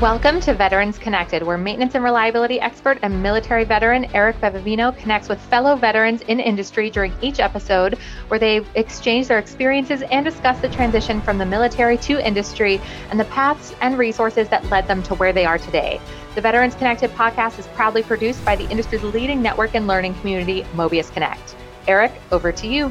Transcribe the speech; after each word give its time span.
Welcome 0.00 0.40
to 0.40 0.54
Veterans 0.54 0.96
Connected, 0.96 1.42
where 1.42 1.58
maintenance 1.58 1.94
and 1.94 2.02
reliability 2.02 2.58
expert 2.58 2.98
and 3.02 3.22
military 3.22 3.64
veteran 3.64 4.06
Eric 4.14 4.40
Bevevino 4.40 4.96
connects 4.96 5.28
with 5.28 5.38
fellow 5.38 5.76
veterans 5.76 6.22
in 6.22 6.40
industry 6.40 6.88
during 6.88 7.12
each 7.20 7.38
episode, 7.38 7.98
where 8.28 8.40
they 8.40 8.64
exchange 8.76 9.28
their 9.28 9.38
experiences 9.38 10.00
and 10.10 10.24
discuss 10.24 10.58
the 10.60 10.70
transition 10.70 11.20
from 11.20 11.36
the 11.36 11.44
military 11.44 11.98
to 11.98 12.26
industry 12.26 12.80
and 13.10 13.20
the 13.20 13.26
paths 13.26 13.74
and 13.82 13.98
resources 13.98 14.48
that 14.48 14.64
led 14.70 14.88
them 14.88 15.02
to 15.02 15.14
where 15.16 15.34
they 15.34 15.44
are 15.44 15.58
today. 15.58 16.00
The 16.34 16.40
Veterans 16.40 16.74
Connected 16.74 17.10
podcast 17.10 17.58
is 17.58 17.66
proudly 17.66 18.02
produced 18.02 18.42
by 18.42 18.56
the 18.56 18.66
industry's 18.70 19.02
leading 19.02 19.42
network 19.42 19.74
and 19.74 19.86
learning 19.86 20.14
community, 20.14 20.62
Mobius 20.74 21.12
Connect. 21.12 21.54
Eric, 21.86 22.12
over 22.32 22.52
to 22.52 22.66
you. 22.66 22.90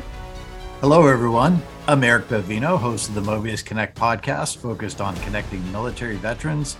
Hello, 0.81 1.07
everyone. 1.07 1.59
I'm 1.87 2.03
Eric 2.03 2.27
Bevevino, 2.27 2.77
host 2.77 3.09
of 3.09 3.15
the 3.15 3.21
Mobius 3.21 3.65
Connect 3.65 3.97
podcast, 3.97 4.57
focused 4.57 5.01
on 5.01 5.15
connecting 5.17 5.71
military 5.71 6.17
veterans 6.17 6.77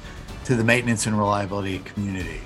to 0.50 0.56
the 0.56 0.64
maintenance 0.64 1.06
and 1.06 1.16
reliability 1.16 1.78
community. 1.78 2.42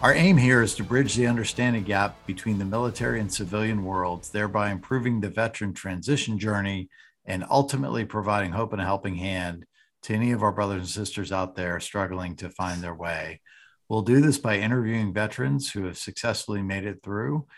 Our 0.00 0.14
aim 0.14 0.36
here 0.36 0.62
is 0.62 0.76
to 0.76 0.84
bridge 0.84 1.16
the 1.16 1.26
understanding 1.26 1.82
gap 1.82 2.24
between 2.24 2.56
the 2.56 2.64
military 2.64 3.18
and 3.18 3.32
civilian 3.32 3.84
worlds, 3.84 4.30
thereby 4.30 4.70
improving 4.70 5.20
the 5.20 5.28
veteran 5.28 5.74
transition 5.74 6.38
journey 6.38 6.88
and 7.24 7.44
ultimately 7.50 8.04
providing 8.04 8.52
hope 8.52 8.72
and 8.72 8.80
a 8.80 8.84
helping 8.84 9.16
hand 9.16 9.66
to 10.04 10.14
any 10.14 10.30
of 10.30 10.44
our 10.44 10.52
brothers 10.52 10.82
and 10.82 10.88
sisters 10.88 11.32
out 11.32 11.56
there 11.56 11.80
struggling 11.80 12.36
to 12.36 12.48
find 12.48 12.80
their 12.80 12.94
way. 12.94 13.40
We'll 13.88 14.02
do 14.02 14.20
this 14.20 14.38
by 14.38 14.58
interviewing 14.58 15.12
veterans 15.12 15.72
who 15.72 15.86
have 15.86 15.98
successfully 15.98 16.62
made 16.62 16.84
it 16.84 17.02
through. 17.02 17.48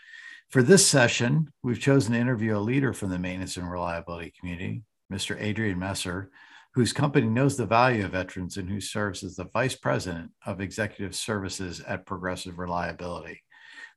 For 0.49 0.63
this 0.63 0.87
session, 0.87 1.53
we've 1.61 1.79
chosen 1.79 2.13
to 2.13 2.19
interview 2.19 2.57
a 2.57 2.59
leader 2.59 2.91
from 2.91 3.11
the 3.11 3.19
maintenance 3.19 3.55
and 3.55 3.69
reliability 3.69 4.33
community, 4.39 4.81
Mr. 5.13 5.39
Adrian 5.39 5.77
Messer, 5.77 6.31
whose 6.75 6.91
company 6.91 7.25
knows 7.25 7.55
the 7.55 7.65
value 7.65 8.03
of 8.03 8.11
veterans 8.11 8.57
and 8.57 8.69
who 8.69 8.81
serves 8.81 9.23
as 9.23 9.37
the 9.37 9.47
vice 9.53 9.75
president 9.75 10.29
of 10.45 10.59
executive 10.59 11.15
services 11.15 11.81
at 11.87 12.05
Progressive 12.05 12.59
Reliability. 12.59 13.41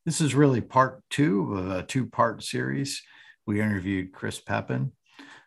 This 0.06 0.20
is 0.20 0.36
really 0.36 0.60
part 0.60 1.02
two 1.10 1.54
of 1.54 1.70
a 1.72 1.82
two 1.82 2.06
part 2.06 2.42
series. 2.44 3.02
We 3.46 3.60
interviewed 3.60 4.12
Chris 4.12 4.38
Pepin 4.38 4.92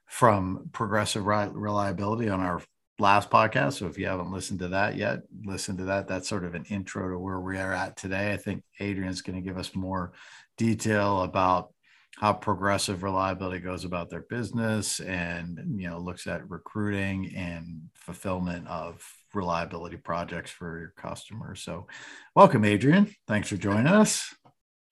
from 0.07 0.69
Progressive 0.73 1.25
Reliability 1.25 2.27
on 2.27 2.41
our 2.41 2.61
last 2.99 3.29
podcast. 3.29 3.79
So 3.79 3.87
if 3.87 3.97
you 3.97 4.07
haven't 4.07 4.33
listened 4.33 4.59
to 4.59 4.67
that 4.67 4.97
yet, 4.97 5.19
listen 5.45 5.77
to 5.77 5.85
that. 5.85 6.09
That's 6.09 6.27
sort 6.27 6.43
of 6.43 6.53
an 6.53 6.65
intro 6.65 7.11
to 7.11 7.17
where 7.17 7.39
we 7.39 7.57
are 7.57 7.73
at 7.73 7.95
today. 7.95 8.33
I 8.33 8.37
think 8.37 8.61
Adrian's 8.81 9.21
going 9.21 9.41
to 9.41 9.47
give 9.47 9.57
us 9.57 9.73
more 9.73 10.11
detail 10.57 11.21
about 11.21 11.73
how 12.17 12.33
progressive 12.33 13.03
reliability 13.03 13.59
goes 13.59 13.85
about 13.85 14.09
their 14.09 14.25
business 14.29 14.99
and 14.99 15.79
you 15.79 15.89
know 15.89 15.97
looks 15.97 16.27
at 16.27 16.49
recruiting 16.49 17.33
and 17.35 17.81
fulfillment 17.95 18.67
of 18.67 19.03
reliability 19.33 19.97
projects 19.97 20.51
for 20.51 20.79
your 20.79 20.93
customers. 20.97 21.61
So 21.61 21.87
welcome 22.35 22.65
adrian. 22.65 23.13
Thanks 23.27 23.49
for 23.49 23.57
joining 23.57 23.87
us. 23.87 24.33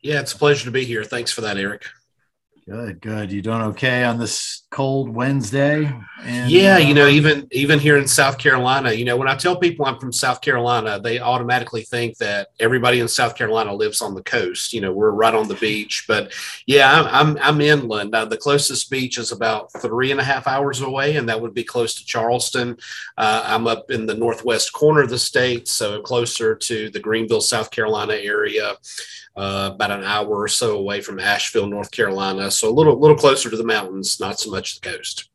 Yeah 0.01 0.21
it's 0.21 0.33
a 0.33 0.37
pleasure 0.37 0.65
to 0.65 0.71
be 0.71 0.85
here. 0.85 1.03
Thanks 1.03 1.31
for 1.31 1.41
that 1.41 1.57
eric 1.57 1.85
Good, 2.69 3.01
good. 3.01 3.31
You 3.31 3.41
doing 3.41 3.63
okay 3.63 4.03
on 4.03 4.19
this 4.19 4.61
cold 4.69 5.09
Wednesday? 5.09 5.91
And, 6.21 6.51
yeah, 6.51 6.77
you 6.77 6.93
know, 6.93 7.05
uh, 7.05 7.09
even 7.09 7.47
even 7.49 7.79
here 7.79 7.97
in 7.97 8.07
South 8.07 8.37
Carolina, 8.37 8.91
you 8.91 9.05
know, 9.05 9.17
when 9.17 9.27
I 9.27 9.35
tell 9.35 9.55
people 9.55 9.87
I'm 9.87 9.97
from 9.97 10.13
South 10.13 10.39
Carolina, 10.41 10.99
they 10.99 11.19
automatically 11.19 11.81
think 11.81 12.17
that 12.17 12.49
everybody 12.59 12.99
in 12.99 13.07
South 13.07 13.35
Carolina 13.35 13.73
lives 13.73 14.03
on 14.03 14.13
the 14.13 14.21
coast. 14.21 14.71
You 14.71 14.81
know, 14.81 14.93
we're 14.93 15.09
right 15.09 15.33
on 15.33 15.47
the 15.47 15.55
beach, 15.55 16.05
but 16.07 16.31
yeah, 16.67 16.91
I'm 16.91 17.07
I'm, 17.07 17.37
I'm 17.41 17.61
inland. 17.61 18.13
Uh, 18.13 18.25
the 18.25 18.37
closest 18.37 18.91
beach 18.91 19.17
is 19.17 19.31
about 19.31 19.73
three 19.81 20.11
and 20.11 20.19
a 20.19 20.23
half 20.23 20.45
hours 20.45 20.81
away, 20.81 21.15
and 21.15 21.27
that 21.27 21.41
would 21.41 21.55
be 21.55 21.63
close 21.63 21.95
to 21.95 22.05
Charleston. 22.05 22.77
Uh, 23.17 23.41
I'm 23.47 23.65
up 23.65 23.89
in 23.89 24.05
the 24.05 24.13
northwest 24.13 24.73
corner 24.73 25.01
of 25.01 25.09
the 25.09 25.17
state, 25.17 25.67
so 25.67 26.03
closer 26.03 26.53
to 26.53 26.91
the 26.91 26.99
Greenville, 26.99 27.41
South 27.41 27.71
Carolina 27.71 28.13
area 28.13 28.75
uh, 29.35 29.71
about 29.73 29.91
an 29.91 30.03
hour 30.03 30.27
or 30.27 30.47
so 30.47 30.77
away 30.77 31.01
from 31.01 31.19
Asheville, 31.19 31.67
North 31.67 31.91
Carolina. 31.91 32.51
So 32.51 32.69
a 32.69 32.73
little 32.73 32.99
little 32.99 33.17
closer 33.17 33.49
to 33.49 33.57
the 33.57 33.63
mountains, 33.63 34.19
not 34.19 34.39
so 34.39 34.51
much 34.51 34.79
the 34.79 34.89
coast. 34.89 35.29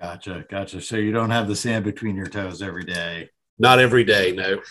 Gotcha, 0.00 0.44
gotcha. 0.50 0.80
So 0.80 0.96
you 0.96 1.12
don't 1.12 1.30
have 1.30 1.48
the 1.48 1.56
sand 1.56 1.84
between 1.84 2.16
your 2.16 2.26
toes 2.26 2.62
every 2.62 2.84
day. 2.84 3.30
Not 3.58 3.78
every 3.78 4.04
day, 4.04 4.32
no. 4.32 4.62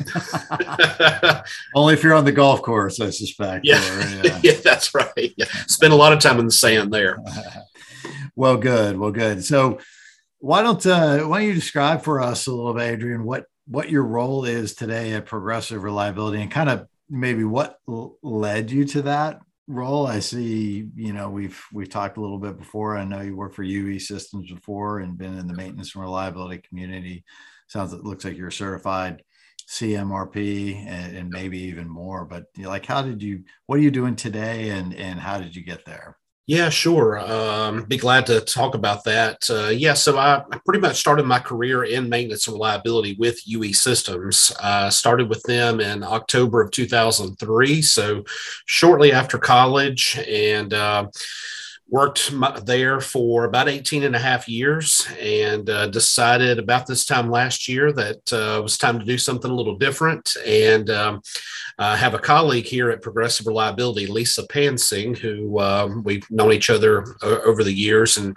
Only 1.75 1.93
if 1.93 2.03
you're 2.03 2.15
on 2.15 2.25
the 2.25 2.31
golf 2.31 2.63
course, 2.63 2.99
I 2.99 3.11
suspect. 3.11 3.63
Yeah, 3.63 3.77
or, 3.77 4.25
yeah. 4.25 4.39
yeah 4.43 4.53
that's 4.63 4.95
right. 4.95 5.33
Yeah. 5.37 5.45
Spend 5.67 5.93
a 5.93 5.95
lot 5.95 6.13
of 6.13 6.19
time 6.19 6.39
in 6.39 6.45
the 6.45 6.51
sand 6.51 6.91
there. 6.91 7.19
well, 8.35 8.57
good. 8.57 8.97
Well, 8.97 9.11
good. 9.11 9.45
So, 9.45 9.79
why 10.39 10.63
don't 10.63 10.83
uh, 10.85 11.19
why 11.19 11.39
don't 11.39 11.47
you 11.47 11.53
describe 11.53 12.03
for 12.03 12.21
us 12.21 12.47
a 12.47 12.51
little 12.51 12.73
bit, 12.73 12.93
Adrian, 12.93 13.23
what 13.23 13.45
what 13.67 13.91
your 13.91 14.03
role 14.03 14.45
is 14.45 14.73
today 14.73 15.13
at 15.13 15.27
Progressive 15.27 15.83
Reliability, 15.83 16.41
and 16.41 16.49
kind 16.49 16.69
of 16.69 16.87
maybe 17.09 17.43
what 17.43 17.79
led 17.87 18.71
you 18.71 18.85
to 18.85 19.01
that 19.03 19.39
role? 19.67 20.07
I 20.07 20.19
see 20.19 20.89
you 20.95 21.13
know 21.13 21.29
we've 21.29 21.61
we've 21.73 21.89
talked 21.89 22.17
a 22.17 22.21
little 22.21 22.39
bit 22.39 22.57
before. 22.57 22.97
I 22.97 23.03
know 23.03 23.21
you 23.21 23.35
worked 23.35 23.55
for 23.55 23.63
ue 23.63 23.99
systems 23.99 24.51
before 24.51 24.99
and 24.99 25.17
been 25.17 25.37
in 25.37 25.47
the 25.47 25.55
maintenance 25.55 25.95
and 25.95 26.03
reliability 26.03 26.61
community. 26.67 27.23
Sounds 27.67 27.93
it 27.93 28.03
looks 28.03 28.25
like 28.25 28.37
you're 28.37 28.51
certified 28.51 29.23
cmrp 29.69 30.87
and, 30.87 31.15
and 31.15 31.29
maybe 31.29 31.59
even 31.59 31.87
more 31.87 32.25
but 32.25 32.45
like 32.57 32.87
how 32.87 33.03
did 33.03 33.21
you 33.21 33.43
what 33.67 33.77
are 33.77 33.83
you 33.83 33.91
doing 33.91 34.15
today 34.15 34.69
and 34.71 34.95
and 34.95 35.19
how 35.19 35.37
did 35.37 35.55
you 35.55 35.63
get 35.63 35.85
there 35.85 36.17
yeah, 36.47 36.69
sure. 36.69 37.19
Um, 37.19 37.83
be 37.83 37.97
glad 37.97 38.25
to 38.25 38.41
talk 38.41 38.73
about 38.73 39.03
that. 39.03 39.47
Uh, 39.49 39.67
yeah, 39.67 39.93
so 39.93 40.17
I, 40.17 40.43
pretty 40.65 40.79
much 40.79 40.97
started 40.97 41.25
my 41.27 41.39
career 41.39 41.83
in 41.83 42.09
maintenance 42.09 42.47
and 42.47 42.55
reliability 42.55 43.15
with 43.19 43.47
UE 43.47 43.73
Systems. 43.73 44.51
I 44.61 44.89
started 44.89 45.29
with 45.29 45.43
them 45.43 45.79
in 45.79 46.03
October 46.03 46.61
of 46.61 46.71
2003, 46.71 47.81
so 47.83 48.23
shortly 48.65 49.11
after 49.11 49.37
college, 49.37 50.17
and 50.27 50.73
uh, 50.73 51.07
worked 51.89 52.31
there 52.65 53.01
for 53.01 53.45
about 53.45 53.67
18 53.67 54.03
and 54.03 54.15
a 54.15 54.19
half 54.19 54.47
years 54.47 55.07
and 55.19 55.69
uh, 55.69 55.87
decided 55.87 56.59
about 56.59 56.85
this 56.85 57.05
time 57.05 57.31
last 57.31 57.67
year 57.67 57.91
that 57.91 58.31
uh, 58.31 58.59
it 58.59 58.63
was 58.63 58.77
time 58.77 58.99
to 58.99 59.05
do 59.05 59.17
something 59.17 59.49
a 59.49 59.55
little 59.55 59.75
different. 59.75 60.35
And 60.45 60.89
um, 60.89 61.21
I 61.79 61.95
have 61.95 62.13
a 62.13 62.19
colleague 62.19 62.65
here 62.65 62.91
at 62.91 63.01
Progressive 63.01 63.47
Reliability, 63.47 64.05
Lisa 64.05 64.45
Pansing, 64.45 65.15
who 65.15 65.59
um, 65.59 66.03
we've 66.03 66.29
known 66.29 66.51
each 66.51 66.69
other 66.69 67.05
uh, 67.23 67.39
over 67.45 67.63
the 67.63 67.73
years. 67.73 68.17
And 68.17 68.35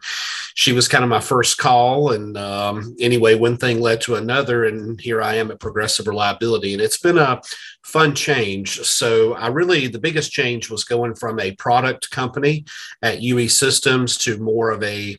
she 0.55 0.73
was 0.73 0.89
kind 0.89 1.05
of 1.05 1.11
my 1.11 1.21
first 1.21 1.59
call. 1.59 2.13
And 2.13 2.39
um, 2.39 2.97
anyway, 3.01 3.35
one 3.35 3.59
thing 3.59 3.81
led 3.81 4.01
to 4.03 4.15
another. 4.15 4.65
And 4.65 5.01
here 5.01 5.21
I 5.21 5.35
am 5.35 5.51
at 5.51 5.61
Progressive 5.61 6.07
Reliability. 6.07 6.73
And 6.73 6.81
it's 6.81 6.99
been 6.99 7.19
a 7.19 7.43
fun 7.85 8.15
change. 8.15 8.81
So 8.81 9.35
I 9.35 9.49
really, 9.49 9.87
the 9.87 9.99
biggest 9.99 10.33
change 10.33 10.71
was 10.71 10.85
going 10.85 11.15
from 11.15 11.41
a 11.41 11.53
product 11.53 12.11
company 12.11 12.65
at 13.03 13.23
UE 13.23 13.49
Systems 13.49 14.17
to 14.19 14.39
more 14.39 14.71
of 14.71 14.83
a 14.83 15.17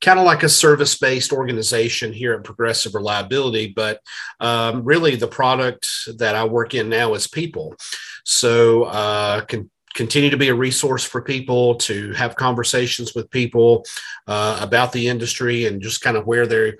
kind 0.00 0.18
of 0.18 0.24
like 0.24 0.42
a 0.42 0.48
service 0.48 0.96
based 0.96 1.32
organization 1.32 2.12
here 2.12 2.34
at 2.34 2.44
Progressive 2.44 2.94
Reliability, 2.94 3.72
but 3.74 4.00
um, 4.40 4.84
really 4.84 5.16
the 5.16 5.28
product 5.28 5.88
that 6.18 6.34
I 6.34 6.44
work 6.44 6.74
in 6.74 6.88
now 6.88 7.14
is 7.14 7.26
people. 7.26 7.76
So, 8.24 8.84
uh, 8.84 9.42
can 9.42 9.70
continue 9.94 10.30
to 10.30 10.36
be 10.36 10.48
a 10.48 10.54
resource 10.54 11.02
for 11.02 11.20
people 11.20 11.74
to 11.74 12.12
have 12.12 12.36
conversations 12.36 13.14
with 13.14 13.30
people 13.30 13.84
uh, 14.28 14.58
about 14.62 14.92
the 14.92 15.08
industry 15.08 15.66
and 15.66 15.82
just 15.82 16.02
kind 16.02 16.16
of 16.16 16.24
where 16.24 16.46
they're 16.46 16.76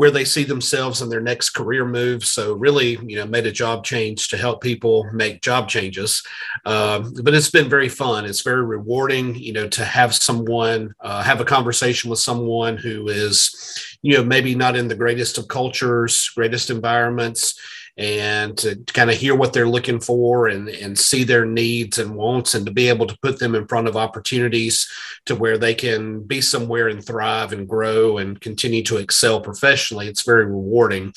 where 0.00 0.10
they 0.10 0.24
see 0.24 0.44
themselves 0.44 1.02
in 1.02 1.10
their 1.10 1.20
next 1.20 1.50
career 1.50 1.84
move. 1.84 2.24
So 2.24 2.54
really, 2.54 2.98
you 3.06 3.16
know, 3.16 3.26
made 3.26 3.44
a 3.44 3.52
job 3.52 3.84
change 3.84 4.28
to 4.28 4.38
help 4.38 4.62
people 4.62 5.06
make 5.12 5.42
job 5.42 5.68
changes. 5.68 6.22
Um, 6.64 7.12
but 7.22 7.34
it's 7.34 7.50
been 7.50 7.68
very 7.68 7.90
fun. 7.90 8.24
It's 8.24 8.40
very 8.40 8.64
rewarding, 8.64 9.34
you 9.34 9.52
know, 9.52 9.68
to 9.68 9.84
have 9.84 10.14
someone 10.14 10.94
uh, 11.00 11.22
have 11.22 11.42
a 11.42 11.44
conversation 11.44 12.08
with 12.08 12.18
someone 12.18 12.78
who 12.78 13.08
is, 13.08 13.98
you 14.00 14.16
know, 14.16 14.24
maybe 14.24 14.54
not 14.54 14.74
in 14.74 14.88
the 14.88 14.94
greatest 14.94 15.36
of 15.36 15.48
cultures, 15.48 16.30
greatest 16.34 16.70
environments 16.70 17.60
and 18.00 18.56
to 18.56 18.76
kind 18.94 19.10
of 19.10 19.16
hear 19.16 19.34
what 19.34 19.52
they're 19.52 19.68
looking 19.68 20.00
for 20.00 20.48
and, 20.48 20.70
and 20.70 20.98
see 20.98 21.22
their 21.22 21.44
needs 21.44 21.98
and 21.98 22.14
wants 22.14 22.54
and 22.54 22.64
to 22.64 22.72
be 22.72 22.88
able 22.88 23.06
to 23.06 23.18
put 23.20 23.38
them 23.38 23.54
in 23.54 23.68
front 23.68 23.86
of 23.86 23.94
opportunities 23.94 24.90
to 25.26 25.34
where 25.34 25.58
they 25.58 25.74
can 25.74 26.22
be 26.22 26.40
somewhere 26.40 26.88
and 26.88 27.04
thrive 27.04 27.52
and 27.52 27.68
grow 27.68 28.16
and 28.16 28.40
continue 28.40 28.82
to 28.82 28.96
excel 28.96 29.38
professionally. 29.38 30.08
It's 30.08 30.22
very 30.22 30.46
rewarding. 30.46 31.12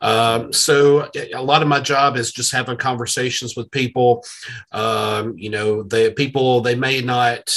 Um, 0.00 0.52
so 0.52 1.10
a 1.34 1.42
lot 1.42 1.62
of 1.62 1.66
my 1.66 1.80
job 1.80 2.16
is 2.16 2.30
just 2.30 2.52
having 2.52 2.76
conversations 2.76 3.56
with 3.56 3.72
people. 3.72 4.24
Um, 4.70 5.36
you 5.36 5.50
know, 5.50 5.82
the 5.82 6.14
people 6.16 6.60
they 6.60 6.76
may 6.76 7.00
not 7.00 7.52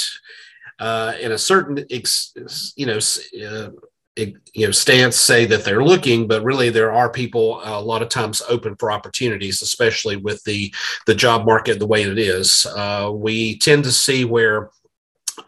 uh, 0.80 1.12
in 1.20 1.30
a 1.30 1.38
certain, 1.38 1.86
ex, 1.88 2.32
you 2.74 2.86
know, 2.86 2.98
uh, 3.46 3.70
you 4.16 4.66
know 4.66 4.70
stance 4.70 5.16
say 5.16 5.46
that 5.46 5.64
they're 5.64 5.82
looking 5.82 6.26
but 6.26 6.44
really 6.44 6.68
there 6.68 6.92
are 6.92 7.08
people 7.08 7.62
a 7.64 7.80
lot 7.80 8.02
of 8.02 8.10
times 8.10 8.42
open 8.46 8.76
for 8.76 8.92
opportunities 8.92 9.62
especially 9.62 10.16
with 10.16 10.44
the 10.44 10.72
the 11.06 11.14
job 11.14 11.46
market 11.46 11.78
the 11.78 11.86
way 11.86 12.02
it 12.02 12.18
is 12.18 12.66
uh, 12.76 13.10
we 13.10 13.56
tend 13.58 13.82
to 13.82 13.90
see 13.90 14.26
where 14.26 14.70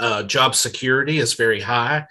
uh, 0.01 0.23
job 0.23 0.55
security 0.55 1.19
is 1.19 1.35
very 1.35 1.61
high, 1.61 2.07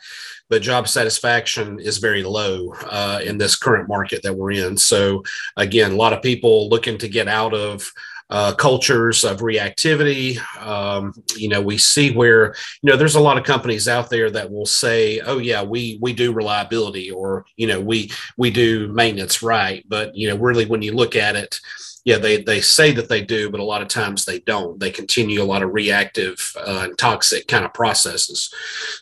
but 0.50 0.62
job 0.62 0.88
satisfaction 0.88 1.80
is 1.80 1.98
very 1.98 2.24
low 2.24 2.74
uh, 2.86 3.20
in 3.24 3.38
this 3.38 3.56
current 3.56 3.88
market 3.88 4.22
that 4.24 4.36
we're 4.36 4.52
in. 4.52 4.78
So, 4.78 5.24
again, 5.58 5.92
a 5.92 5.96
lot 5.96 6.14
of 6.14 6.22
people 6.22 6.70
looking 6.70 6.98
to 7.00 7.08
get 7.08 7.28
out 7.28 7.54
of 7.54 7.92
uh, 8.34 8.52
cultures 8.56 9.24
of 9.24 9.42
reactivity. 9.42 10.40
Um, 10.60 11.14
you 11.38 11.48
know, 11.48 11.62
we 11.62 11.78
see 11.78 12.12
where 12.12 12.56
you 12.82 12.90
know 12.90 12.98
there's 12.98 13.14
a 13.14 13.22
lot 13.22 13.38
of 13.38 13.44
companies 13.44 13.88
out 13.88 14.10
there 14.10 14.32
that 14.32 14.52
will 14.52 14.66
say, 14.66 15.20
"Oh 15.20 15.38
yeah, 15.38 15.62
we 15.62 16.00
we 16.02 16.14
do 16.14 16.34
reliability," 16.34 17.12
or 17.12 17.46
you 17.58 17.68
know, 17.68 17.80
we 17.80 18.12
we 18.36 18.50
do 18.50 18.88
maintenance 18.88 19.44
right. 19.44 19.86
But 19.88 20.16
you 20.16 20.28
know, 20.28 20.36
really, 20.36 20.66
when 20.66 20.82
you 20.82 20.94
look 20.94 21.16
at 21.16 21.36
it, 21.36 21.60
yeah, 22.06 22.18
they 22.18 22.42
they 22.42 22.60
say 22.60 22.92
that 22.94 23.08
they 23.08 23.24
do, 23.24 23.52
but 23.52 23.60
a 23.60 23.64
lot 23.64 23.84
of 23.84 23.88
times 23.88 24.26
they 24.26 24.40
don't. 24.40 24.80
They 24.80 24.90
continue 24.90 25.44
a 25.44 25.46
lot 25.46 25.62
of 25.62 25.72
reactive 25.72 26.54
uh, 26.58 26.86
and 26.86 26.98
toxic 26.98 27.48
kind 27.48 27.64
of 27.64 27.74
processes. 27.76 28.52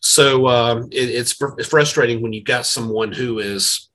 So 0.02 0.48
um, 0.48 0.90
it, 0.92 1.10
it's 1.10 1.32
fr- 1.32 1.58
frustrating 1.64 2.22
when 2.22 2.34
you've 2.34 2.44
got 2.44 2.66
someone 2.66 3.14
who 3.14 3.40
is 3.40 3.91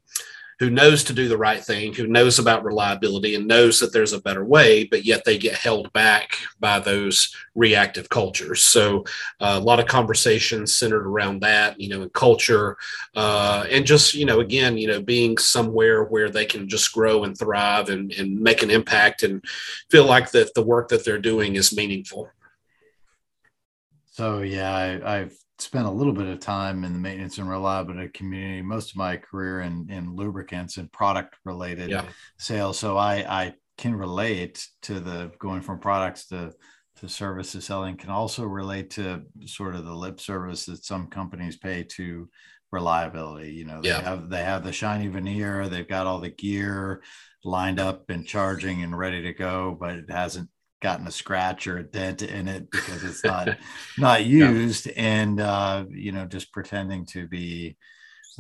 who 0.59 0.71
knows 0.71 1.05
to 1.05 1.13
do 1.13 1.29
the 1.29 1.37
right 1.37 1.63
thing, 1.63 1.93
who 1.93 2.07
knows 2.07 2.39
about 2.39 2.65
reliability 2.65 3.35
and 3.35 3.47
knows 3.47 3.79
that 3.79 3.93
there's 3.93 4.15
a 4.15 4.21
better 4.21 4.45
way, 4.45 4.85
but 4.85 5.05
yet 5.05 5.25
they 5.25 5.37
get 5.37 5.55
held 5.55 5.93
back 5.93 6.39
by 6.61 6.79
those 6.79 7.35
reactive 7.55 8.09
cultures. 8.09 8.63
So 8.63 9.05
uh, 9.41 9.59
a 9.61 9.61
lot 9.61 9.81
of 9.81 9.87
conversations 9.87 10.75
centered 10.75 11.07
around 11.07 11.41
that, 11.41 11.79
you 11.79 11.91
know, 11.91 12.03
in 12.03 12.09
culture, 12.11 12.79
uh, 13.15 13.67
and 13.71 13.87
just 13.87 14.15
you 14.15 14.25
know, 14.25 14.41
again, 14.41 14.79
you 14.79 14.89
know, 14.89 15.03
being 15.03 15.37
somewhere 15.37 16.05
where 16.05 16.31
they 16.31 16.47
can 16.47 16.69
just 16.69 16.93
grow 16.93 17.25
and 17.25 17.39
thrive 17.39 17.91
and, 17.91 18.13
and 18.13 18.41
make 18.41 18.63
an 18.63 18.71
impact 18.71 19.23
and 19.23 19.45
feel 19.91 20.07
like 20.07 20.31
that 20.31 20.55
the 20.55 20.63
work 20.63 20.89
that 20.89 21.05
they're 21.05 21.19
doing 21.19 21.57
is 21.57 21.77
meaningful. 21.77 22.31
So 24.13 24.41
yeah, 24.41 24.75
I, 24.75 25.19
I've 25.19 25.39
spent 25.59 25.87
a 25.87 25.91
little 25.91 26.13
bit 26.13 26.27
of 26.27 26.41
time 26.41 26.85
in 26.85 26.93
the 26.93 26.99
maintenance 26.99 27.39
and 27.39 27.49
reliability 27.49 28.09
community, 28.11 28.63
most 28.63 28.91
of 28.91 28.97
my 28.97 29.17
career 29.17 29.63
in, 29.63 29.87
in 29.91 30.15
lubricants 30.15 30.77
and 30.77 30.93
product 30.93 31.37
related 31.45 31.91
yeah. 31.91 32.05
sales. 32.39 32.79
So 32.79 32.97
I, 32.97 33.45
I 33.45 33.55
can 33.79 33.95
relate 33.95 34.67
to 34.83 35.01
the 35.01 35.33
going 35.39 35.63
from 35.63 35.79
products 35.79 36.27
to, 36.29 36.53
to 36.97 37.09
services 37.09 37.65
selling 37.65 37.97
can 37.97 38.11
also 38.11 38.45
relate 38.45 38.91
to 38.91 39.23
sort 39.45 39.75
of 39.75 39.85
the 39.85 39.95
lip 39.95 40.21
service 40.21 40.67
that 40.67 40.85
some 40.85 41.09
companies 41.09 41.57
pay 41.57 41.83
to 41.83 42.29
reliability. 42.73 43.53
You 43.53 43.65
know, 43.65 43.81
they 43.83 43.91
yeah. 43.91 44.03
have, 44.03 44.29
they 44.29 44.43
have 44.43 44.65
the 44.65 44.73
shiny 44.73 45.09
veneer, 45.09 45.69
they've 45.69 45.89
got 45.89 46.07
all 46.07 46.21
the 46.21 46.31
gear 46.31 47.03
lined 47.45 47.79
up 47.79 48.11
and 48.11 48.27
charging 48.27 48.83
and 48.83 48.97
ready 48.97 49.23
to 49.23 49.33
go, 49.33 49.77
but 49.79 49.97
it 49.97 50.11
hasn't 50.11 50.51
gotten 50.87 51.09
a 51.09 51.11
scratch 51.11 51.67
or 51.67 51.79
a 51.79 51.83
dent 51.83 52.23
in 52.23 52.47
it 52.47 52.71
because 52.71 53.03
it's 53.03 53.25
not 53.33 53.49
not 53.99 54.25
used 54.25 54.87
yeah. 54.87 54.93
and 54.95 55.41
uh, 55.41 55.85
you 55.91 56.13
know 56.13 56.27
just 56.27 56.53
pretending 56.53 57.05
to 57.05 57.27
be 57.27 57.77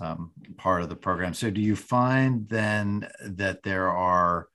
um, 0.00 0.30
part 0.56 0.80
of 0.80 0.88
the 0.88 0.94
program 0.94 1.34
so 1.34 1.50
do 1.50 1.60
you 1.60 1.74
find 1.74 2.48
then 2.48 3.08
that 3.20 3.64
there 3.64 3.88
are 3.88 4.46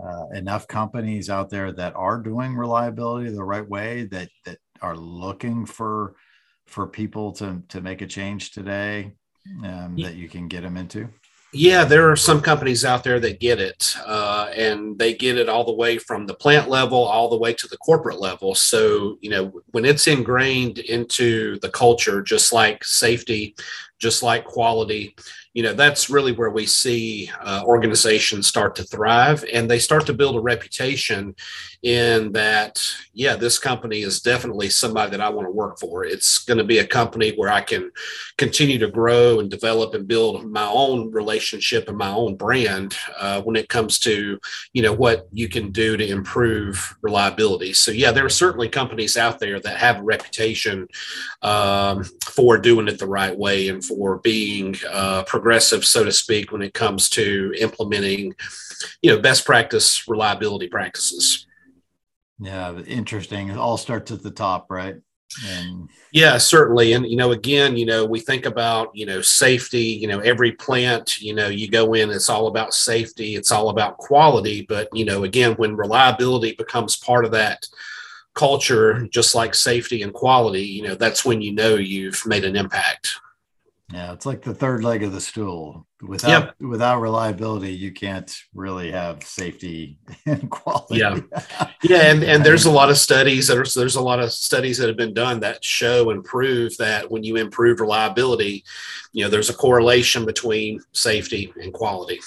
uh, 0.00 0.26
enough 0.32 0.68
companies 0.68 1.28
out 1.28 1.50
there 1.50 1.72
that 1.72 1.96
are 1.96 2.20
doing 2.20 2.54
reliability 2.54 3.30
the 3.30 3.42
right 3.42 3.68
way 3.68 4.04
that 4.04 4.28
that 4.44 4.58
are 4.80 4.96
looking 4.96 5.66
for 5.66 6.14
for 6.68 6.86
people 6.86 7.32
to 7.32 7.64
to 7.68 7.80
make 7.80 8.00
a 8.00 8.06
change 8.06 8.52
today 8.52 9.10
um, 9.64 9.96
that 9.96 10.14
you 10.14 10.28
can 10.28 10.46
get 10.46 10.62
them 10.62 10.76
into 10.76 11.08
yeah, 11.56 11.84
there 11.84 12.10
are 12.10 12.16
some 12.16 12.42
companies 12.42 12.84
out 12.84 13.02
there 13.02 13.18
that 13.20 13.40
get 13.40 13.58
it, 13.58 13.96
uh, 14.04 14.50
and 14.54 14.98
they 14.98 15.14
get 15.14 15.38
it 15.38 15.48
all 15.48 15.64
the 15.64 15.72
way 15.72 15.96
from 15.96 16.26
the 16.26 16.34
plant 16.34 16.68
level 16.68 16.98
all 16.98 17.30
the 17.30 17.38
way 17.38 17.54
to 17.54 17.66
the 17.68 17.78
corporate 17.78 18.20
level. 18.20 18.54
So, 18.54 19.16
you 19.22 19.30
know, 19.30 19.62
when 19.70 19.86
it's 19.86 20.06
ingrained 20.06 20.78
into 20.78 21.58
the 21.60 21.70
culture, 21.70 22.20
just 22.20 22.52
like 22.52 22.84
safety, 22.84 23.54
just 23.98 24.22
like 24.22 24.44
quality, 24.44 25.16
you 25.56 25.62
know 25.62 25.72
that's 25.72 26.10
really 26.10 26.32
where 26.32 26.50
we 26.50 26.66
see 26.66 27.30
uh, 27.40 27.62
organizations 27.64 28.46
start 28.46 28.76
to 28.76 28.82
thrive 28.82 29.42
and 29.54 29.70
they 29.70 29.78
start 29.78 30.04
to 30.04 30.12
build 30.12 30.36
a 30.36 30.40
reputation 30.40 31.34
in 31.82 32.30
that 32.32 32.86
yeah 33.14 33.34
this 33.34 33.58
company 33.58 34.02
is 34.02 34.20
definitely 34.20 34.68
somebody 34.68 35.10
that 35.10 35.20
i 35.22 35.30
want 35.30 35.46
to 35.46 35.50
work 35.50 35.78
for. 35.78 36.04
It's 36.04 36.44
going 36.44 36.58
to 36.58 36.64
be 36.64 36.78
a 36.78 36.86
company 36.86 37.32
where 37.36 37.50
i 37.50 37.62
can 37.62 37.90
continue 38.36 38.78
to 38.78 38.90
grow 38.90 39.40
and 39.40 39.50
develop 39.50 39.94
and 39.94 40.06
build 40.06 40.44
my 40.44 40.66
own 40.66 41.10
relationship 41.10 41.88
and 41.88 41.96
my 41.96 42.10
own 42.10 42.36
brand 42.36 42.94
uh, 43.18 43.40
when 43.40 43.56
it 43.56 43.70
comes 43.70 43.98
to 44.00 44.38
you 44.74 44.82
know 44.82 44.92
what 44.92 45.26
you 45.32 45.48
can 45.48 45.72
do 45.72 45.96
to 45.96 46.06
improve 46.06 46.94
reliability. 47.00 47.72
So 47.72 47.92
yeah 47.92 48.12
there 48.12 48.26
are 48.26 48.40
certainly 48.44 48.68
companies 48.68 49.16
out 49.16 49.38
there 49.38 49.58
that 49.60 49.78
have 49.78 50.00
a 50.00 50.02
reputation 50.02 50.86
um, 51.40 52.04
for 52.24 52.58
doing 52.58 52.88
it 52.88 52.98
the 52.98 53.08
right 53.08 53.36
way 53.36 53.70
and 53.70 53.82
for 53.82 54.18
being 54.18 54.76
uh, 54.90 55.22
progressive, 55.46 55.84
so 55.84 56.02
to 56.02 56.10
speak, 56.10 56.50
when 56.50 56.60
it 56.60 56.74
comes 56.74 57.08
to 57.08 57.54
implementing, 57.60 58.34
you 59.00 59.14
know, 59.14 59.22
best 59.22 59.44
practice 59.44 60.08
reliability 60.08 60.66
practices. 60.66 61.46
Yeah, 62.40 62.76
interesting. 62.80 63.48
It 63.50 63.56
all 63.56 63.76
starts 63.76 64.10
at 64.10 64.24
the 64.24 64.32
top, 64.32 64.66
right? 64.70 64.96
And 65.46 65.88
yeah, 66.10 66.36
certainly. 66.38 66.94
And 66.94 67.06
you 67.06 67.16
know, 67.16 67.30
again, 67.30 67.76
you 67.76 67.86
know, 67.86 68.04
we 68.04 68.18
think 68.18 68.44
about 68.44 68.90
you 68.92 69.06
know 69.06 69.22
safety. 69.22 69.84
You 69.84 70.08
know, 70.08 70.18
every 70.18 70.50
plant, 70.50 71.20
you 71.20 71.32
know, 71.32 71.46
you 71.46 71.70
go 71.70 71.94
in, 71.94 72.10
it's 72.10 72.28
all 72.28 72.48
about 72.48 72.74
safety. 72.74 73.36
It's 73.36 73.52
all 73.52 73.68
about 73.68 73.98
quality. 73.98 74.62
But 74.68 74.88
you 74.92 75.04
know, 75.04 75.22
again, 75.22 75.52
when 75.52 75.76
reliability 75.76 76.56
becomes 76.58 76.96
part 76.96 77.24
of 77.24 77.30
that 77.30 77.68
culture, 78.34 79.06
just 79.12 79.36
like 79.36 79.54
safety 79.54 80.02
and 80.02 80.12
quality, 80.12 80.64
you 80.64 80.82
know, 80.82 80.96
that's 80.96 81.24
when 81.24 81.40
you 81.40 81.52
know 81.52 81.76
you've 81.76 82.20
made 82.26 82.44
an 82.44 82.56
impact. 82.56 83.20
Yeah, 83.92 84.12
it's 84.12 84.26
like 84.26 84.42
the 84.42 84.54
third 84.54 84.82
leg 84.82 85.04
of 85.04 85.12
the 85.12 85.20
stool. 85.20 85.86
Without 86.02 86.28
yep. 86.28 86.54
without 86.60 87.00
reliability, 87.00 87.72
you 87.72 87.92
can't 87.92 88.34
really 88.52 88.90
have 88.90 89.22
safety 89.22 89.98
and 90.26 90.50
quality. 90.50 90.96
Yeah, 90.96 91.20
yeah, 91.84 92.10
and 92.10 92.24
and 92.24 92.44
there's 92.44 92.64
a 92.64 92.70
lot 92.70 92.90
of 92.90 92.98
studies. 92.98 93.46
There's 93.46 93.74
there's 93.74 93.94
a 93.94 94.02
lot 94.02 94.18
of 94.18 94.32
studies 94.32 94.78
that 94.78 94.88
have 94.88 94.96
been 94.96 95.14
done 95.14 95.38
that 95.40 95.64
show 95.64 96.10
and 96.10 96.24
prove 96.24 96.76
that 96.78 97.08
when 97.08 97.22
you 97.22 97.36
improve 97.36 97.78
reliability, 97.78 98.64
you 99.12 99.22
know, 99.22 99.30
there's 99.30 99.50
a 99.50 99.54
correlation 99.54 100.26
between 100.26 100.80
safety 100.92 101.52
and 101.62 101.72
quality. 101.72 102.18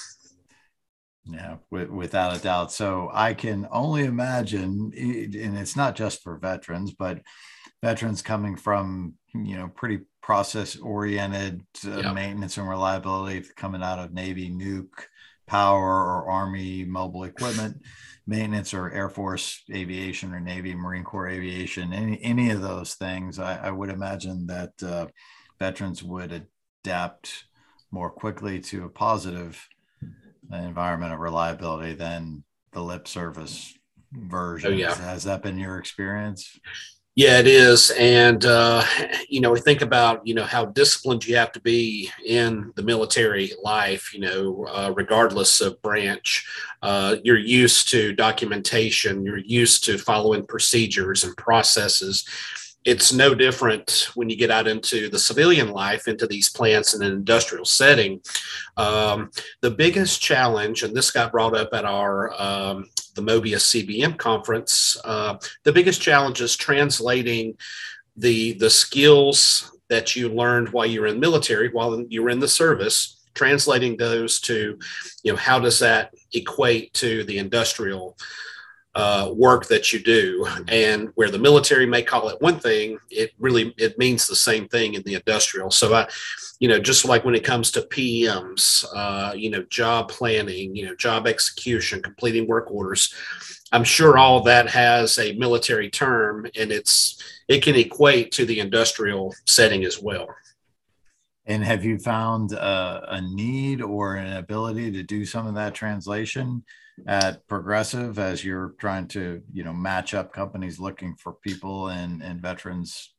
Yeah, 1.26 1.58
without 1.70 2.38
a 2.38 2.42
doubt. 2.42 2.72
So 2.72 3.12
I 3.14 3.34
can 3.34 3.68
only 3.70 4.06
imagine, 4.06 4.94
and 4.96 5.58
it's 5.58 5.76
not 5.76 5.96
just 5.96 6.24
for 6.24 6.38
veterans, 6.38 6.94
but 6.94 7.22
veterans 7.84 8.22
coming 8.22 8.56
from 8.56 9.16
you 9.34 9.58
know 9.58 9.68
pretty 9.68 10.00
process 10.30 10.76
oriented 10.76 11.60
uh, 11.88 12.14
maintenance 12.14 12.60
and 12.60 12.70
reliability 12.70 13.44
coming 13.56 13.82
out 13.82 13.98
of 13.98 14.14
Navy 14.14 14.48
nuke 14.48 15.08
power 15.48 15.90
or 15.90 16.30
Army 16.30 16.86
mobile 16.86 17.24
equipment 17.24 17.82
maintenance 18.28 18.72
or 18.72 18.92
Air 18.92 19.10
Force 19.10 19.64
aviation 19.74 20.32
or 20.32 20.40
Navy 20.40 20.76
Marine 20.76 21.04
Corps 21.04 21.30
aviation, 21.30 21.94
any, 21.94 22.22
any 22.22 22.52
of 22.52 22.62
those 22.62 22.94
things, 22.94 23.40
I, 23.40 23.56
I 23.56 23.72
would 23.72 23.90
imagine 23.90 24.46
that 24.46 24.74
uh, 24.84 25.08
veterans 25.58 26.04
would 26.04 26.46
adapt 26.84 27.46
more 27.90 28.12
quickly 28.12 28.60
to 28.60 28.86
a 28.86 28.90
positive 28.90 29.68
environment 30.54 31.12
of 31.12 31.22
reliability 31.22 31.96
than 31.96 32.44
the 32.74 32.84
lip 32.84 33.08
service 33.08 33.74
version. 34.14 34.74
Oh, 34.74 34.76
yeah. 34.76 34.94
Has 34.94 35.24
that 35.24 35.42
been 35.42 35.58
your 35.58 35.80
experience? 35.80 36.60
Yeah, 37.20 37.38
it 37.40 37.48
is. 37.48 37.92
And, 38.00 38.46
uh, 38.46 38.82
you 39.28 39.42
know, 39.42 39.52
we 39.52 39.60
think 39.60 39.82
about, 39.82 40.26
you 40.26 40.34
know, 40.34 40.46
how 40.46 40.64
disciplined 40.64 41.28
you 41.28 41.36
have 41.36 41.52
to 41.52 41.60
be 41.60 42.10
in 42.26 42.72
the 42.78 42.82
military 42.82 43.52
life, 43.62 44.14
you 44.14 44.22
know, 44.22 44.66
uh, 44.70 44.94
regardless 44.96 45.60
of 45.60 45.82
branch. 45.82 46.48
Uh, 46.82 47.18
you're 47.26 47.38
used 47.38 47.90
to 47.90 48.14
documentation, 48.14 49.26
you're 49.26 49.40
used 49.40 49.84
to 49.84 49.98
following 49.98 50.46
procedures 50.46 51.26
and 51.26 51.36
processes 51.36 52.24
it's 52.86 53.12
no 53.12 53.36
different 53.36 54.10
when 54.16 54.30
you 54.30 54.38
get 54.38 54.50
out 54.50 54.68
into 54.68 55.10
the 55.10 55.20
civilian 55.20 55.70
life, 55.70 56.08
into 56.08 56.26
these 56.26 56.50
plants 56.50 56.94
in 56.94 57.02
an 57.04 57.12
industrial 57.12 57.66
setting. 57.66 58.22
Um, 58.78 59.32
the 59.62 59.72
biggest 59.72 60.22
challenge, 60.22 60.84
and 60.84 60.96
this 60.96 61.12
got 61.12 61.32
brought 61.32 61.56
up 61.56 61.70
at 61.74 61.84
our 61.84 62.34
um, 62.42 62.86
the 63.20 63.32
Mobius 63.32 63.86
CBM 63.86 64.18
conference, 64.18 64.98
uh, 65.04 65.38
the 65.64 65.74
biggest 65.74 66.02
challenge 66.02 66.42
is 66.42 66.56
translating 66.56 67.58
the 68.16 68.54
the 68.54 68.70
skills 68.70 69.72
that 69.90 70.16
you 70.16 70.30
learned 70.30 70.70
while 70.70 70.86
you 70.86 71.02
were 71.02 71.08
in 71.08 71.20
military, 71.20 71.70
while 71.70 72.00
you 72.10 72.24
were 72.24 72.30
in 72.30 72.40
the 72.40 72.48
service, 72.48 73.26
translating 73.34 73.98
those 73.98 74.40
to, 74.40 74.78
you 75.24 75.32
know, 75.32 75.38
how 75.38 75.60
does 75.60 75.80
that 75.80 76.14
equate 76.34 76.94
to 76.94 77.24
the 77.24 77.40
industrial 77.40 78.16
uh, 78.94 79.32
work 79.34 79.66
that 79.68 79.92
you 79.92 80.00
do? 80.00 80.48
And 80.68 81.10
where 81.16 81.32
the 81.32 81.40
military 81.40 81.86
may 81.86 82.04
call 82.04 82.30
it 82.30 82.42
one 82.42 82.60
thing 82.60 83.00
it 83.10 83.32
really 83.40 83.74
it 83.78 83.98
means 83.98 84.28
the 84.28 84.36
same 84.36 84.68
thing 84.68 84.94
in 84.94 85.04
the 85.04 85.16
industrial. 85.16 85.72
So 85.72 85.94
i 85.94 86.08
you 86.60 86.68
know, 86.68 86.80
just 86.80 87.06
like 87.06 87.24
when 87.24 87.36
it 87.36 87.44
comes 87.44 87.72
to 87.72 87.82
PMs, 87.82 88.86
uh, 88.94 89.34
you 89.34 89.50
know, 89.50 89.64
job 89.70 90.10
planning, 90.10 90.76
you 90.76 90.86
know, 90.86 90.96
job 90.96 91.26
execution, 91.26 92.02
completing 92.02 92.48
work 92.48 92.70
orders. 92.70 93.14
I'm 93.72 93.86
sure 93.86 94.18
all 94.18 94.44
that 94.44 94.70
has 94.70 95.18
a 95.18 95.34
military 95.34 95.90
term 95.90 96.46
and 96.58 96.72
it's 96.72 97.24
it 97.48 97.64
can 97.64 97.76
equate 97.76 98.32
to 98.34 98.46
the 98.46 98.60
industrial 98.60 99.34
setting 99.46 99.86
as 99.86 100.02
well. 100.02 100.28
And 101.46 101.64
have 101.64 101.84
you 101.84 101.98
found 101.98 102.54
uh, 102.54 103.02
a 103.08 103.22
need 103.22 103.82
or 103.82 104.16
an 104.16 104.38
ability 104.38 104.92
to 104.92 105.04
do 105.04 105.26
some 105.26 105.48
of 105.48 105.56
that 105.56 105.74
translation 105.74 106.64
at 107.08 107.48
Progressive 107.48 108.20
as 108.20 108.44
you're 108.44 108.76
trying 108.78 109.08
to, 109.08 109.42
you 109.54 109.64
know, 109.64 109.74
match 109.74 110.14
up 110.14 110.34
companies 110.34 110.80
looking 110.80 111.16
for 111.16 111.34
people 111.34 111.88
and 111.88 112.22
and 112.22 112.42
veterans? 112.42 113.14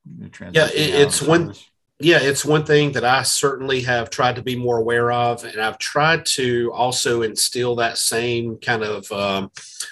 Yeah, 0.53 0.69
it's 0.73 1.23
one 1.23 1.55
yeah, 2.03 2.19
it's 2.19 2.47
one 2.47 2.65
thing 2.65 2.93
that 2.93 3.05
I 3.05 3.23
certainly 3.23 3.83
have 3.83 4.09
tried 4.09 4.37
to 4.37 4.43
be 4.43 4.57
more 4.57 4.79
aware 4.79 5.13
of, 5.13 5.45
and 5.45 5.61
I've 5.61 5.77
tried 5.77 6.25
to 6.27 6.73
also 6.73 7.21
instill 7.21 7.77
that 7.77 7.99
same 7.99 8.57
kind 8.57 8.83
of 8.83 9.13
um, 9.13 9.51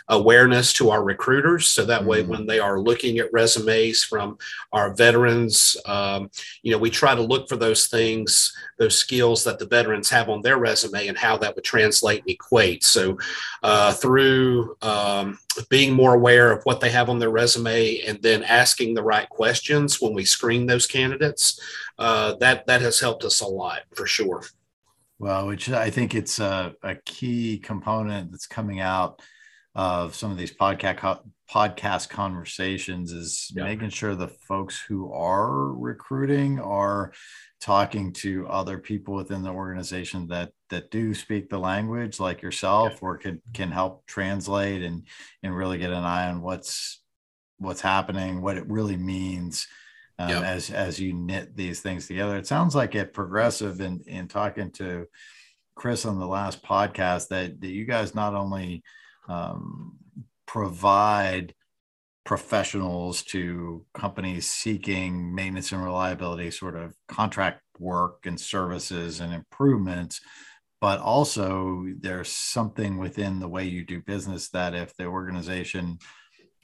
awareness 0.08 0.72
to 0.74 0.88
our 0.88 1.04
recruiters, 1.04 1.66
so 1.66 1.84
that 1.84 2.00
mm-hmm. 2.00 2.08
way 2.08 2.22
when 2.22 2.46
they 2.46 2.60
are 2.60 2.80
looking 2.80 3.18
at 3.18 3.30
resumes 3.30 4.04
from 4.04 4.38
our 4.72 4.94
veterans, 4.94 5.76
um, 5.84 6.30
you 6.62 6.72
know, 6.72 6.78
we 6.78 6.88
try 6.88 7.14
to 7.14 7.20
look 7.20 7.46
for 7.46 7.56
those 7.56 7.88
things, 7.88 8.56
those 8.78 8.96
skills 8.96 9.44
that 9.44 9.58
the 9.58 9.66
veterans 9.66 10.08
have 10.08 10.30
on 10.30 10.40
their 10.40 10.56
resume, 10.56 11.08
and 11.08 11.18
how 11.18 11.36
that 11.36 11.54
would 11.54 11.64
translate 11.64 12.20
and 12.20 12.30
equate. 12.30 12.84
So, 12.84 13.18
uh, 13.62 13.92
through 13.92 14.76
um, 14.80 15.38
being 15.68 15.92
more 15.92 16.14
aware 16.14 16.52
of 16.52 16.62
what 16.64 16.80
they 16.80 16.90
have 16.90 17.08
on 17.08 17.18
their 17.18 17.30
resume, 17.30 18.00
and 18.00 18.20
then 18.22 18.42
asking 18.44 18.94
the 18.94 19.02
right 19.02 19.28
questions 19.28 20.00
when 20.00 20.14
we 20.14 20.24
screen 20.24 20.66
those 20.66 20.86
candidates 20.86 21.60
uh, 21.98 22.34
that 22.36 22.66
that 22.66 22.80
has 22.80 23.00
helped 23.00 23.24
us 23.24 23.40
a 23.40 23.46
lot 23.46 23.82
for 23.94 24.06
sure. 24.06 24.42
Well, 25.18 25.46
which 25.48 25.68
I 25.68 25.90
think 25.90 26.14
it's 26.14 26.38
a, 26.38 26.74
a 26.82 26.94
key 26.94 27.58
component 27.58 28.30
that's 28.30 28.46
coming 28.46 28.80
out 28.80 29.20
of 29.74 30.14
some 30.14 30.30
of 30.30 30.38
these 30.38 30.54
podcast 30.54 31.20
podcast 31.50 32.08
conversations 32.08 33.12
is 33.12 33.50
yeah. 33.54 33.64
making 33.64 33.88
sure 33.88 34.14
the 34.14 34.28
folks 34.28 34.80
who 34.80 35.10
are 35.12 35.72
recruiting 35.72 36.60
are 36.60 37.12
talking 37.60 38.12
to 38.12 38.46
other 38.48 38.78
people 38.78 39.14
within 39.14 39.42
the 39.42 39.50
organization 39.50 40.26
that 40.28 40.52
that 40.70 40.90
do 40.90 41.14
speak 41.14 41.48
the 41.48 41.58
language 41.58 42.20
like 42.20 42.42
yourself 42.42 42.92
yeah. 42.92 42.98
or 43.02 43.16
can 43.16 43.40
can 43.54 43.70
help 43.70 44.06
translate 44.06 44.82
and 44.82 45.06
and 45.42 45.56
really 45.56 45.78
get 45.78 45.90
an 45.90 46.04
eye 46.04 46.28
on 46.28 46.42
what's 46.42 47.00
what's 47.58 47.80
happening 47.80 48.40
what 48.40 48.56
it 48.56 48.68
really 48.68 48.96
means 48.96 49.66
um, 50.18 50.28
yep. 50.28 50.42
as 50.42 50.70
as 50.70 50.98
you 50.98 51.12
knit 51.12 51.56
these 51.56 51.80
things 51.80 52.06
together. 52.06 52.36
It 52.36 52.46
sounds 52.46 52.74
like 52.74 52.94
at 52.94 53.12
Progressive 53.12 53.80
in 53.80 54.02
in 54.06 54.28
talking 54.28 54.70
to 54.72 55.06
Chris 55.78 56.04
on 56.04 56.18
the 56.18 56.26
last 56.26 56.62
podcast 56.62 57.28
that, 57.28 57.60
that 57.60 57.68
you 57.68 57.84
guys 57.84 58.14
not 58.14 58.34
only 58.34 58.82
um, 59.28 59.96
provide 60.46 61.54
professionals 62.24 63.22
to 63.22 63.86
companies 63.94 64.50
seeking 64.50 65.34
maintenance 65.34 65.72
and 65.72 65.82
reliability 65.82 66.50
sort 66.50 66.76
of 66.76 66.94
contract 67.06 67.62
work 67.78 68.26
and 68.26 68.38
services 68.38 69.20
and 69.20 69.32
improvements 69.32 70.20
but 70.80 71.00
also 71.00 71.86
there's 72.00 72.30
something 72.30 72.98
within 72.98 73.40
the 73.40 73.48
way 73.48 73.64
you 73.64 73.84
do 73.84 74.00
business 74.00 74.48
that 74.50 74.74
if 74.74 74.94
the 74.96 75.06
organization 75.06 75.98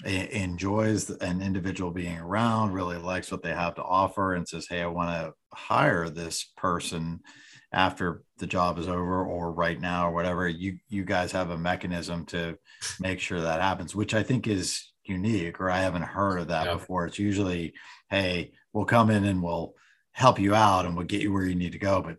enjoys 0.05 1.11
an 1.11 1.41
individual 1.41 1.91
being 1.91 2.19
around, 2.19 2.73
really 2.73 2.99
likes 2.99 3.31
what 3.31 3.43
they 3.43 3.55
have 3.55 3.75
to 3.77 3.83
offer, 3.83 4.35
and 4.35 4.47
says, 4.47 4.67
Hey, 4.69 4.83
I 4.83 4.87
want 4.87 5.11
to 5.11 5.33
hire 5.57 6.09
this 6.09 6.53
person 6.57 7.21
after 7.75 8.23
the 8.39 8.47
job 8.47 8.79
is 8.79 8.89
over 8.89 9.25
or 9.25 9.53
right 9.53 9.81
now 9.81 10.09
or 10.09 10.13
whatever 10.13 10.49
you 10.49 10.79
you 10.89 11.05
guys 11.05 11.33
have 11.33 11.51
a 11.51 11.59
mechanism 11.59 12.25
to 12.25 12.57
make 13.01 13.19
sure 13.19 13.41
that 13.41 13.61
happens 13.61 13.95
which 13.97 14.15
i 14.15 14.23
think 14.23 14.47
is 14.47 14.93
unique 15.05 15.61
or 15.61 15.69
i 15.69 15.79
haven't 15.79 16.03
heard 16.03 16.39
of 16.39 16.49
that 16.49 16.67
yeah. 16.67 16.75
before 16.75 17.05
it's 17.05 17.19
usually 17.19 17.75
hey 18.11 18.53
we'll 18.73 18.85
come 18.85 19.11
in 19.11 19.25
and 19.25 19.43
we'll 19.43 19.75
help 20.13 20.39
you 20.39 20.55
out 20.55 20.87
and 20.87 20.97
we'll 20.97 21.05
get 21.05 21.21
you 21.21 21.33
where 21.33 21.45
you 21.45 21.57
need 21.57 21.73
to 21.73 21.79
go 21.79 22.01
but 22.01 22.17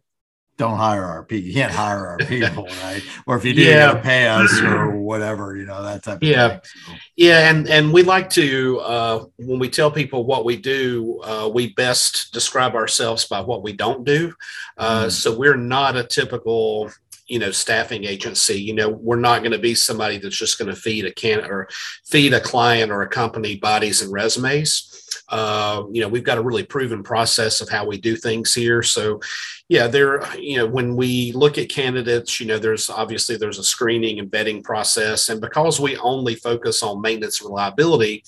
don't 0.57 0.77
hire 0.77 1.03
our 1.03 1.23
people. 1.23 1.47
You 1.47 1.53
can't 1.53 1.71
hire 1.71 2.07
our 2.07 2.17
people, 2.27 2.65
right? 2.83 3.03
Or 3.27 3.37
if 3.37 3.45
you 3.45 3.53
do, 3.53 3.61
yeah. 3.61 3.69
you 3.69 3.93
gotta 3.93 4.01
pay 4.01 4.27
us 4.27 4.61
or 4.61 4.97
whatever, 4.97 5.55
you 5.55 5.65
know, 5.65 5.83
that 5.83 6.03
type 6.03 6.17
of 6.17 6.23
yeah. 6.23 6.47
thing. 6.49 6.59
So. 6.63 6.93
Yeah. 7.15 7.49
And 7.49 7.67
and 7.67 7.93
we 7.93 8.03
like 8.03 8.29
to 8.31 8.79
uh, 8.79 9.25
when 9.37 9.59
we 9.59 9.69
tell 9.69 9.91
people 9.91 10.25
what 10.25 10.45
we 10.45 10.57
do, 10.57 11.19
uh, 11.23 11.49
we 11.53 11.73
best 11.73 12.33
describe 12.33 12.75
ourselves 12.75 13.25
by 13.25 13.41
what 13.41 13.63
we 13.63 13.73
don't 13.73 14.05
do. 14.05 14.33
Uh, 14.77 15.05
mm. 15.05 15.11
So 15.11 15.37
we're 15.37 15.57
not 15.57 15.97
a 15.97 16.03
typical 16.03 16.91
you 17.27 17.39
know 17.39 17.49
staffing 17.49 18.03
agency 18.03 18.61
you 18.61 18.71
know 18.71 18.87
we're 18.87 19.15
not 19.15 19.39
going 19.39 19.51
to 19.51 19.57
be 19.57 19.73
somebody 19.73 20.19
that's 20.19 20.37
just 20.37 20.59
going 20.59 20.69
to 20.69 20.79
feed 20.79 21.05
a 21.05 21.11
can 21.11 21.43
or 21.43 21.67
feed 22.03 22.33
a 22.33 22.39
client 22.39 22.91
or 22.91 23.01
a 23.01 23.09
company 23.09 23.55
bodies 23.55 24.03
and 24.03 24.11
resumes 24.11 24.94
uh, 25.29 25.83
you 25.91 26.01
know 26.01 26.07
we've 26.07 26.23
got 26.23 26.37
a 26.37 26.41
really 26.41 26.63
proven 26.63 27.03
process 27.03 27.61
of 27.61 27.69
how 27.69 27.85
we 27.85 27.97
do 27.97 28.15
things 28.15 28.53
here 28.53 28.83
so 28.83 29.19
yeah, 29.67 29.87
there, 29.87 30.21
you 30.37 30.57
know, 30.57 30.67
when 30.67 30.95
we 30.95 31.31
look 31.31 31.57
at 31.57 31.69
candidates, 31.69 32.39
you 32.39 32.45
know, 32.45 32.59
there's 32.59 32.87
obviously 32.87 33.35
there's 33.35 33.57
a 33.57 33.63
screening 33.63 34.19
and 34.19 34.29
vetting 34.29 34.63
process. 34.63 35.29
And 35.29 35.41
because 35.41 35.79
we 35.79 35.97
only 35.97 36.35
focus 36.35 36.83
on 36.83 37.01
maintenance 37.01 37.41
reliability, 37.41 38.23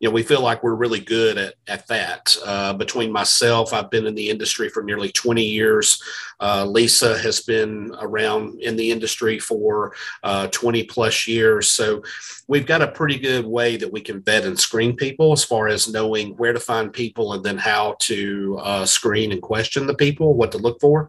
you 0.00 0.08
know, 0.08 0.14
we 0.14 0.22
feel 0.22 0.40
like 0.40 0.62
we're 0.62 0.74
really 0.74 1.00
good 1.00 1.36
at, 1.36 1.54
at 1.66 1.86
that. 1.88 2.34
Uh, 2.42 2.72
between 2.72 3.12
myself, 3.12 3.74
I've 3.74 3.90
been 3.90 4.06
in 4.06 4.14
the 4.14 4.30
industry 4.30 4.70
for 4.70 4.82
nearly 4.82 5.12
20 5.12 5.44
years. 5.44 6.02
Uh, 6.40 6.64
Lisa 6.64 7.18
has 7.18 7.40
been 7.40 7.94
around 8.00 8.58
in 8.60 8.76
the 8.76 8.90
industry 8.90 9.38
for 9.38 9.92
uh, 10.22 10.46
20 10.46 10.84
plus 10.84 11.26
years. 11.26 11.68
So 11.68 12.02
we've 12.46 12.66
got 12.66 12.80
a 12.80 12.88
pretty 12.88 13.18
good 13.18 13.44
way 13.44 13.76
that 13.76 13.92
we 13.92 14.00
can 14.00 14.22
vet 14.22 14.46
and 14.46 14.58
screen 14.58 14.96
people 14.96 15.32
as 15.32 15.44
far 15.44 15.68
as 15.68 15.86
knowing 15.86 16.34
where 16.38 16.52
to 16.52 16.60
find 16.60 16.92
people 16.92 17.32
and 17.32 17.44
then 17.44 17.58
how 17.58 17.96
to 18.00 18.58
uh, 18.62 18.86
screen 18.86 19.32
and 19.32 19.42
question 19.42 19.86
the 19.86 19.94
people, 19.94 20.34
what 20.34 20.52
to 20.52 20.58
look 20.58 20.80
for. 20.80 21.08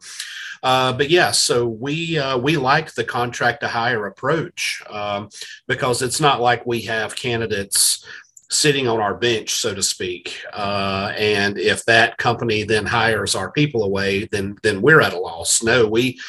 Uh, 0.62 0.92
but 0.94 1.10
yeah, 1.10 1.32
so 1.32 1.68
we 1.68 2.18
uh, 2.18 2.38
we 2.38 2.58
like 2.58 2.94
the 2.94 3.04
contract 3.04 3.62
to 3.62 3.68
hire 3.68 4.08
approach 4.08 4.84
um, 4.90 5.30
because 5.68 6.02
it's 6.02 6.20
not 6.20 6.42
like 6.42 6.66
we 6.66 6.82
have 6.82 7.16
candidates 7.16 8.06
sitting 8.50 8.88
on 8.88 9.00
our 9.00 9.16
bench, 9.16 9.52
so 9.52 9.74
to 9.74 9.84
speak. 9.84 10.42
Uh, 10.52 11.14
and 11.16 11.58
if 11.58 11.86
that 11.86 12.18
company 12.18 12.64
then 12.64 12.86
hires 12.86 13.36
our 13.36 13.52
people 13.52 13.84
away, 13.84 14.26
then 14.26 14.58
then 14.64 14.82
we're 14.82 15.02
at 15.02 15.14
a 15.14 15.20
loss. 15.20 15.64
No, 15.64 15.88
we 15.88 16.20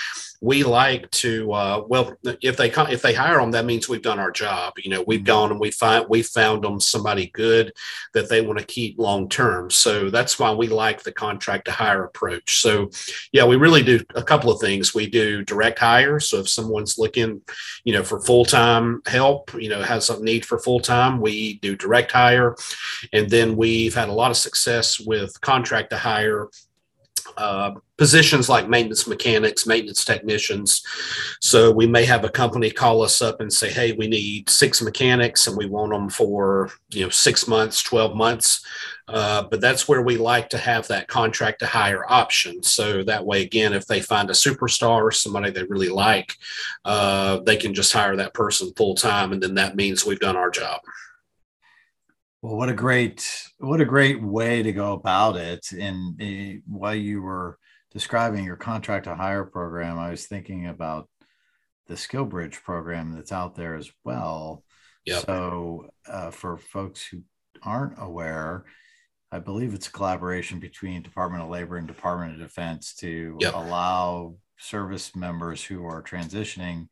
we 0.41 0.63
like 0.63 1.11
to 1.11 1.53
uh, 1.53 1.85
well 1.87 2.15
if 2.41 2.57
they 2.57 2.71
come, 2.71 2.89
if 2.89 3.03
they 3.03 3.13
hire 3.13 3.39
them 3.39 3.51
that 3.51 3.67
means 3.67 3.89
we've 3.89 4.03
done 4.03 4.19
our 4.19 4.31
job. 4.31 4.75
You 4.79 4.91
know 4.91 5.05
we've 5.07 5.21
mm-hmm. 5.21 5.27
gone 5.27 5.51
and 5.51 5.61
we 5.61 5.71
find 5.71 6.07
we 6.09 6.23
found 6.23 6.65
them 6.65 6.81
somebody 6.81 7.27
good 7.35 7.73
that 8.15 8.29
they 8.29 8.41
want 8.41 8.59
to 8.59 8.65
keep 8.65 8.99
long 8.99 9.29
term. 9.29 9.71
So 9.71 10.11
that's 10.11 10.39
why 10.39 10.53
we 10.53 10.69
like 10.69 11.03
the 11.03 11.13
contract 11.13 11.67
to 11.67 11.73
hire 11.73 12.05
approach. 12.05 12.61
So 12.61 12.91
yeah 13.33 13.45
we 13.45 13.57
really 13.57 13.83
do 13.83 14.01
a 14.15 14.23
couple 14.23 14.51
of 14.51 14.61
things. 14.61 14.95
We 14.95 15.09
do 15.09 15.45
direct 15.45 15.79
hire. 15.79 16.21
So 16.21 16.39
if 16.39 16.49
someone's 16.49 16.99
looking 16.99 17.43
you 17.85 17.93
know 17.93 18.03
for 18.03 18.21
full-time 18.21 19.03
help 19.07 19.53
you 19.55 19.69
know 19.69 19.83
has 19.83 20.09
a 20.09 20.23
need 20.23 20.47
for 20.47 20.59
full-time 20.59 21.21
we 21.21 21.59
do 21.59 21.77
direct 21.77 22.13
hire. 22.13 22.57
And 23.13 23.29
then 23.29 23.57
we've 23.57 23.95
had 23.95 24.09
a 24.09 24.13
lot 24.13 24.31
of 24.31 24.37
success 24.37 24.99
with 24.99 25.39
contract 25.41 25.91
to 25.91 25.99
hire 25.99 26.49
uh, 27.37 27.73
positions 27.97 28.49
like 28.49 28.69
maintenance 28.69 29.07
mechanics, 29.07 29.67
maintenance 29.67 30.05
technicians. 30.05 30.83
So 31.41 31.71
we 31.71 31.87
may 31.87 32.05
have 32.05 32.25
a 32.25 32.31
company 32.31 32.71
call 32.71 33.03
us 33.03 33.21
up 33.21 33.41
and 33.41 33.53
say, 33.53 33.71
"Hey, 33.71 33.93
we 33.93 34.07
need 34.07 34.49
six 34.49 34.81
mechanics, 34.81 35.47
and 35.47 35.57
we 35.57 35.67
want 35.67 35.93
them 35.93 36.09
for 36.09 36.71
you 36.91 37.05
know 37.05 37.11
six 37.11 37.47
months, 37.47 37.83
twelve 37.83 38.17
months." 38.17 38.65
Uh, 39.09 39.43
but 39.51 39.61
that's 39.61 39.89
where 39.89 40.03
we 40.03 40.17
like 40.17 40.49
to 40.51 40.59
have 40.59 40.87
that 40.87 41.09
contract 41.09 41.59
to 41.59 41.67
hire 41.67 42.05
option. 42.09 42.63
So 42.63 43.03
that 43.05 43.27
way, 43.27 43.43
again, 43.43 43.73
if 43.73 43.87
they 43.87 44.01
find 44.01 44.31
a 44.31 44.35
superstar 44.35 45.03
or 45.03 45.11
somebody 45.11 45.51
they 45.51 45.65
really 45.65 45.89
like, 45.89 46.37
uh, 46.85 47.41
they 47.41 47.57
can 47.57 47.75
just 47.75 47.93
hire 47.93 48.17
that 48.17 48.35
person 48.35 48.73
full 48.77 48.95
time, 48.95 49.33
and 49.33 49.43
then 49.43 49.55
that 49.55 49.77
means 49.77 50.07
we've 50.07 50.21
done 50.21 50.37
our 50.37 50.51
job. 50.51 50.81
Well, 52.43 52.57
what 52.57 52.71
a 52.71 52.75
great 52.75 53.29
what 53.59 53.81
a 53.81 53.85
great 53.85 54.23
way 54.23 54.63
to 54.63 54.73
go 54.73 54.93
about 54.93 55.37
it. 55.37 55.73
And 55.73 56.21
uh, 56.21 56.61
while 56.67 56.95
you 56.95 57.21
were 57.21 57.59
describing 57.93 58.45
your 58.45 58.57
contract 58.57 59.05
to 59.05 59.15
hire 59.15 59.45
program, 59.45 59.99
I 59.99 60.11
was 60.11 60.27
thinking 60.27 60.67
about 60.67 61.09
the 61.87 61.95
SkillBridge 61.95 62.63
program 62.63 63.13
that's 63.13 63.33
out 63.33 63.57
there 63.57 63.75
as 63.75 63.91
well. 64.05 64.65
Yep. 65.07 65.27
So, 65.27 65.91
uh, 66.07 66.31
for 66.31 66.57
folks 66.57 67.05
who 67.05 67.23
aren't 67.63 67.95
aware, 67.99 68.65
I 69.33 69.39
believe 69.39 69.75
it's 69.75 69.89
a 69.89 69.93
collaboration 69.93 70.61
between 70.61 71.03
Department 71.03 71.43
of 71.43 71.51
Labor 71.51 71.77
and 71.77 71.89
Department 71.89 72.35
of 72.35 72.39
Defense 72.39 72.95
to 72.97 73.37
yep. 73.41 73.55
allow 73.55 74.37
service 74.59 75.17
members 75.17 75.65
who 75.65 75.85
are 75.87 76.03
transitioning 76.03 76.89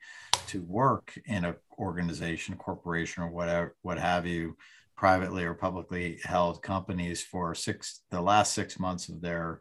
to 0.48 0.62
work 0.62 1.18
in 1.26 1.44
an 1.44 1.54
organization, 1.78 2.56
corporation, 2.56 3.22
or 3.22 3.30
whatever, 3.30 3.76
what 3.82 3.98
have 3.98 4.26
you, 4.26 4.56
privately 4.98 5.44
or 5.44 5.54
publicly 5.54 6.18
held 6.24 6.60
companies 6.60 7.22
for 7.22 7.54
six 7.54 8.00
the 8.10 8.20
last 8.20 8.52
six 8.52 8.78
months 8.78 9.08
of 9.08 9.22
their 9.22 9.60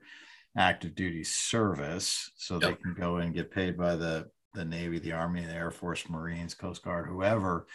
active 0.57 0.95
duty 0.95 1.23
service 1.23 2.31
so 2.35 2.55
yep. 2.55 2.61
they 2.63 2.75
can 2.75 2.93
go 2.93 3.17
and 3.17 3.35
get 3.35 3.51
paid 3.51 3.77
by 3.77 3.95
the 3.95 4.27
the 4.57 4.65
Navy, 4.65 4.99
the 4.99 5.13
Army, 5.13 5.45
the 5.45 5.53
Air 5.53 5.71
Force, 5.71 6.09
Marines, 6.09 6.53
Coast 6.53 6.83
Guard, 6.83 7.07
whoever, 7.07 7.67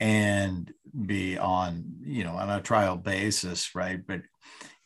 and 0.00 0.72
be 1.04 1.36
on, 1.36 1.84
you 2.02 2.24
know, 2.24 2.36
on 2.36 2.48
a 2.48 2.62
trial 2.62 2.96
basis, 2.96 3.74
right? 3.74 4.00
But 4.06 4.22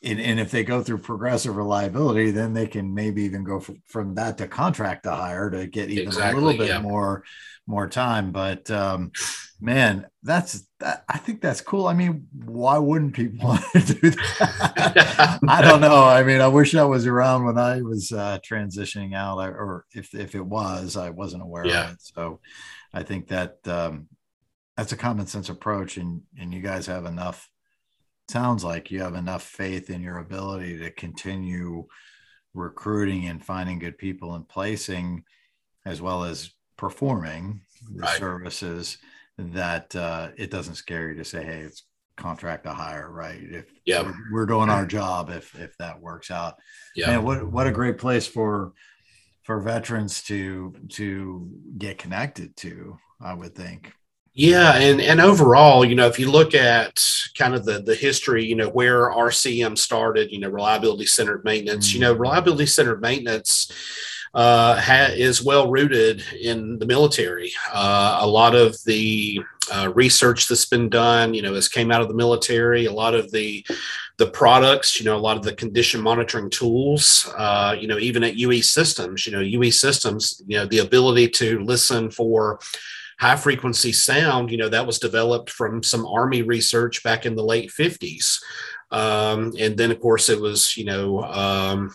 and, 0.02 0.18
and 0.20 0.40
if 0.40 0.50
they 0.50 0.64
go 0.64 0.82
through 0.82 0.98
progressive 0.98 1.56
reliability, 1.56 2.30
then 2.30 2.54
they 2.54 2.66
can 2.66 2.94
maybe 2.94 3.22
even 3.24 3.44
go 3.44 3.60
from, 3.60 3.82
from 3.86 4.14
that 4.14 4.38
to 4.38 4.48
contract 4.48 5.04
to 5.04 5.10
hire 5.10 5.50
to 5.50 5.66
get 5.66 5.90
even 5.90 6.06
exactly, 6.06 6.40
a 6.40 6.44
little 6.44 6.58
bit 6.58 6.68
yeah. 6.68 6.80
more 6.80 7.22
more 7.66 7.86
time. 7.86 8.32
But 8.32 8.70
um, 8.70 9.12
man, 9.60 10.06
that's 10.22 10.66
that, 10.80 11.04
I 11.08 11.18
think 11.18 11.42
that's 11.42 11.60
cool. 11.60 11.86
I 11.86 11.92
mean, 11.92 12.26
why 12.32 12.78
wouldn't 12.78 13.14
people 13.14 13.48
want 13.48 13.62
to 13.72 13.94
do 13.94 14.10
that? 14.10 15.38
I 15.46 15.60
don't 15.62 15.82
know. 15.82 16.04
I 16.04 16.22
mean, 16.22 16.40
I 16.40 16.48
wish 16.48 16.74
I 16.74 16.84
was 16.84 17.06
around 17.06 17.44
when 17.44 17.58
I 17.58 17.82
was 17.82 18.10
uh, 18.10 18.38
transitioning 18.38 19.14
out, 19.14 19.38
or 19.38 19.84
if 19.94 20.14
if 20.14 20.34
it 20.34 20.44
was, 20.44 20.96
I 20.96 21.10
wasn't 21.10 21.42
aware 21.42 21.66
yeah. 21.66 21.88
of 21.88 21.92
it. 21.92 22.02
So, 22.02 22.40
I 22.94 23.02
think 23.02 23.28
that 23.28 23.58
um, 23.66 24.08
that's 24.76 24.92
a 24.92 24.96
common 24.96 25.26
sense 25.26 25.50
approach, 25.50 25.98
and 25.98 26.22
and 26.38 26.54
you 26.54 26.60
guys 26.60 26.86
have 26.86 27.04
enough. 27.04 27.49
Sounds 28.30 28.62
like 28.62 28.92
you 28.92 29.00
have 29.02 29.16
enough 29.16 29.42
faith 29.42 29.90
in 29.90 30.02
your 30.02 30.18
ability 30.18 30.78
to 30.78 30.90
continue 30.92 31.86
recruiting 32.54 33.26
and 33.26 33.44
finding 33.44 33.80
good 33.80 33.98
people 33.98 34.36
and 34.36 34.48
placing, 34.48 35.24
as 35.84 36.00
well 36.00 36.22
as 36.22 36.50
performing 36.76 37.60
the 37.92 38.02
right. 38.02 38.18
services 38.18 38.98
that 39.36 39.96
uh, 39.96 40.28
it 40.36 40.48
doesn't 40.48 40.76
scare 40.76 41.08
you 41.08 41.16
to 41.16 41.24
say, 41.24 41.44
hey, 41.44 41.60
it's 41.62 41.82
contract 42.16 42.64
to 42.66 42.70
hire, 42.70 43.10
right? 43.10 43.40
If 43.42 43.72
yeah, 43.84 44.02
we're, 44.02 44.30
we're, 44.30 44.46
doing 44.46 44.70
our 44.70 44.86
job, 44.86 45.30
if 45.30 45.58
if 45.58 45.76
that 45.78 46.00
works 46.00 46.30
out, 46.30 46.54
yeah. 46.94 47.08
Man, 47.08 47.24
what 47.24 47.50
what 47.50 47.66
a 47.66 47.72
great 47.72 47.98
place 47.98 48.28
for 48.28 48.74
for 49.42 49.60
veterans 49.60 50.22
to 50.24 50.72
to 50.90 51.50
get 51.78 51.98
connected 51.98 52.54
to. 52.58 52.96
I 53.20 53.34
would 53.34 53.56
think. 53.56 53.92
Yeah, 54.40 54.76
and 54.76 55.02
and 55.02 55.20
overall, 55.20 55.84
you 55.84 55.94
know, 55.94 56.06
if 56.06 56.18
you 56.18 56.30
look 56.30 56.54
at 56.54 57.04
kind 57.36 57.54
of 57.54 57.66
the 57.66 57.82
the 57.82 57.94
history, 57.94 58.42
you 58.42 58.54
know, 58.54 58.70
where 58.70 59.10
RCM 59.10 59.76
started, 59.76 60.32
you 60.32 60.38
know, 60.38 60.48
reliability 60.48 61.04
centered 61.04 61.44
maintenance, 61.44 61.88
mm-hmm. 61.88 61.96
you 61.96 62.00
know, 62.00 62.12
mm-hmm. 62.14 62.22
reliability 62.22 62.64
centered 62.64 63.02
maintenance 63.02 63.70
uh, 64.32 64.80
ha- 64.80 65.12
is 65.12 65.44
well 65.44 65.70
rooted 65.70 66.24
in 66.40 66.78
the 66.78 66.86
military. 66.86 67.52
Uh, 67.70 68.20
a 68.22 68.26
lot 68.26 68.54
of 68.54 68.82
the 68.84 69.42
uh, 69.70 69.92
research 69.94 70.48
that's 70.48 70.64
been 70.64 70.88
done, 70.88 71.34
you 71.34 71.42
know, 71.42 71.52
has 71.52 71.68
came 71.68 71.92
out 71.92 72.00
of 72.00 72.08
the 72.08 72.14
military. 72.14 72.86
A 72.86 72.92
lot 72.92 73.12
of 73.12 73.30
the 73.32 73.62
the 74.16 74.30
products, 74.30 74.98
you 74.98 75.04
know, 75.04 75.18
a 75.18 75.26
lot 75.28 75.36
of 75.36 75.42
the 75.42 75.52
condition 75.52 76.00
monitoring 76.00 76.48
tools, 76.48 77.30
uh, 77.36 77.76
you 77.78 77.86
know, 77.86 77.98
even 77.98 78.24
at 78.24 78.36
UE 78.36 78.62
Systems, 78.62 79.26
you 79.26 79.32
know, 79.32 79.40
UE 79.40 79.70
Systems, 79.70 80.40
you 80.46 80.56
know, 80.56 80.64
the 80.64 80.78
ability 80.78 81.28
to 81.28 81.58
listen 81.60 82.10
for 82.10 82.58
high 83.20 83.36
frequency 83.36 83.92
sound, 83.92 84.50
you 84.50 84.56
know, 84.56 84.68
that 84.68 84.86
was 84.86 84.98
developed 84.98 85.50
from 85.50 85.82
some 85.82 86.06
Army 86.06 86.42
research 86.42 87.02
back 87.02 87.26
in 87.26 87.36
the 87.36 87.44
late 87.44 87.70
50s. 87.70 88.42
Um, 88.90 89.52
and 89.58 89.76
then, 89.76 89.90
of 89.90 90.00
course, 90.00 90.28
it 90.28 90.40
was, 90.40 90.76
you 90.76 90.84
know, 90.84 91.22
um, 91.22 91.94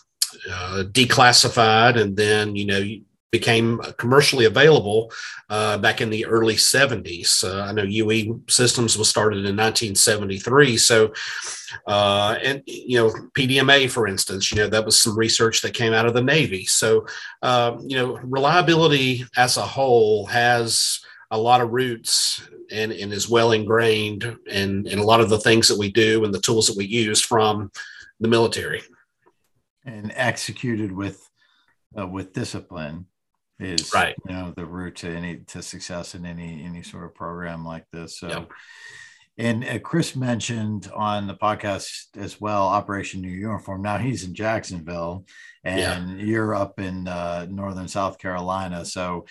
uh, 0.50 0.84
declassified 0.92 2.00
and 2.00 2.16
then 2.16 2.56
you 2.56 2.66
know 2.66 2.84
became 3.32 3.82
commercially 3.98 4.46
available 4.46 5.12
uh, 5.50 5.78
back 5.78 6.00
in 6.00 6.10
the 6.10 6.26
early 6.26 6.56
70s. 6.56 7.44
Uh, 7.44 7.64
I 7.64 7.74
know 7.74 7.84
UE 7.84 8.42
Systems 8.48 8.98
was 8.98 9.10
started 9.10 9.40
in 9.40 9.58
1973. 9.58 10.78
So, 10.78 11.12
uh, 11.86 12.38
and 12.42 12.64
you 12.66 12.98
know, 12.98 13.10
PDMA, 13.38 13.90
for 13.90 14.08
instance, 14.08 14.52
you 14.52 14.58
know, 14.58 14.70
that 14.70 14.86
was 14.86 14.98
some 14.98 15.18
research 15.18 15.62
that 15.62 15.74
came 15.74 15.92
out 15.92 16.06
of 16.06 16.14
the 16.14 16.24
Navy. 16.24 16.66
So, 16.66 17.06
uh, 17.42 17.76
you 17.86 17.98
know, 17.98 18.18
reliability 18.24 19.26
as 19.36 19.58
a 19.58 19.64
whole 19.64 20.28
has 20.28 21.02
a 21.32 21.38
lot 21.38 21.62
of 21.62 21.72
roots 21.72 22.42
and, 22.72 22.92
and 22.92 23.12
is 23.12 23.30
well 23.30 23.52
ingrained 23.52 24.38
in, 24.48 24.86
in 24.88 25.00
a 25.00 25.04
lot 25.04 25.22
of 25.22 25.30
the 25.30 25.40
things 25.40 25.68
that 25.68 25.78
we 25.78 25.92
do 25.92 26.24
and 26.24 26.34
the 26.34 26.40
tools 26.40 26.68
that 26.68 26.78
we 26.78 26.86
use 26.86 27.22
from 27.22 27.72
the 28.20 28.28
military. 28.28 28.82
And 29.86 30.12
executed 30.16 30.92
with 30.92 31.30
uh, 31.98 32.08
with 32.08 32.34
discipline 32.34 33.06
is 33.60 33.94
right. 33.94 34.16
you 34.28 34.34
know 34.34 34.54
the 34.56 34.66
route 34.66 34.96
to 34.98 35.10
any 35.10 35.38
to 35.38 35.62
success 35.62 36.16
in 36.16 36.26
any 36.26 36.64
any 36.64 36.82
sort 36.82 37.06
of 37.06 37.16
program 37.16 37.66
like 37.66 37.86
this. 37.92 38.20
So 38.20 38.28
yep. 38.28 38.50
and 39.38 39.64
uh, 39.64 39.80
chris 39.80 40.16
mentioned 40.16 40.92
on 40.94 41.28
the 41.28 41.36
podcast 41.36 42.18
as 42.18 42.42
well 42.42 42.68
operation 42.68 43.22
new 43.22 43.30
uniform. 43.30 43.82
Now 43.82 43.98
he's 43.98 44.24
in 44.24 44.34
jacksonville 44.34 45.26
and 45.64 46.20
yeah. 46.20 46.26
you're 46.26 46.54
up 46.54 46.80
in 46.80 47.08
uh, 47.08 47.48
northern 47.50 47.88
south 47.88 48.18
carolina. 48.18 48.84
So 48.86 49.26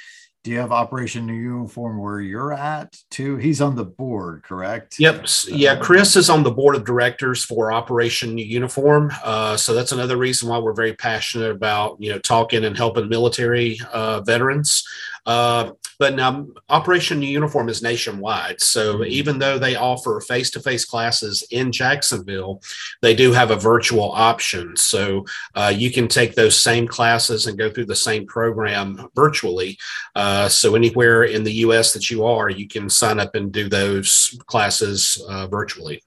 do 0.45 0.51
you 0.51 0.59
have 0.59 0.73
Operation 0.73 1.25
New 1.25 1.33
Uniform 1.33 1.99
where 1.99 2.21
you're 2.21 2.53
at 2.53 2.95
too? 3.11 3.37
He's 3.37 3.63
on 3.63 3.75
the 3.75 3.85
board, 3.85 4.43
correct? 4.43 5.01
Yep. 5.01 5.27
Yeah, 5.49 5.75
Chris 5.77 6.17
is 6.17 6.29
on 6.29 6.43
the 6.43 6.51
board 6.51 6.77
of 6.77 6.85
directors 6.85 7.43
for 7.43 7.73
Operation 7.73 8.35
New 8.35 8.45
Uniform. 8.45 9.11
Uh, 9.25 9.57
so 9.57 9.73
that's 9.73 9.93
another 9.93 10.19
reason 10.19 10.51
why 10.51 10.59
we're 10.59 10.75
very 10.75 10.93
passionate 10.93 11.51
about 11.51 11.97
you 11.99 12.13
know 12.13 12.19
talking 12.19 12.67
and 12.67 12.77
helping 12.77 13.09
military 13.09 13.79
uh, 13.95 14.21
veterans. 14.21 14.85
Uh, 15.27 15.71
but 15.99 16.15
now 16.15 16.47
Operation 16.69 17.21
New 17.21 17.29
Uniform 17.29 17.69
is 17.69 17.83
nationwide. 17.83 18.61
So 18.61 18.97
mm-hmm. 18.97 19.05
even 19.05 19.39
though 19.39 19.59
they 19.59 19.77
offer 19.77 20.21
face 20.21 20.51
to 20.51 20.61
face 20.61 20.85
classes 20.85 21.47
in 21.51 21.73
Jacksonville, 21.73 22.61
they 23.01 23.15
do 23.15 23.33
have 23.33 23.51
a 23.51 23.57
virtual 23.57 24.13
option. 24.13 24.77
So 24.77 25.25
uh, 25.55 25.73
you 25.75 25.91
can 25.91 26.09
take 26.09 26.35
those 26.35 26.59
same 26.59 26.87
classes 26.87 27.47
and 27.47 27.59
go 27.59 27.71
through 27.71 27.87
the 27.87 27.97
same 27.97 28.27
program 28.27 29.09
virtually. 29.15 29.79
Uh, 30.15 30.34
so 30.49 30.75
anywhere 30.75 31.25
in 31.25 31.45
the 31.45 31.53
US 31.67 31.93
that 31.93 32.11
you 32.11 32.25
are, 32.25 32.51
you 32.51 32.69
can 32.69 32.89
sign 32.89 33.21
up 33.21 33.35
and 33.35 33.53
do 33.53 33.69
those 33.69 34.39
classes 34.47 35.23
uh, 35.29 35.47
virtually. 35.47 36.03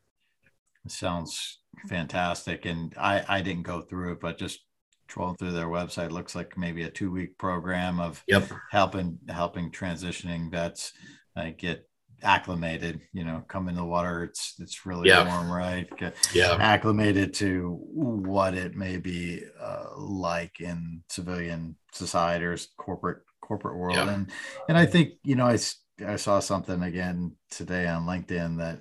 Sounds 0.87 1.59
fantastic. 1.89 2.65
And 2.65 2.93
I, 2.97 3.23
I 3.27 3.41
didn't 3.41 3.63
go 3.63 3.81
through 3.81 4.13
it, 4.13 4.19
but 4.19 4.37
just 4.37 4.59
trolling 5.07 5.37
through 5.37 5.51
their 5.51 5.67
website 5.67 6.11
looks 6.11 6.35
like 6.35 6.57
maybe 6.57 6.83
a 6.83 6.89
two 6.89 7.11
week 7.11 7.37
program 7.37 7.99
of 7.99 8.23
yep. 8.27 8.49
helping 8.71 9.17
helping 9.29 9.71
transitioning 9.71 10.51
vets 10.51 10.93
uh, 11.35 11.49
get 11.57 11.87
acclimated 12.23 12.99
you 13.13 13.23
know 13.23 13.43
come 13.47 13.69
in 13.69 13.75
the 13.75 13.83
water 13.83 14.23
it's 14.23 14.55
it's 14.59 14.87
really 14.87 15.07
yeah. 15.07 15.27
warm 15.27 15.51
right 15.51 15.87
get 15.97 16.15
yeah 16.33 16.57
acclimated 16.59 17.31
to 17.31 17.77
what 17.91 18.55
it 18.55 18.75
may 18.75 18.97
be 18.97 19.41
uh, 19.61 19.85
like 19.95 20.59
in 20.59 21.01
civilian 21.09 21.75
society 21.93 22.43
or 22.43 22.57
corporate 22.77 23.19
corporate 23.47 23.77
world. 23.77 23.95
Yeah. 23.95 24.09
and 24.09 24.31
and 24.69 24.77
i 24.77 24.85
think 24.85 25.13
you 25.23 25.35
know 25.35 25.45
i 25.45 25.57
i 26.05 26.15
saw 26.15 26.39
something 26.39 26.83
again 26.83 27.33
today 27.49 27.87
on 27.87 28.05
linkedin 28.05 28.57
that 28.57 28.79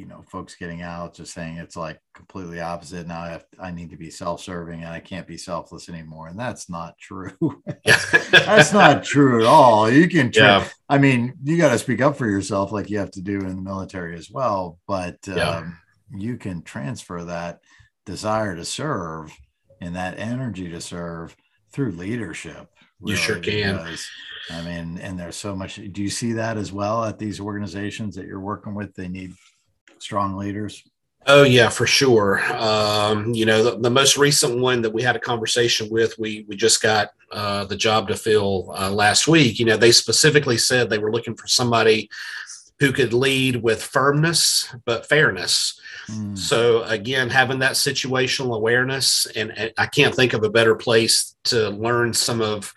you 0.00 0.06
know 0.06 0.24
folks 0.30 0.54
getting 0.54 0.80
out 0.80 1.14
just 1.14 1.34
saying 1.34 1.58
it's 1.58 1.76
like 1.76 2.00
completely 2.14 2.58
opposite. 2.58 3.06
Now 3.06 3.20
i 3.20 3.28
have 3.28 3.44
i 3.58 3.70
need 3.70 3.90
to 3.90 3.98
be 3.98 4.08
self-serving 4.08 4.80
and 4.80 4.88
i 4.88 4.98
can't 4.98 5.26
be 5.26 5.36
selfless 5.36 5.90
anymore. 5.90 6.28
And 6.28 6.38
that's 6.38 6.70
not 6.70 6.96
true. 6.98 7.32
That's 8.32 8.72
not 8.72 9.04
true 9.04 9.40
at 9.40 9.46
all. 9.46 9.90
You 9.90 10.08
can 10.08 10.30
yeah. 10.32 10.66
i 10.88 10.96
mean 10.96 11.34
you 11.44 11.58
got 11.58 11.72
to 11.72 11.78
speak 11.78 12.00
up 12.00 12.16
for 12.16 12.26
yourself 12.26 12.72
like 12.72 12.88
you 12.88 12.98
have 12.98 13.10
to 13.12 13.20
do 13.20 13.40
in 13.40 13.56
the 13.56 13.62
military 13.62 14.16
as 14.16 14.30
well. 14.30 14.78
But 14.88 15.18
yeah. 15.26 15.58
um, 15.58 15.78
you 16.10 16.38
can 16.38 16.62
transfer 16.62 17.24
that 17.24 17.60
desire 18.06 18.56
to 18.56 18.64
serve 18.64 19.36
and 19.82 19.96
that 19.96 20.18
energy 20.18 20.70
to 20.70 20.80
serve 20.80 21.36
through 21.72 21.92
leadership 21.92 22.70
really, 23.00 23.12
you 23.12 23.16
sure 23.16 23.38
can 23.38 23.76
because, 23.76 24.08
i 24.50 24.62
mean 24.62 24.98
and 24.98 25.18
there's 25.18 25.36
so 25.36 25.54
much 25.54 25.76
do 25.92 26.02
you 26.02 26.10
see 26.10 26.32
that 26.32 26.56
as 26.56 26.72
well 26.72 27.04
at 27.04 27.18
these 27.18 27.40
organizations 27.40 28.14
that 28.14 28.26
you're 28.26 28.40
working 28.40 28.74
with 28.74 28.94
they 28.94 29.08
need 29.08 29.32
strong 30.00 30.36
leaders? 30.36 30.82
Oh 31.26 31.42
yeah, 31.42 31.68
for 31.68 31.86
sure. 31.86 32.40
Um, 32.54 33.34
you 33.34 33.44
know, 33.44 33.62
the, 33.62 33.78
the, 33.78 33.90
most 33.90 34.16
recent 34.16 34.58
one 34.58 34.80
that 34.82 34.92
we 34.92 35.02
had 35.02 35.16
a 35.16 35.20
conversation 35.20 35.88
with, 35.90 36.18
we 36.18 36.46
we 36.48 36.56
just 36.56 36.80
got 36.80 37.10
uh, 37.30 37.66
the 37.66 37.76
job 37.76 38.08
to 38.08 38.16
fill 38.16 38.74
uh, 38.76 38.90
last 38.90 39.28
week. 39.28 39.58
You 39.58 39.66
know, 39.66 39.76
they 39.76 39.92
specifically 39.92 40.56
said 40.56 40.88
they 40.88 40.98
were 40.98 41.12
looking 41.12 41.36
for 41.36 41.46
somebody 41.46 42.08
who 42.80 42.92
could 42.92 43.12
lead 43.12 43.56
with 43.56 43.82
firmness 43.82 44.74
but 44.86 45.06
fairness. 45.06 45.78
Mm. 46.08 46.36
So 46.36 46.82
again, 46.84 47.28
having 47.28 47.58
that 47.60 47.72
situational 47.72 48.56
awareness, 48.56 49.26
and, 49.36 49.56
and, 49.56 49.72
I 49.76 49.86
can't 49.86 50.14
think 50.14 50.32
of 50.32 50.42
a 50.42 50.50
better 50.50 50.74
place 50.74 51.36
to 51.44 51.70
learn 51.70 52.14
some 52.14 52.40
of 52.40 52.72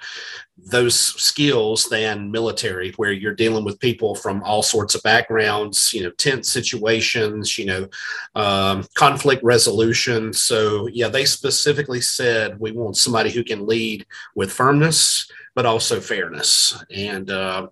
those 0.66 0.96
skills 0.96 1.88
than 1.90 2.32
military 2.32 2.92
where 2.92 3.12
you're 3.12 3.34
dealing 3.34 3.66
with 3.66 3.80
people 3.80 4.14
from 4.14 4.44
all 4.44 4.62
sorts 4.62 4.94
of 4.96 5.02
backgrounds 5.02 5.92
you 5.94 6.04
know 6.04 6.12
tense 6.12 6.50
situations 6.50 7.58
you 7.58 7.66
know 7.66 7.88
um, 8.36 8.86
conflict 8.94 9.44
resolution 9.44 10.32
so 10.32 10.88
yeah 10.94 11.08
they 11.08 11.26
specifically 11.26 12.00
said 12.00 12.60
we 12.60 12.72
want 12.72 12.96
somebody 12.96 13.32
who 13.32 13.44
can 13.44 13.66
lead 13.66 14.06
with 14.36 14.52
firmness 14.52 15.30
but 15.56 15.66
also 15.66 16.00
fairness. 16.00 16.84
And, 16.90 17.30
uh, 17.30 17.68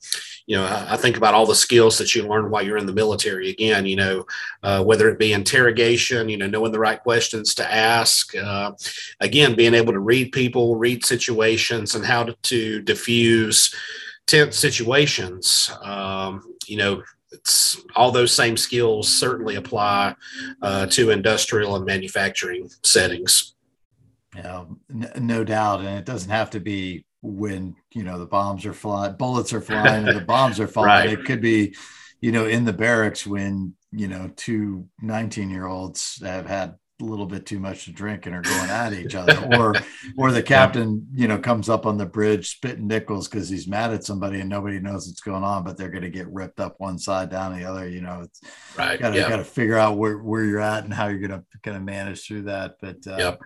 you 0.45 0.55
know, 0.55 0.65
I, 0.65 0.93
I, 0.93 0.97
think 0.97 1.17
about 1.17 1.33
all 1.33 1.45
the 1.45 1.55
skills 1.55 1.97
that 1.97 2.13
you 2.13 2.27
learn 2.27 2.49
while 2.49 2.63
you're 2.63 2.77
in 2.77 2.85
the 2.85 2.93
military. 2.93 3.49
Again, 3.49 3.85
you 3.85 3.95
know, 3.95 4.25
uh, 4.63 4.83
whether 4.83 5.09
it 5.09 5.17
be 5.17 5.33
interrogation, 5.33 6.29
you 6.29 6.37
know, 6.37 6.47
knowing 6.47 6.71
the 6.71 6.79
right 6.79 7.01
questions 7.01 7.55
to 7.55 7.73
ask, 7.73 8.35
uh, 8.35 8.71
again, 9.19 9.55
being 9.55 9.73
able 9.73 9.93
to 9.93 9.99
read 9.99 10.31
people, 10.31 10.75
read 10.75 11.05
situations, 11.05 11.95
and 11.95 12.05
how 12.05 12.23
to, 12.23 12.33
to 12.43 12.81
diffuse 12.81 13.73
tense 14.27 14.57
situations. 14.57 15.71
Um, 15.81 16.55
you 16.67 16.77
know, 16.77 17.01
it's 17.31 17.81
all 17.95 18.11
those 18.11 18.33
same 18.33 18.57
skills 18.57 19.07
certainly 19.07 19.55
apply 19.55 20.15
uh, 20.61 20.85
to 20.87 21.09
industrial 21.09 21.75
and 21.75 21.85
manufacturing 21.85 22.69
settings. 22.83 23.55
Yeah, 24.35 24.65
no 25.17 25.43
doubt, 25.43 25.79
and 25.79 25.97
it 25.97 26.05
doesn't 26.05 26.29
have 26.29 26.51
to 26.51 26.59
be 26.59 27.05
when 27.21 27.75
you 27.93 28.03
know 28.03 28.17
the 28.17 28.25
bombs 28.25 28.65
are 28.65 28.73
flying, 28.73 29.15
bullets 29.15 29.53
are 29.53 29.61
flying, 29.61 30.07
and 30.07 30.17
the 30.17 30.25
bombs 30.25 30.59
are 30.59 30.67
falling. 30.69 30.89
Right. 30.89 31.09
It 31.11 31.25
could 31.25 31.41
be, 31.41 31.75
you 32.19 32.31
know, 32.31 32.45
in 32.45 32.65
the 32.65 32.73
barracks 32.73 33.25
when 33.25 33.75
you 33.91 34.07
know 34.07 34.31
two 34.35 34.87
19 35.01 35.49
year 35.49 35.67
olds 35.67 36.21
have 36.23 36.45
had 36.45 36.75
a 37.01 37.03
little 37.03 37.25
bit 37.25 37.45
too 37.45 37.59
much 37.59 37.85
to 37.85 37.91
drink 37.91 38.25
and 38.25 38.35
are 38.35 38.41
going 38.41 38.69
at 38.69 38.93
each 38.93 39.15
other 39.15 39.37
or 39.57 39.73
or 40.17 40.31
the 40.31 40.43
captain 40.43 41.07
you 41.13 41.27
know 41.27 41.37
comes 41.37 41.67
up 41.67 41.85
on 41.85 41.97
the 41.97 42.05
bridge 42.05 42.51
spitting 42.51 42.87
nickels 42.87 43.27
because 43.27 43.49
he's 43.49 43.67
mad 43.67 43.91
at 43.91 44.03
somebody 44.03 44.39
and 44.39 44.49
nobody 44.49 44.79
knows 44.79 45.07
what's 45.07 45.21
going 45.21 45.43
on 45.43 45.63
but 45.63 45.77
they're 45.77 45.89
going 45.89 46.03
to 46.03 46.09
get 46.09 46.31
ripped 46.31 46.59
up 46.59 46.75
one 46.77 46.99
side 46.99 47.29
down 47.29 47.57
the 47.57 47.65
other 47.65 47.89
you 47.89 48.01
know 48.01 48.21
it's 48.21 48.41
right 48.77 48.99
gotta 48.99 49.19
gotta 49.19 49.43
figure 49.43 49.77
out 49.77 49.97
where, 49.97 50.19
where 50.19 50.43
you're 50.43 50.59
at 50.59 50.83
and 50.83 50.93
how 50.93 51.07
you're 51.07 51.27
gonna 51.27 51.43
kind 51.63 51.75
of 51.75 51.83
manage 51.83 52.25
through 52.25 52.43
that 52.43 52.75
but 52.79 52.97
uh 53.07 53.17
yep. 53.17 53.39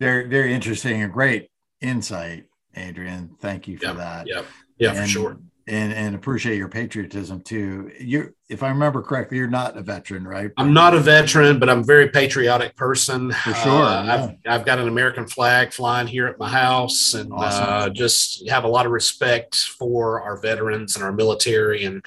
very 0.00 0.28
very 0.28 0.52
interesting 0.52 1.02
and 1.02 1.12
great 1.12 1.50
insight 1.80 2.46
Adrian. 2.76 3.36
Thank 3.40 3.68
you 3.68 3.78
for 3.78 3.86
yep, 3.86 3.96
that. 3.96 4.26
Yeah, 4.26 4.42
yeah, 4.78 4.90
and, 4.90 4.98
for 4.98 5.06
sure. 5.06 5.38
And 5.66 5.94
and 5.94 6.14
appreciate 6.14 6.58
your 6.58 6.68
patriotism 6.68 7.40
too. 7.40 7.90
You, 7.98 8.34
if 8.50 8.62
I 8.62 8.68
remember 8.68 9.00
correctly, 9.00 9.38
you're 9.38 9.46
not 9.46 9.76
a 9.78 9.82
veteran, 9.82 10.26
right? 10.28 10.50
I'm 10.58 10.74
not 10.74 10.92
a 10.92 11.00
veteran, 11.00 11.58
but 11.58 11.70
I'm 11.70 11.80
a 11.80 11.84
very 11.84 12.08
patriotic 12.08 12.76
person. 12.76 13.32
For 13.32 13.54
sure. 13.54 13.72
Uh, 13.72 14.04
yeah. 14.04 14.14
I've 14.14 14.60
I've 14.60 14.66
got 14.66 14.78
an 14.78 14.88
American 14.88 15.26
flag 15.26 15.72
flying 15.72 16.06
here 16.06 16.26
at 16.26 16.38
my 16.38 16.50
house, 16.50 17.14
and 17.14 17.32
awesome. 17.32 17.66
uh, 17.66 17.88
just 17.88 18.46
have 18.50 18.64
a 18.64 18.68
lot 18.68 18.84
of 18.84 18.92
respect 18.92 19.56
for 19.56 20.20
our 20.20 20.36
veterans 20.36 20.96
and 20.96 21.04
our 21.04 21.12
military 21.12 21.84
and 21.84 22.04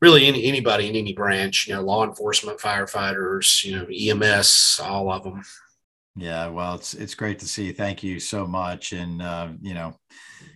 really 0.00 0.26
any, 0.26 0.44
anybody 0.44 0.88
in 0.88 0.96
any 0.96 1.12
branch, 1.12 1.66
you 1.66 1.74
know, 1.74 1.82
law 1.82 2.04
enforcement, 2.04 2.58
firefighters, 2.58 3.64
you 3.64 3.76
know, 3.76 3.86
EMS, 4.24 4.80
all 4.82 5.10
of 5.10 5.24
them. 5.24 5.42
Yeah, 6.18 6.48
well, 6.48 6.74
it's 6.74 6.94
it's 6.94 7.14
great 7.14 7.38
to 7.40 7.46
see. 7.46 7.72
Thank 7.72 8.02
you 8.02 8.18
so 8.18 8.46
much. 8.46 8.92
And 8.92 9.22
uh, 9.22 9.50
you 9.60 9.72
know, 9.72 9.94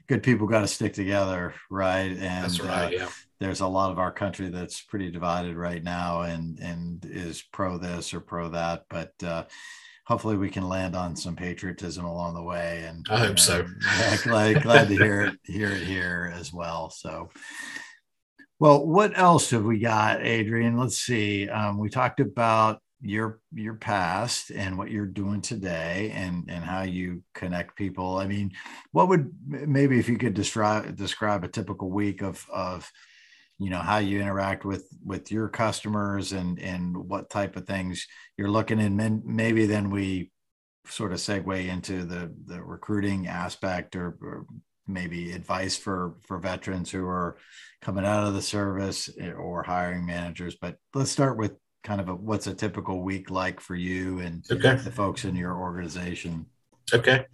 good 0.09 0.23
people 0.23 0.47
got 0.49 0.63
to 0.63 0.67
stick 0.67 0.93
together, 0.93 1.55
right? 1.71 2.11
And 2.11 2.19
that's 2.19 2.61
right. 2.61 2.87
Uh, 2.87 2.91
yeah. 2.91 3.09
There's 3.39 3.61
a 3.61 3.67
lot 3.67 3.91
of 3.91 3.99
our 3.99 4.13
country 4.13 4.49
that's 4.49 4.83
pretty 4.83 5.11
divided 5.11 5.57
right 5.57 5.83
now, 5.83 6.23
and 6.23 6.59
and 6.59 7.05
is 7.05 7.43
pro 7.53 7.79
this 7.79 8.13
or 8.13 8.21
pro 8.21 8.49
that. 8.51 8.85
But 8.91 9.13
uh, 9.25 9.45
hopefully, 10.05 10.37
we 10.37 10.51
can 10.51 10.69
land 10.69 10.97
on 10.97 11.15
some 11.15 11.37
patriotism 11.37 12.05
along 12.05 12.35
the 12.35 12.43
way. 12.43 12.85
And 12.87 13.07
I 13.09 13.19
hope 13.19 13.39
so. 13.39 13.65
Yeah, 13.99 14.17
glad, 14.25 14.63
glad 14.63 14.89
to 14.89 14.97
hear 14.97 15.23
it 15.23 15.35
hear 15.45 15.71
it 15.71 15.85
here 15.85 16.33
as 16.35 16.53
well. 16.53 16.91
So. 16.91 17.31
Well, 18.59 18.87
what 18.87 19.19
else 19.19 19.51
have 19.51 19.65
we 19.65 19.81
got, 19.81 20.23
Adrian? 20.23 20.77
Let's 20.77 20.99
see. 20.99 21.49
Um, 21.49 21.79
we 21.79 21.89
talked 21.89 22.21
about 22.21 22.81
your 23.03 23.41
your 23.53 23.75
past 23.75 24.51
and 24.51 24.79
what 24.79 24.91
you're 24.91 25.07
doing 25.07 25.41
today 25.41 26.13
and 26.15 26.45
and 26.49 26.65
how 26.65 26.83
you 26.83 27.23
connect 27.35 27.77
people. 27.77 28.19
I 28.19 28.27
mean 28.27 28.53
what 28.93 29.09
would 29.09 29.33
maybe 29.47 29.99
if 29.99 30.09
you 30.09 30.17
could 30.17 30.35
describe 30.35 30.97
describe 30.97 31.45
a 31.45 31.49
typical 31.49 31.91
week 31.91 32.23
of 32.23 32.47
of 32.53 32.91
you 33.59 33.71
know 33.71 33.81
how 33.81 33.99
you 33.99 34.21
interact 34.21 34.65
with 34.65 34.87
with 35.05 35.31
your 35.31 35.49
customers 35.49 36.33
and 36.33 36.59
and 36.61 36.97
what 36.97 37.31
type 37.31 37.57
of 37.57 37.67
things 37.67 38.07
you're 38.37 38.51
looking 38.51 38.81
in 38.81 39.23
maybe 39.25 39.67
then 39.67 39.91
we 39.91 40.31
sort 40.87 41.13
of 41.13 41.19
segue 41.19 41.69
into 41.69 42.05
the 42.05 42.33
the 42.47 42.63
recruiting 42.63 43.27
aspect 43.27 43.95
or, 43.97 44.17
or 44.21 44.47
maybe 44.87 45.33
advice 45.33 45.77
for 45.77 46.17
for 46.27 46.39
veterans 46.39 46.91
who 46.91 47.07
are 47.07 47.37
coming 47.81 48.05
out 48.05 48.27
of 48.27 48.35
the 48.35 48.43
service 48.43 49.09
eh, 49.21 49.33
or 49.33 49.63
hiring 49.63 50.05
managers. 50.07 50.57
But 50.61 50.77
let's 50.95 51.11
start 51.11 51.37
with 51.39 51.53
kind 51.83 52.01
of 52.01 52.09
a 52.09 52.15
what's 52.15 52.47
a 52.47 52.55
typical 52.55 53.03
week 53.03 53.31
like 53.31 53.61
for 53.61 53.75
you 53.75 54.21
and 54.21 54.45
okay. 54.51 54.77
the 54.77 54.91
folks 54.91 55.25
in 55.25 55.35
your 55.35 55.57
organization? 55.57 56.47
Okay. 56.93 57.27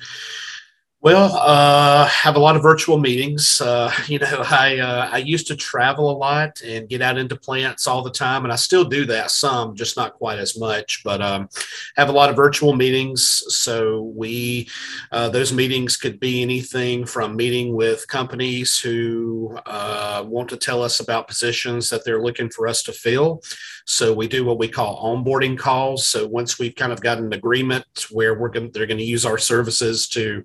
Well, 1.01 1.33
uh, 1.37 2.09
have 2.09 2.35
a 2.35 2.41
lot 2.41 2.57
of 2.57 2.63
virtual 2.63 2.99
meetings. 2.99 3.61
Uh, 3.61 3.93
you 4.09 4.19
know, 4.19 4.43
I 4.51 4.79
uh, 4.79 5.09
I 5.13 5.19
used 5.19 5.47
to 5.47 5.55
travel 5.55 6.11
a 6.11 6.17
lot 6.19 6.61
and 6.61 6.89
get 6.89 7.03
out 7.03 7.17
into 7.17 7.37
plants 7.37 7.87
all 7.87 8.03
the 8.03 8.11
time, 8.11 8.43
and 8.43 8.53
I 8.53 8.57
still 8.57 8.85
do 8.85 9.05
that 9.07 9.31
some, 9.31 9.77
just 9.77 9.97
not 9.97 10.15
quite 10.15 10.41
as 10.41 10.59
much. 10.59 11.03
But 11.05 11.23
um, 11.23 11.49
have 11.97 12.09
a 12.09 12.13
lot 12.13 12.31
of 12.31 12.37
virtual 12.37 12.75
meetings. 12.75 13.45
So 13.49 14.13
we 14.17 14.69
uh, 15.13 15.29
those 15.29 15.53
meetings 15.53 15.97
could 15.97 16.19
be 16.19 16.43
anything 16.43 17.07
from 17.07 17.37
meeting 17.37 17.77
with 17.77 18.09
companies 18.09 18.81
who 18.81 19.57
uh, 19.67 20.25
want 20.27 20.49
to 20.49 20.57
tell 20.57 20.83
us 20.83 20.99
about 20.99 21.29
positions 21.29 21.91
that 21.91 22.05
they're 22.05 22.23
looking 22.23 22.51
for 22.51 22.67
us 22.67 22.83
to 22.83 22.93
fill. 22.93 23.41
So 23.85 24.13
we 24.13 24.29
do 24.29 24.45
what 24.45 24.59
we 24.59 24.69
call 24.69 25.03
onboarding 25.03 25.57
calls. 25.57 26.07
So 26.07 26.27
once 26.27 26.59
we've 26.59 26.75
kind 26.75 26.93
of 26.93 27.01
got 27.01 27.17
an 27.17 27.33
agreement 27.33 28.07
where 28.11 28.39
we're 28.39 28.51
going, 28.51 28.71
they're 28.73 28.87
going 28.87 28.99
to 28.99 29.05
use 29.05 29.25
our 29.25 29.39
services 29.39 30.09
to 30.09 30.45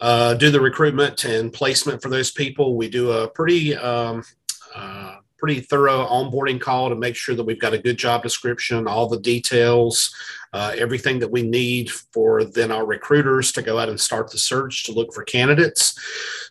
uh, 0.00 0.34
do 0.34 0.50
the 0.50 0.60
recruitment 0.60 1.24
and 1.24 1.52
placement 1.52 2.02
for 2.02 2.08
those 2.08 2.30
people. 2.30 2.76
We 2.76 2.88
do 2.88 3.12
a 3.12 3.28
pretty 3.28 3.76
um, 3.76 4.24
uh, 4.74 5.16
pretty 5.40 5.60
thorough 5.60 6.06
onboarding 6.06 6.60
call 6.60 6.90
to 6.90 6.94
make 6.94 7.16
sure 7.16 7.34
that 7.34 7.44
we've 7.44 7.60
got 7.60 7.72
a 7.72 7.78
good 7.78 7.98
job 7.98 8.22
description, 8.22 8.86
all 8.86 9.08
the 9.08 9.18
details, 9.18 10.14
uh, 10.52 10.72
everything 10.76 11.18
that 11.18 11.30
we 11.30 11.42
need 11.42 11.90
for 11.90 12.44
then 12.44 12.70
our 12.70 12.84
recruiters 12.84 13.50
to 13.50 13.62
go 13.62 13.78
out 13.78 13.88
and 13.88 13.98
start 13.98 14.30
the 14.30 14.38
search 14.38 14.84
to 14.84 14.92
look 14.92 15.12
for 15.14 15.24
candidates. 15.24 15.98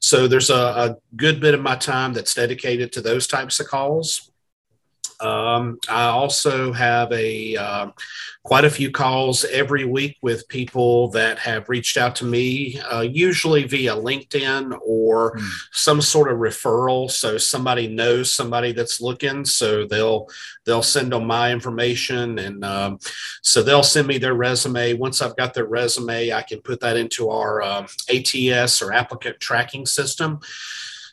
So 0.01 0.27
there's 0.27 0.49
a, 0.49 0.55
a 0.55 0.95
good 1.15 1.39
bit 1.39 1.53
of 1.53 1.62
my 1.62 1.75
time 1.75 2.13
that's 2.13 2.33
dedicated 2.33 2.91
to 2.93 3.01
those 3.01 3.27
types 3.27 3.59
of 3.59 3.67
calls. 3.67 4.28
Um, 5.21 5.79
I 5.89 6.05
also 6.05 6.71
have 6.71 7.12
a 7.12 7.55
uh, 7.58 7.91
quite 8.43 8.65
a 8.65 8.69
few 8.69 8.89
calls 8.89 9.43
every 9.45 9.84
week 9.84 10.17
with 10.21 10.47
people 10.47 11.10
that 11.10 11.38
have 11.39 11.67
reached 11.67 11.97
out 11.97 12.15
to 12.15 12.25
me, 12.25 12.79
uh, 12.91 13.01
usually 13.01 13.63
via 13.63 13.95
LinkedIn 13.95 14.79
or 14.82 15.36
mm. 15.36 15.49
some 15.71 16.01
sort 16.01 16.32
of 16.32 16.39
referral. 16.39 17.12
So 17.12 17.38
somebody 17.38 17.88
knows 17.88 18.34
somebody 18.34 18.71
that's 18.71 19.01
looking, 19.01 19.43
so 19.43 19.86
they'll 19.86 20.27
they'll 20.65 20.84
send 20.84 21.12
them 21.12 21.27
my 21.27 21.51
information, 21.51 22.39
and 22.39 22.63
um, 22.63 22.99
so 23.41 23.62
they'll 23.62 23.84
send 23.84 24.08
me 24.08 24.17
their 24.17 24.36
resume. 24.36 24.93
Once 24.93 25.21
I've 25.21 25.36
got 25.36 25.53
their 25.53 25.65
resume, 25.65 26.32
I 26.32 26.41
can 26.41 26.62
put 26.62 26.79
that 26.79 26.95
into 26.95 27.29
our 27.29 27.62
um, 27.62 27.88
ATS 28.10 28.82
or 28.82 28.93
applicant 28.93 29.39
tracking 29.39 29.86
system. 29.86 30.39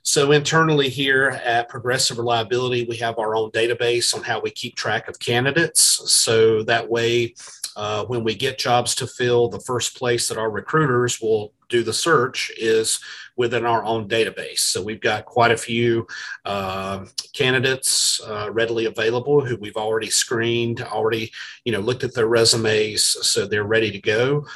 So 0.07 0.31
internally 0.31 0.89
here 0.89 1.41
at 1.45 1.69
Progressive 1.69 2.17
Reliability, 2.17 2.85
we 2.85 2.97
have 2.99 3.19
our 3.19 3.35
own 3.35 3.51
database 3.51 4.15
on 4.15 4.23
how 4.23 4.41
we 4.41 4.53
keep 4.53 4.77
track 4.77 5.09
of 5.09 5.19
candidates. 5.19 5.83
So 5.83 6.63
that 6.63 6.89
way, 6.89 7.35
uh, 7.75 8.05
when 8.05 8.23
we 8.23 8.37
get 8.37 8.57
jobs 8.57 8.95
to 8.95 9.09
fill, 9.09 9.49
the 9.49 9.59
first 9.59 9.97
place 9.97 10.29
that 10.29 10.39
our 10.39 10.49
recruiters 10.49 11.21
will 11.21 11.53
do 11.69 11.83
the 11.83 11.93
search 11.93 12.53
is 12.57 13.01
within 13.37 13.67
our 13.67 13.85
own 13.85 14.09
database. 14.09 14.61
So 14.61 14.81
we've 14.81 15.01
got 15.01 15.25
quite 15.25 15.51
a 15.51 15.57
few 15.57 16.07
uh, 16.45 17.07
candidates 17.33 18.21
uh, 18.21 18.51
readily 18.53 18.85
available 18.85 19.45
who 19.45 19.57
we've 19.57 19.77
already 19.77 20.09
screened, 20.09 20.83
already 20.83 21.33
you 21.65 21.73
know 21.73 21.81
looked 21.81 22.05
at 22.05 22.15
their 22.15 22.29
resumes, 22.29 23.03
so 23.03 23.45
they're 23.45 23.65
ready 23.65 23.91
to 23.91 24.01
go. 24.01 24.47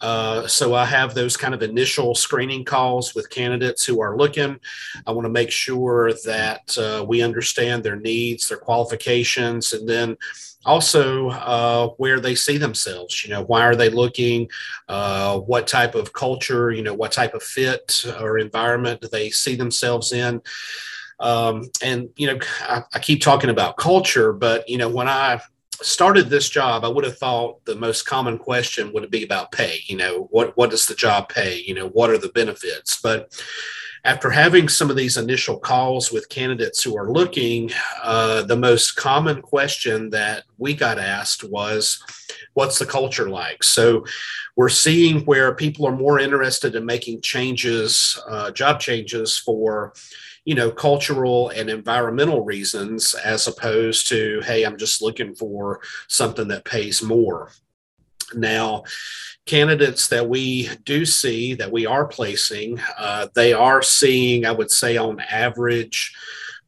Uh, 0.00 0.46
so 0.46 0.74
I 0.74 0.84
have 0.84 1.14
those 1.14 1.36
kind 1.36 1.54
of 1.54 1.62
initial 1.62 2.14
screening 2.14 2.64
calls 2.64 3.14
with 3.14 3.30
candidates 3.30 3.84
who 3.84 4.00
are 4.00 4.16
looking. 4.16 4.58
I 5.06 5.12
want 5.12 5.24
to 5.24 5.30
make 5.30 5.50
sure 5.50 6.12
that 6.24 6.76
uh, 6.78 7.04
we 7.04 7.22
understand 7.22 7.82
their 7.82 7.96
needs, 7.96 8.48
their 8.48 8.58
qualifications, 8.58 9.72
and 9.72 9.88
then 9.88 10.16
also 10.66 11.30
uh, 11.30 11.88
where 11.96 12.20
they 12.20 12.34
see 12.34 12.56
themselves. 12.56 13.24
You 13.24 13.30
know, 13.30 13.44
why 13.44 13.62
are 13.62 13.76
they 13.76 13.90
looking? 13.90 14.48
Uh, 14.88 15.38
what 15.40 15.66
type 15.66 15.94
of 15.94 16.12
culture? 16.12 16.70
You 16.70 16.82
know, 16.82 16.94
what 16.94 17.12
type 17.12 17.34
of 17.34 17.42
fit 17.42 18.04
or 18.20 18.38
environment 18.38 19.00
do 19.00 19.08
they 19.08 19.30
see 19.30 19.54
themselves 19.56 20.12
in? 20.12 20.40
Um, 21.20 21.70
and 21.82 22.08
you 22.16 22.26
know, 22.26 22.38
I, 22.62 22.82
I 22.92 22.98
keep 22.98 23.22
talking 23.22 23.50
about 23.50 23.76
culture, 23.76 24.32
but 24.32 24.68
you 24.68 24.78
know, 24.78 24.88
when 24.88 25.08
I 25.08 25.40
started 25.82 26.28
this 26.28 26.48
job, 26.48 26.84
I 26.84 26.88
would 26.88 27.04
have 27.04 27.18
thought 27.18 27.64
the 27.64 27.74
most 27.74 28.06
common 28.06 28.38
question 28.38 28.92
would 28.92 29.10
be 29.10 29.24
about 29.24 29.52
pay. 29.52 29.80
You 29.86 29.96
know, 29.96 30.28
what 30.30 30.56
what 30.56 30.70
does 30.70 30.86
the 30.86 30.94
job 30.94 31.28
pay? 31.28 31.62
You 31.66 31.74
know, 31.74 31.88
what 31.88 32.10
are 32.10 32.18
the 32.18 32.28
benefits? 32.28 33.00
But 33.00 33.32
after 34.04 34.28
having 34.28 34.68
some 34.68 34.90
of 34.90 34.96
these 34.96 35.16
initial 35.16 35.58
calls 35.58 36.12
with 36.12 36.28
candidates 36.28 36.82
who 36.82 36.96
are 36.96 37.10
looking, 37.10 37.70
uh, 38.02 38.42
the 38.42 38.56
most 38.56 38.96
common 38.96 39.40
question 39.40 40.10
that 40.10 40.44
we 40.58 40.74
got 40.74 40.98
asked 40.98 41.42
was, 41.42 42.02
What's 42.52 42.78
the 42.78 42.86
culture 42.86 43.28
like? 43.28 43.64
So 43.64 44.04
we're 44.56 44.68
seeing 44.68 45.24
where 45.24 45.54
people 45.54 45.86
are 45.86 45.96
more 45.96 46.20
interested 46.20 46.76
in 46.76 46.86
making 46.86 47.22
changes, 47.22 48.20
uh, 48.28 48.50
job 48.52 48.78
changes 48.78 49.36
for 49.36 49.92
you 50.44 50.54
know 50.54 50.70
cultural 50.70 51.48
and 51.50 51.70
environmental 51.70 52.44
reasons 52.44 53.14
as 53.14 53.46
opposed 53.46 54.08
to 54.08 54.40
hey 54.44 54.64
i'm 54.64 54.76
just 54.76 55.02
looking 55.02 55.34
for 55.34 55.80
something 56.08 56.48
that 56.48 56.64
pays 56.64 57.02
more 57.02 57.50
now 58.34 58.82
candidates 59.46 60.08
that 60.08 60.28
we 60.28 60.70
do 60.84 61.04
see 61.04 61.54
that 61.54 61.70
we 61.70 61.86
are 61.86 62.06
placing, 62.06 62.80
uh, 62.98 63.28
they 63.34 63.52
are 63.52 63.82
seeing, 63.82 64.46
I 64.46 64.52
would 64.52 64.70
say, 64.70 64.96
on 64.96 65.20
average, 65.20 66.14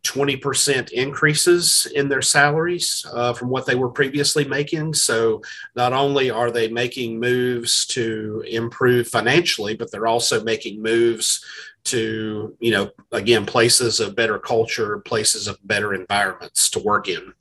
20% 0.05 0.93
increases 0.93 1.91
in 1.95 2.09
their 2.09 2.23
salaries 2.23 3.05
uh, 3.13 3.33
from 3.33 3.49
what 3.49 3.67
they 3.67 3.75
were 3.75 3.89
previously 3.89 4.45
making. 4.45 4.95
So 4.95 5.43
not 5.75 5.93
only 5.93 6.31
are 6.31 6.51
they 6.51 6.69
making 6.69 7.19
moves 7.19 7.87
to 7.87 8.45
improve 8.47 9.09
financially, 9.09 9.75
but 9.75 9.91
they're 9.91 10.07
also 10.07 10.45
making 10.45 10.81
moves 10.81 11.45
to 11.87 12.57
you 12.61 12.71
know 12.71 12.91
again 13.13 13.47
places 13.47 14.01
of 14.01 14.17
better 14.17 14.39
culture 14.39 14.99
places 15.01 15.47
of 15.47 15.59
better 15.65 15.95
environments 15.95 16.69
to 16.71 16.79
work 16.81 17.09
in 17.09 17.33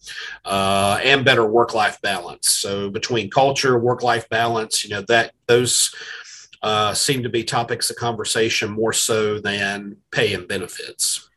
uh, 0.46 1.00
and 1.04 1.26
better 1.26 1.46
work 1.46 1.74
life 1.74 2.02
balance. 2.02 2.50
So 2.50 2.90
between 2.90 3.30
culture 3.30 3.78
work 3.78 4.04
life 4.04 4.28
balance 4.30 4.84
you 4.84 4.90
know 4.90 5.02
that 5.08 5.34
those 5.48 5.94
uh, 6.62 6.94
seem 6.94 7.22
to 7.24 7.30
be 7.30 7.44
topics 7.44 7.90
of 7.90 7.96
conversation 7.96 8.72
more 8.72 8.94
so 8.94 9.40
than 9.40 9.98
pay 10.12 10.34
and 10.34 10.48
benefits. 10.48 11.30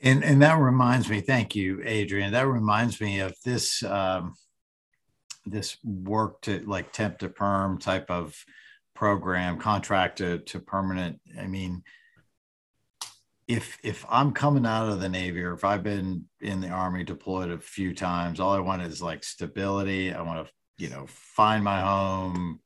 And 0.00 0.24
and 0.24 0.40
that 0.42 0.58
reminds 0.58 1.08
me 1.08 1.20
thank 1.20 1.54
you 1.54 1.82
adrian. 1.84 2.32
That 2.32 2.46
reminds 2.46 3.00
me 3.00 3.20
of 3.20 3.34
this 3.44 3.82
um, 3.82 4.34
this 5.46 5.76
work 5.84 6.40
to 6.42 6.60
like 6.60 6.92
temp 6.92 7.18
to 7.18 7.28
perm 7.28 7.78
type 7.78 8.10
of 8.10 8.34
program 8.94 9.58
contract 9.58 10.18
to, 10.18 10.38
to 10.40 10.60
permanent 10.60 11.18
i 11.40 11.46
mean 11.46 11.82
if 13.50 13.78
if 13.82 14.06
I'm 14.08 14.30
coming 14.30 14.64
out 14.64 14.88
of 14.88 15.00
the 15.00 15.08
Navy 15.08 15.42
or 15.42 15.54
if 15.54 15.64
I've 15.64 15.82
been 15.82 16.26
in 16.40 16.60
the 16.60 16.68
Army 16.68 17.02
deployed 17.02 17.50
a 17.50 17.58
few 17.58 17.92
times, 17.92 18.38
all 18.38 18.52
I 18.52 18.60
want 18.60 18.82
is 18.82 19.02
like 19.02 19.24
stability. 19.24 20.14
I 20.14 20.22
want 20.22 20.46
to, 20.46 20.52
you 20.78 20.88
know, 20.88 21.06
find 21.08 21.64
my 21.64 21.80
home, 21.80 22.60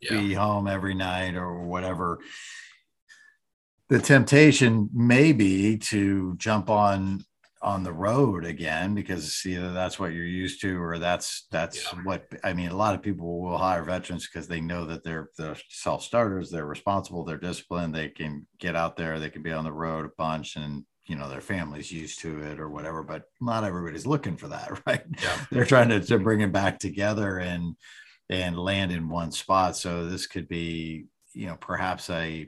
yeah. 0.00 0.12
be 0.12 0.32
home 0.32 0.66
every 0.66 0.94
night 0.94 1.34
or 1.34 1.60
whatever. 1.60 2.20
The 3.90 3.98
temptation 3.98 4.88
may 4.94 5.32
be 5.32 5.76
to 5.76 6.34
jump 6.36 6.70
on 6.70 7.22
on 7.62 7.82
the 7.82 7.92
road 7.92 8.44
again 8.44 8.94
because 8.94 9.44
either 9.44 9.72
that's 9.72 9.98
what 9.98 10.12
you're 10.12 10.24
used 10.24 10.62
to 10.62 10.82
or 10.82 10.98
that's 10.98 11.46
that's 11.50 11.92
yeah. 11.92 11.98
what 12.04 12.26
I 12.42 12.54
mean. 12.54 12.70
A 12.70 12.76
lot 12.76 12.94
of 12.94 13.02
people 13.02 13.42
will 13.42 13.58
hire 13.58 13.82
veterans 13.82 14.26
because 14.26 14.48
they 14.48 14.60
know 14.60 14.86
that 14.86 15.04
they're 15.04 15.28
they're 15.36 15.56
self 15.68 16.02
starters, 16.02 16.50
they're 16.50 16.66
responsible, 16.66 17.24
they're 17.24 17.36
disciplined, 17.36 17.94
they 17.94 18.08
can 18.08 18.46
get 18.58 18.76
out 18.76 18.96
there, 18.96 19.18
they 19.18 19.30
can 19.30 19.42
be 19.42 19.52
on 19.52 19.64
the 19.64 19.72
road 19.72 20.06
a 20.06 20.10
bunch, 20.16 20.56
and 20.56 20.84
you 21.06 21.16
know 21.16 21.28
their 21.28 21.42
family's 21.42 21.92
used 21.92 22.20
to 22.20 22.40
it 22.40 22.58
or 22.58 22.70
whatever. 22.70 23.02
But 23.02 23.24
not 23.40 23.64
everybody's 23.64 24.06
looking 24.06 24.36
for 24.36 24.48
that, 24.48 24.80
right? 24.86 25.04
Yeah. 25.22 25.44
they're 25.50 25.64
trying 25.66 25.90
to, 25.90 26.00
to 26.00 26.18
bring 26.18 26.40
it 26.40 26.52
back 26.52 26.78
together 26.78 27.38
and 27.38 27.76
and 28.30 28.58
land 28.58 28.90
in 28.90 29.08
one 29.08 29.32
spot. 29.32 29.76
So 29.76 30.06
this 30.06 30.26
could 30.26 30.48
be 30.48 31.06
you 31.34 31.46
know 31.46 31.56
perhaps 31.60 32.08
a 32.08 32.46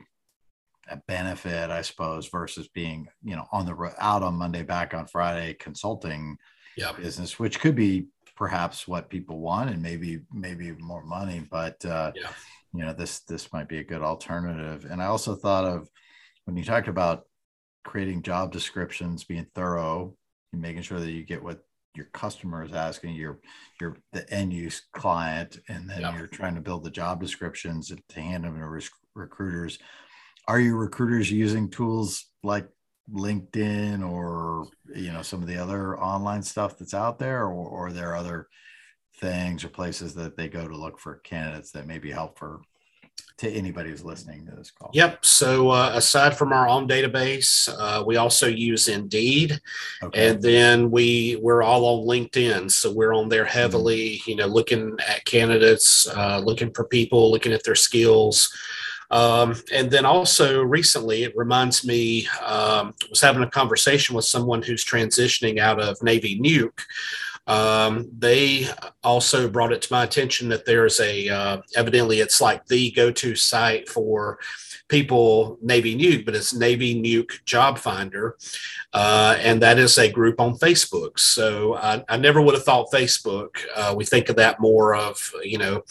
a 0.89 0.97
benefit, 1.07 1.69
I 1.69 1.81
suppose, 1.81 2.27
versus 2.27 2.67
being 2.67 3.07
you 3.23 3.35
know 3.35 3.45
on 3.51 3.65
the 3.65 3.73
road 3.73 3.93
out 3.99 4.23
on 4.23 4.35
Monday, 4.35 4.63
back 4.63 4.93
on 4.93 5.07
Friday, 5.07 5.55
consulting 5.55 6.37
yep. 6.77 6.97
business, 6.97 7.39
which 7.39 7.59
could 7.59 7.75
be 7.75 8.07
perhaps 8.35 8.87
what 8.87 9.09
people 9.09 9.39
want 9.39 9.69
and 9.69 9.81
maybe 9.81 10.21
maybe 10.31 10.71
more 10.73 11.05
money, 11.05 11.45
but 11.49 11.83
uh, 11.85 12.11
yeah. 12.15 12.29
you 12.73 12.83
know 12.83 12.93
this 12.93 13.19
this 13.21 13.51
might 13.53 13.67
be 13.67 13.79
a 13.79 13.83
good 13.83 14.01
alternative. 14.01 14.85
And 14.89 15.01
I 15.01 15.05
also 15.05 15.35
thought 15.35 15.65
of 15.65 15.89
when 16.45 16.57
you 16.57 16.63
talked 16.63 16.87
about 16.87 17.23
creating 17.83 18.21
job 18.21 18.51
descriptions, 18.51 19.23
being 19.23 19.47
thorough, 19.55 20.15
and 20.51 20.61
making 20.61 20.83
sure 20.83 20.99
that 20.99 21.11
you 21.11 21.23
get 21.23 21.43
what 21.43 21.59
your 21.95 22.05
customer 22.07 22.63
is 22.63 22.73
asking 22.73 23.15
your 23.15 23.39
your 23.79 23.97
the 24.13 24.27
end 24.33 24.51
use 24.51 24.81
client 24.93 25.59
and 25.69 25.87
then 25.89 26.01
yep. 26.01 26.15
you're 26.17 26.27
trying 26.27 26.55
to 26.55 26.61
build 26.61 26.83
the 26.83 26.89
job 26.89 27.21
descriptions 27.21 27.91
to 28.09 28.19
hand 28.19 28.43
them 28.43 28.55
to 28.55 28.89
recruiters 29.13 29.77
are 30.47 30.59
your 30.59 30.77
recruiters 30.77 31.31
using 31.31 31.69
tools 31.69 32.25
like 32.43 32.67
linkedin 33.11 34.07
or 34.07 34.67
you 34.95 35.11
know 35.11 35.21
some 35.21 35.41
of 35.41 35.47
the 35.47 35.57
other 35.57 35.99
online 35.99 36.41
stuff 36.41 36.77
that's 36.77 36.93
out 36.93 37.19
there 37.19 37.41
or, 37.41 37.51
or 37.51 37.87
are 37.87 37.93
there 37.93 38.15
other 38.15 38.47
things 39.17 39.63
or 39.63 39.69
places 39.69 40.13
that 40.13 40.37
they 40.37 40.47
go 40.47 40.67
to 40.67 40.75
look 40.75 40.99
for 40.99 41.15
candidates 41.17 41.71
that 41.71 41.85
may 41.85 41.99
be 41.99 42.11
helpful 42.11 42.61
to 43.37 43.49
anybody 43.49 43.89
who's 43.89 44.05
listening 44.05 44.45
to 44.45 44.55
this 44.55 44.71
call 44.71 44.89
yep 44.93 45.23
so 45.25 45.69
uh, 45.69 45.91
aside 45.95 46.35
from 46.35 46.53
our 46.53 46.67
own 46.67 46.87
database 46.87 47.67
uh, 47.77 48.01
we 48.05 48.15
also 48.15 48.47
use 48.47 48.87
indeed 48.87 49.59
okay. 50.01 50.29
and 50.29 50.41
then 50.41 50.89
we 50.89 51.37
we're 51.41 51.61
all 51.61 51.85
on 51.85 52.07
linkedin 52.07 52.71
so 52.71 52.91
we're 52.91 53.13
on 53.13 53.27
there 53.27 53.45
heavily 53.45 54.17
mm-hmm. 54.17 54.31
you 54.31 54.35
know 54.37 54.47
looking 54.47 54.95
at 55.07 55.25
candidates 55.25 56.07
uh, 56.15 56.39
looking 56.39 56.71
for 56.71 56.85
people 56.85 57.29
looking 57.31 57.51
at 57.51 57.63
their 57.63 57.75
skills 57.75 58.55
um, 59.13 59.55
and 59.71 59.91
then 59.91 60.05
also 60.05 60.63
recently, 60.63 61.21
it 61.21 61.37
reminds 61.37 61.85
me, 61.85 62.27
um, 62.43 62.95
was 63.11 63.21
having 63.21 63.43
a 63.43 63.49
conversation 63.49 64.15
with 64.15 64.25
someone 64.25 64.63
who's 64.63 64.83
transitioning 64.83 65.59
out 65.59 65.79
of 65.79 66.01
Navy 66.01 66.39
Nuke. 66.39 66.81
Um, 67.45 68.09
they 68.17 68.67
also 69.03 69.47
brought 69.47 69.71
it 69.71 69.83
to 69.83 69.93
my 69.93 70.03
attention 70.03 70.49
that 70.49 70.65
there's 70.65 70.99
a, 70.99 71.29
uh, 71.29 71.57
evidently, 71.75 72.21
it's 72.21 72.41
like 72.41 72.65
the 72.65 72.89
go 72.89 73.11
to 73.11 73.35
site 73.35 73.87
for 73.87 74.39
people 74.93 75.57
Navy 75.61 75.93
Nuke, 75.97 76.23
but 76.23 76.35
it's 76.35 76.53
Navy 76.53 76.93
Nuke 76.93 77.43
Job 77.45 77.79
Finder. 77.79 78.37
Uh, 78.93 79.35
and 79.39 79.59
that 79.59 79.79
is 79.79 79.97
a 79.97 80.11
group 80.11 80.39
on 80.39 80.55
Facebook. 80.65 81.17
So 81.17 81.75
I, 81.75 82.03
I 82.07 82.17
never 82.17 82.39
would 82.41 82.53
have 82.53 82.63
thought 82.63 82.93
Facebook. 82.93 83.49
Uh, 83.75 83.93
we 83.97 84.05
think 84.05 84.29
of 84.29 84.35
that 84.35 84.59
more 84.59 84.93
of, 84.93 85.15
you 85.41 85.57
know, 85.57 85.83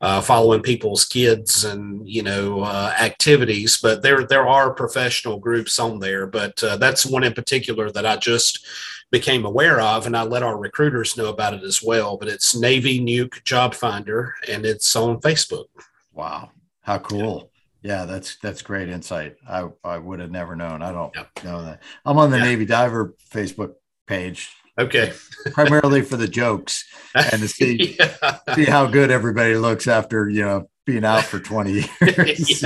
uh, 0.00 0.20
following 0.20 0.62
people's 0.62 1.04
kids 1.04 1.64
and, 1.64 2.08
you 2.08 2.22
know, 2.22 2.60
uh, 2.60 2.94
activities, 3.00 3.80
but 3.82 4.02
there, 4.02 4.24
there 4.24 4.46
are 4.46 4.72
professional 4.72 5.38
groups 5.38 5.80
on 5.80 5.98
there. 5.98 6.26
But 6.28 6.62
uh, 6.62 6.76
that's 6.76 7.04
one 7.04 7.24
in 7.24 7.34
particular 7.34 7.90
that 7.90 8.06
I 8.06 8.16
just, 8.16 8.64
became 9.10 9.44
aware 9.44 9.80
of, 9.80 10.06
and 10.06 10.16
I 10.16 10.22
let 10.22 10.42
our 10.42 10.58
recruiters 10.58 11.16
know 11.16 11.28
about 11.28 11.54
it 11.54 11.62
as 11.62 11.80
well. 11.80 12.16
But 12.16 12.28
it's 12.28 12.56
Navy 12.56 12.98
Nuke 12.98 13.44
Job 13.44 13.72
Finder, 13.72 14.34
and 14.48 14.66
it's 14.66 14.96
on 14.96 15.20
Facebook. 15.20 15.66
Wow, 16.12 16.50
how 16.80 16.98
cool! 16.98 17.52
Yeah, 17.84 18.06
that's 18.06 18.36
that's 18.36 18.62
great 18.62 18.88
insight. 18.88 19.36
I 19.46 19.68
I 19.84 19.98
would 19.98 20.18
have 20.18 20.30
never 20.30 20.56
known. 20.56 20.80
I 20.80 20.90
don't 20.90 21.14
yep. 21.14 21.28
know 21.44 21.62
that. 21.62 21.82
I'm 22.06 22.16
on 22.18 22.30
the 22.30 22.38
yeah. 22.38 22.44
Navy 22.44 22.64
Diver 22.64 23.14
Facebook 23.30 23.74
page. 24.06 24.50
Okay. 24.76 25.12
primarily 25.52 26.02
for 26.02 26.16
the 26.16 26.26
jokes 26.26 26.84
and 27.14 27.40
to 27.42 27.48
see 27.48 27.96
yeah. 27.96 28.38
see 28.54 28.64
how 28.64 28.86
good 28.86 29.12
everybody 29.12 29.54
looks 29.54 29.86
after 29.86 30.28
you 30.28 30.42
know 30.42 30.68
being 30.84 31.04
out 31.04 31.24
for 31.24 31.38
20 31.38 31.72
years. 32.00 32.64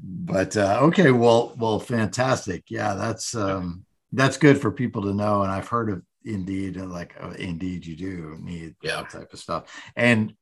but 0.00 0.56
uh, 0.56 0.78
okay, 0.82 1.10
well, 1.10 1.54
well, 1.58 1.78
fantastic. 1.78 2.64
Yeah, 2.68 2.94
that's 2.94 3.34
um, 3.34 3.84
that's 4.12 4.36
good 4.36 4.60
for 4.60 4.70
people 4.70 5.02
to 5.02 5.14
know. 5.14 5.42
And 5.42 5.52
I've 5.52 5.68
heard 5.68 5.90
of 5.90 6.02
Indeed, 6.24 6.76
like 6.76 7.14
uh, 7.20 7.34
Indeed, 7.38 7.86
you 7.86 7.96
do 7.96 8.38
need 8.40 8.76
yeah. 8.82 8.96
that 8.96 9.10
type 9.10 9.32
of 9.32 9.38
stuff. 9.38 9.64
And 9.94 10.34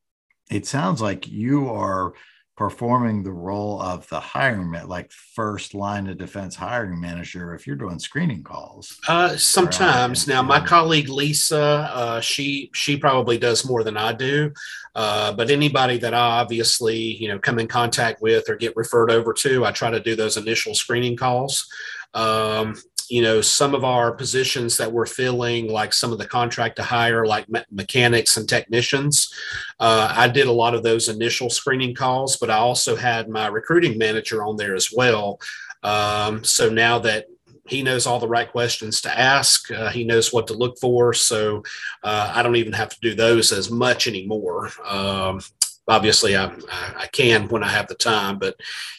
it 0.51 0.66
sounds 0.66 1.01
like 1.01 1.29
you 1.29 1.70
are 1.70 2.14
performing 2.56 3.22
the 3.22 3.32
role 3.32 3.80
of 3.80 4.06
the 4.08 4.20
hiring 4.20 4.70
like 4.86 5.10
first 5.10 5.74
line 5.74 6.06
of 6.06 6.18
defense 6.18 6.54
hiring 6.54 7.00
manager 7.00 7.54
if 7.54 7.66
you're 7.66 7.76
doing 7.76 7.98
screening 7.98 8.42
calls 8.42 9.00
uh, 9.08 9.34
sometimes. 9.36 10.28
now 10.28 10.42
my 10.42 10.60
colleague 10.60 11.08
lisa 11.08 11.90
uh, 11.92 12.20
she 12.20 12.70
she 12.74 12.96
probably 12.96 13.38
does 13.38 13.64
more 13.64 13.82
than 13.82 13.96
i 13.96 14.12
do 14.12 14.52
uh, 14.94 15.32
but 15.32 15.50
anybody 15.50 15.96
that 15.96 16.12
i 16.12 16.40
obviously 16.40 16.96
you 16.96 17.28
know 17.28 17.38
come 17.38 17.58
in 17.58 17.66
contact 17.66 18.20
with 18.20 18.48
or 18.50 18.56
get 18.56 18.76
referred 18.76 19.10
over 19.10 19.32
to 19.32 19.64
i 19.64 19.70
try 19.70 19.90
to 19.90 20.00
do 20.00 20.14
those 20.14 20.36
initial 20.36 20.74
screening 20.74 21.16
calls. 21.16 21.66
Um, 22.14 22.74
you 23.08 23.22
know 23.22 23.40
some 23.40 23.74
of 23.74 23.84
our 23.84 24.12
positions 24.12 24.76
that 24.76 24.90
we're 24.90 25.06
filling 25.06 25.68
like 25.68 25.92
some 25.92 26.12
of 26.12 26.18
the 26.18 26.26
contract 26.26 26.76
to 26.76 26.82
hire 26.82 27.26
like 27.26 27.48
me- 27.48 27.64
mechanics 27.70 28.36
and 28.36 28.48
technicians 28.48 29.32
uh, 29.80 30.12
i 30.16 30.28
did 30.28 30.46
a 30.46 30.52
lot 30.52 30.74
of 30.74 30.82
those 30.82 31.08
initial 31.08 31.50
screening 31.50 31.94
calls 31.94 32.36
but 32.36 32.50
i 32.50 32.56
also 32.56 32.96
had 32.96 33.28
my 33.28 33.46
recruiting 33.46 33.98
manager 33.98 34.44
on 34.44 34.56
there 34.56 34.74
as 34.74 34.90
well 34.94 35.38
um, 35.84 36.44
so 36.44 36.68
now 36.68 36.98
that 36.98 37.26
he 37.66 37.82
knows 37.82 38.06
all 38.06 38.18
the 38.18 38.28
right 38.28 38.50
questions 38.50 39.00
to 39.00 39.18
ask. 39.18 39.70
Uh, 39.70 39.88
he 39.88 40.04
knows 40.04 40.32
what 40.32 40.46
to 40.48 40.54
look 40.54 40.78
for. 40.78 41.14
So 41.14 41.62
uh, 42.02 42.32
I 42.34 42.42
don't 42.42 42.56
even 42.56 42.72
have 42.72 42.90
to 42.90 43.00
do 43.00 43.14
those 43.14 43.52
as 43.52 43.70
much 43.70 44.08
anymore. 44.08 44.70
Um, 44.84 45.40
obviously 45.88 46.37
I, 46.37 46.53
I 46.71 47.09
can 47.12 47.49
when 47.49 47.62
I 47.62 47.68
have 47.68 47.88
the 47.88 47.95
time, 47.95 48.38
but 48.38 48.55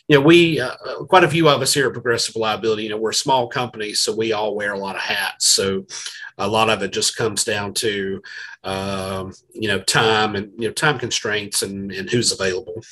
you 0.07 0.17
know, 0.17 0.25
we, 0.25 0.59
uh, 0.59 0.75
quite 1.07 1.23
a 1.23 1.29
few 1.29 1.47
of 1.47 1.61
us 1.61 1.73
here 1.73 1.87
at 1.87 1.93
Progressive 1.93 2.35
Reliability, 2.35 2.83
you 2.83 2.89
know, 2.89 2.97
we're 2.97 3.11
a 3.11 3.15
small 3.15 3.47
company, 3.47 3.93
so 3.93 4.13
we 4.13 4.33
all 4.33 4.55
wear 4.55 4.73
a 4.73 4.79
lot 4.79 4.95
of 4.95 5.01
hats. 5.01 5.45
So 5.47 5.85
a 6.37 6.47
lot 6.47 6.69
of 6.69 6.81
it 6.83 6.91
just 6.91 7.15
comes 7.15 7.43
down 7.43 7.73
to, 7.75 8.21
um, 8.63 9.33
you 9.53 9.69
know, 9.69 9.79
time 9.79 10.35
and, 10.35 10.51
you 10.57 10.67
know, 10.67 10.73
time 10.73 10.99
constraints 10.99 11.61
and, 11.61 11.91
and 11.91 12.09
who's 12.09 12.33
available. 12.33 12.83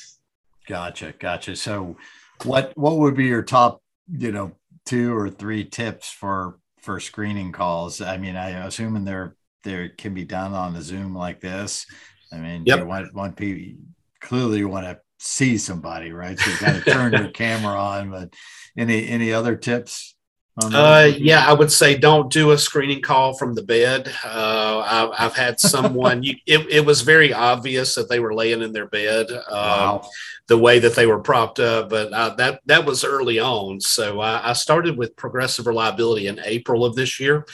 Gotcha. 0.66 1.12
Gotcha. 1.18 1.56
So 1.56 1.96
what, 2.44 2.72
what 2.76 2.96
would 2.98 3.14
be 3.14 3.26
your 3.26 3.42
top, 3.42 3.82
you 4.10 4.32
know, 4.32 4.52
two 4.86 5.14
or 5.14 5.28
three 5.28 5.64
tips 5.64 6.10
for, 6.10 6.58
for 6.80 6.98
screening 6.98 7.52
calls? 7.52 8.00
I 8.00 8.16
mean, 8.16 8.36
I 8.36 8.50
assuming 8.66 9.04
they're, 9.04 9.36
they 9.64 9.90
can 9.90 10.14
be 10.14 10.24
done 10.24 10.54
on 10.54 10.74
a 10.74 10.82
Zoom 10.82 11.14
like 11.14 11.40
this. 11.40 11.86
I 12.32 12.36
mean, 12.36 12.64
yep. 12.64 12.78
you 12.78 12.86
want, 12.86 13.14
want 13.14 13.36
people 13.36 13.82
clearly 14.20 14.58
you 14.58 14.68
want 14.68 14.86
to 14.86 14.98
see 15.18 15.58
somebody, 15.58 16.12
right? 16.12 16.38
So 16.38 16.50
you 16.50 16.58
got 16.58 16.82
to 16.84 16.90
turn 16.90 17.12
your 17.12 17.28
camera 17.32 17.78
on. 17.78 18.10
But 18.10 18.34
any 18.76 19.08
any 19.08 19.32
other 19.32 19.56
tips? 19.56 20.11
Uh, 20.60 21.10
yeah, 21.16 21.46
I 21.46 21.54
would 21.54 21.72
say 21.72 21.96
don't 21.96 22.30
do 22.30 22.50
a 22.50 22.58
screening 22.58 23.00
call 23.00 23.34
from 23.34 23.54
the 23.54 23.62
bed. 23.62 24.12
Uh, 24.24 24.82
I've, 24.84 25.26
I've 25.26 25.36
had 25.36 25.58
someone. 25.60 26.22
you, 26.22 26.34
it, 26.46 26.66
it 26.70 26.84
was 26.84 27.00
very 27.00 27.32
obvious 27.32 27.94
that 27.94 28.08
they 28.08 28.20
were 28.20 28.34
laying 28.34 28.62
in 28.62 28.72
their 28.72 28.86
bed. 28.86 29.28
Uh, 29.30 29.40
wow. 29.50 30.08
The 30.48 30.58
way 30.58 30.80
that 30.80 30.94
they 30.94 31.06
were 31.06 31.20
propped 31.20 31.60
up, 31.60 31.88
but 31.88 32.12
uh, 32.12 32.34
that 32.34 32.60
that 32.66 32.84
was 32.84 33.04
early 33.04 33.38
on. 33.38 33.80
So 33.80 34.20
I, 34.20 34.50
I 34.50 34.52
started 34.52 34.98
with 34.98 35.16
progressive 35.16 35.66
reliability 35.66 36.26
in 36.26 36.40
April 36.44 36.84
of 36.84 36.94
this 36.94 37.18
year. 37.20 37.46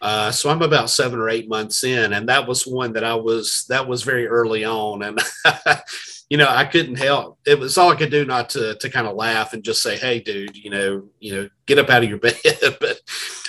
Uh, 0.00 0.30
so 0.30 0.50
I'm 0.50 0.62
about 0.62 0.90
seven 0.90 1.18
or 1.18 1.30
eight 1.30 1.48
months 1.48 1.82
in, 1.82 2.12
and 2.12 2.28
that 2.28 2.46
was 2.46 2.66
one 2.66 2.92
that 2.92 3.02
I 3.02 3.14
was 3.14 3.64
that 3.70 3.88
was 3.88 4.02
very 4.02 4.26
early 4.28 4.64
on, 4.64 5.02
and 5.02 5.18
you 6.28 6.36
know 6.36 6.48
I 6.48 6.64
couldn't 6.64 6.96
help. 6.96 7.38
It 7.46 7.58
was 7.58 7.78
all 7.78 7.92
I 7.92 7.96
could 7.96 8.10
do 8.10 8.24
not 8.24 8.50
to 8.50 8.76
to 8.76 8.90
kind 8.90 9.06
of 9.06 9.16
laugh 9.16 9.52
and 9.52 9.62
just 9.62 9.82
say, 9.82 9.96
"Hey, 9.96 10.20
dude, 10.20 10.56
you 10.56 10.70
know, 10.70 11.04
you 11.20 11.34
know, 11.34 11.48
get 11.66 11.78
up 11.78 11.90
out 11.90 12.02
of 12.02 12.08
your 12.08 12.18
bed." 12.20 12.36
but 12.80 13.00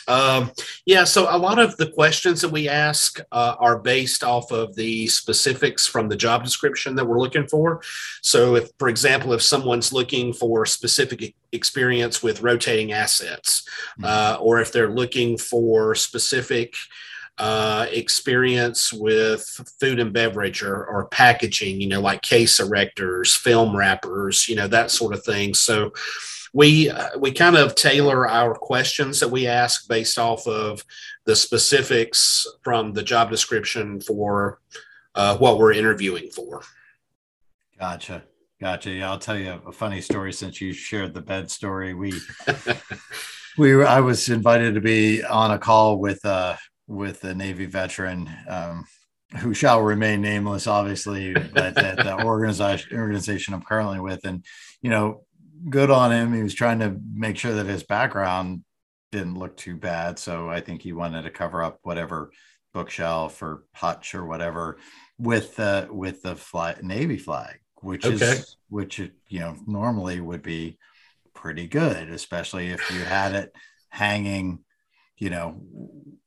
um, 0.08 0.52
yeah, 0.86 1.04
so 1.04 1.28
a 1.30 1.38
lot 1.38 1.60
of 1.60 1.76
the 1.78 1.90
questions 1.92 2.42
that 2.42 2.52
we 2.52 2.70
ask 2.70 3.20
uh, 3.32 3.56
are 3.60 3.80
based 3.80 4.24
off 4.24 4.52
of 4.52 4.76
the 4.76 5.08
specifics 5.08 5.88
from 5.88 6.10
the 6.10 6.16
job 6.16 6.44
description 6.44 6.96
that 6.96 7.06
we're 7.06 7.20
looking 7.20 7.48
for. 7.48 7.82
So, 8.22 8.56
if, 8.56 8.70
for 8.78 8.88
example, 8.88 9.34
if 9.34 9.42
someone's 9.42 9.92
looking 9.92 10.34
for 10.34 10.66
specific 10.66 11.36
experience 11.52 12.22
with 12.22 12.42
rotating 12.42 12.92
assets, 12.92 13.68
mm-hmm. 14.00 14.06
uh, 14.06 14.38
or 14.40 14.60
if 14.60 14.72
they're 14.72 14.92
looking 14.92 15.38
for 15.38 15.96
specific 15.96 16.76
uh, 17.38 17.86
experience 17.92 18.94
with 18.94 19.44
food 19.80 20.00
and 20.00 20.14
beverage 20.14 20.64
or, 20.64 20.86
or 20.86 21.08
packaging, 21.08 21.82
you 21.82 21.88
know, 21.88 22.02
like 22.02 22.22
case 22.22 22.60
erectors, 22.60 23.36
film 23.38 23.76
wrappers, 23.76 24.48
you 24.48 24.56
know, 24.56 24.68
that 24.68 24.92
sort 24.92 25.14
of 25.14 25.24
thing. 25.24 25.54
So, 25.54 25.92
we 26.56 26.90
uh, 26.90 27.10
we 27.20 27.34
kind 27.34 27.58
of 27.58 27.76
tailor 27.76 28.30
our 28.30 28.56
questions 28.56 29.20
that 29.20 29.28
we 29.28 29.46
ask 29.46 29.90
based 29.90 30.18
off 30.18 30.48
of 30.48 30.86
the 31.26 31.36
specifics 31.36 32.48
from 32.64 32.94
the 32.94 33.04
job 33.04 33.30
description 33.30 34.00
for 34.00 34.62
uh, 35.16 35.38
what 35.38 35.60
we're 35.60 35.74
interviewing 35.74 36.30
for. 36.30 36.62
Gotcha. 37.78 38.24
Gotcha. 38.62 38.92
Yeah, 38.92 39.12
I'll 39.12 39.20
tell 39.20 39.38
you 39.38 39.60
a 39.68 39.72
funny 39.72 40.00
story 40.00 40.32
since 40.32 40.62
you 40.62 40.72
shared 40.72 41.14
the 41.14 41.22
bed 41.22 41.52
story. 41.52 41.94
We 41.94 42.14
we 43.58 43.76
were, 43.76 43.86
I 43.86 44.00
was 44.00 44.30
invited 44.30 44.76
to 44.76 44.82
be 44.82 45.26
on 45.26 45.52
a 45.52 45.60
call 45.60 46.00
with 46.00 46.24
uh 46.24 46.56
with 46.88 47.24
a 47.24 47.34
Navy 47.34 47.66
veteran 47.66 48.30
um, 48.48 48.86
who 49.40 49.54
shall 49.54 49.82
remain 49.82 50.22
nameless, 50.22 50.68
obviously, 50.68 51.34
but 51.34 51.78
at 51.78 51.98
the 51.98 52.24
organization 52.24 52.98
organization 52.98 53.54
I'm 53.54 53.64
currently 53.64 54.00
with, 54.00 54.26
and 54.26 54.46
you 54.82 54.90
know, 54.90 55.24
good 55.70 55.90
on 55.90 56.12
him. 56.12 56.34
He 56.34 56.44
was 56.44 56.54
trying 56.54 56.80
to 56.80 56.98
make 57.14 57.38
sure 57.38 57.54
that 57.54 57.66
his 57.66 57.84
background 57.84 58.64
didn't 59.12 59.38
look 59.38 59.58
too 59.58 59.76
bad. 59.76 60.20
So 60.20 60.50
I 60.50 60.62
think 60.62 60.82
he 60.82 60.94
wanted 60.94 61.24
to 61.24 61.30
cover 61.30 61.64
up 61.64 61.80
whatever 61.84 62.32
bookshelf 62.74 63.42
or 63.42 63.64
hutch 63.74 64.14
or 64.14 64.26
whatever 64.26 64.78
with 65.18 65.56
the 65.56 65.88
with 65.90 66.22
the 66.22 66.36
flag, 66.36 66.84
Navy 66.84 67.18
flag, 67.18 67.60
which 67.82 68.06
okay. 68.06 68.16
is 68.16 68.58
which 68.70 69.00
you 69.00 69.40
know 69.40 69.56
normally 69.66 70.20
would 70.20 70.42
be 70.42 70.78
pretty 71.34 71.68
good, 71.68 72.10
especially 72.10 72.70
if 72.70 72.92
you 72.92 73.00
had 73.00 73.34
it 73.34 73.56
hanging, 73.90 74.60
you 75.18 75.30
know, 75.30 75.62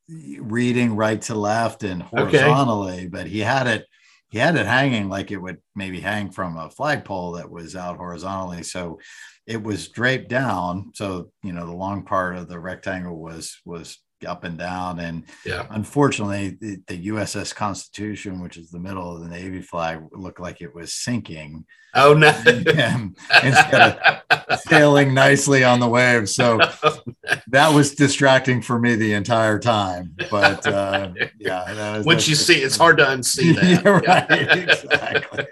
reading 0.09 0.97
right 0.97 1.21
to 1.23 1.35
left 1.35 1.85
and 1.85 2.03
horizontally. 2.03 2.94
Okay. 2.94 3.07
But 3.07 3.27
he 3.27 3.40
had 3.40 3.66
it 3.66 3.87
he 4.31 4.38
had 4.38 4.57
it 4.57 4.66
hanging 4.66 5.09
like 5.09 5.31
it 5.31 5.38
would 5.38 5.59
maybe 5.75 6.01
hang 6.01 6.31
from 6.31 6.57
a 6.57 6.68
flagpole 6.68 7.33
that 7.33 7.51
was 7.51 7.75
out 7.75 7.97
horizontally. 7.97 8.62
So 8.62 9.01
it 9.47 9.62
was 9.62 9.88
draped 9.88 10.29
down. 10.29 10.92
So, 10.94 11.31
you 11.42 11.53
know, 11.53 11.64
the 11.64 11.75
long 11.75 12.05
part 12.05 12.37
of 12.37 12.49
the 12.49 12.61
rectangle 12.61 13.18
was, 13.18 13.59
was 13.64 13.99
up 14.27 14.45
and 14.45 14.59
down. 14.59 14.99
And 14.99 15.25
yeah. 15.45 15.67
unfortunately, 15.71 16.57
the, 16.61 16.83
the, 16.87 17.09
USS 17.09 17.55
Constitution, 17.55 18.41
which 18.41 18.57
is 18.57 18.71
the 18.71 18.79
middle 18.79 19.15
of 19.15 19.23
the 19.23 19.29
Navy 19.29 19.63
flag, 19.63 20.01
looked 20.13 20.41
like 20.41 20.61
it 20.61 20.75
was 20.75 20.93
sinking. 20.93 21.65
Oh 21.95 22.13
no! 22.13 22.29
instead 22.47 23.99
of 24.31 24.61
sailing 24.61 25.15
nicely 25.15 25.65
on 25.65 25.81
the 25.81 25.89
waves, 25.89 26.35
so 26.35 26.59
oh, 26.61 27.01
that 27.49 27.75
was 27.75 27.95
distracting 27.95 28.61
for 28.61 28.79
me 28.79 28.95
the 28.95 29.15
entire 29.15 29.59
time. 29.59 30.15
But 30.31 30.67
uh, 30.67 31.13
yeah, 31.39 31.97
was, 31.97 32.07
once 32.07 32.29
you 32.29 32.35
see, 32.35 32.61
it's 32.61 32.77
hard 32.77 32.99
to 32.99 33.05
unsee 33.05 33.55
that. 33.55 33.85
Yeah, 33.85 34.27
right, 34.29 34.59
exactly. 34.59 35.47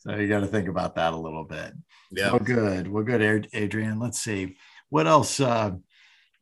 so 0.00 0.16
you 0.16 0.28
got 0.28 0.40
to 0.40 0.46
think 0.46 0.68
about 0.68 0.96
that 0.96 1.14
a 1.14 1.16
little 1.16 1.44
bit. 1.44 1.72
Yeah. 2.10 2.32
Well, 2.32 2.40
good. 2.40 2.88
Well, 2.88 3.04
good, 3.04 3.48
Adrian. 3.52 3.98
Let's 3.98 4.20
see 4.20 4.56
what 4.90 5.06
else. 5.06 5.40
Uh, 5.40 5.72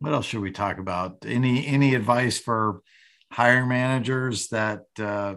what 0.05 0.13
else 0.13 0.27
should 0.27 0.43
we 0.43 0.51
talk 0.51 0.79
about? 0.79 1.25
Any 1.27 1.67
any 1.67 1.95
advice 1.95 2.39
for 2.39 2.83
hiring 3.33 3.69
managers 3.69 4.49
that 4.49 4.85
uh, 4.99 5.37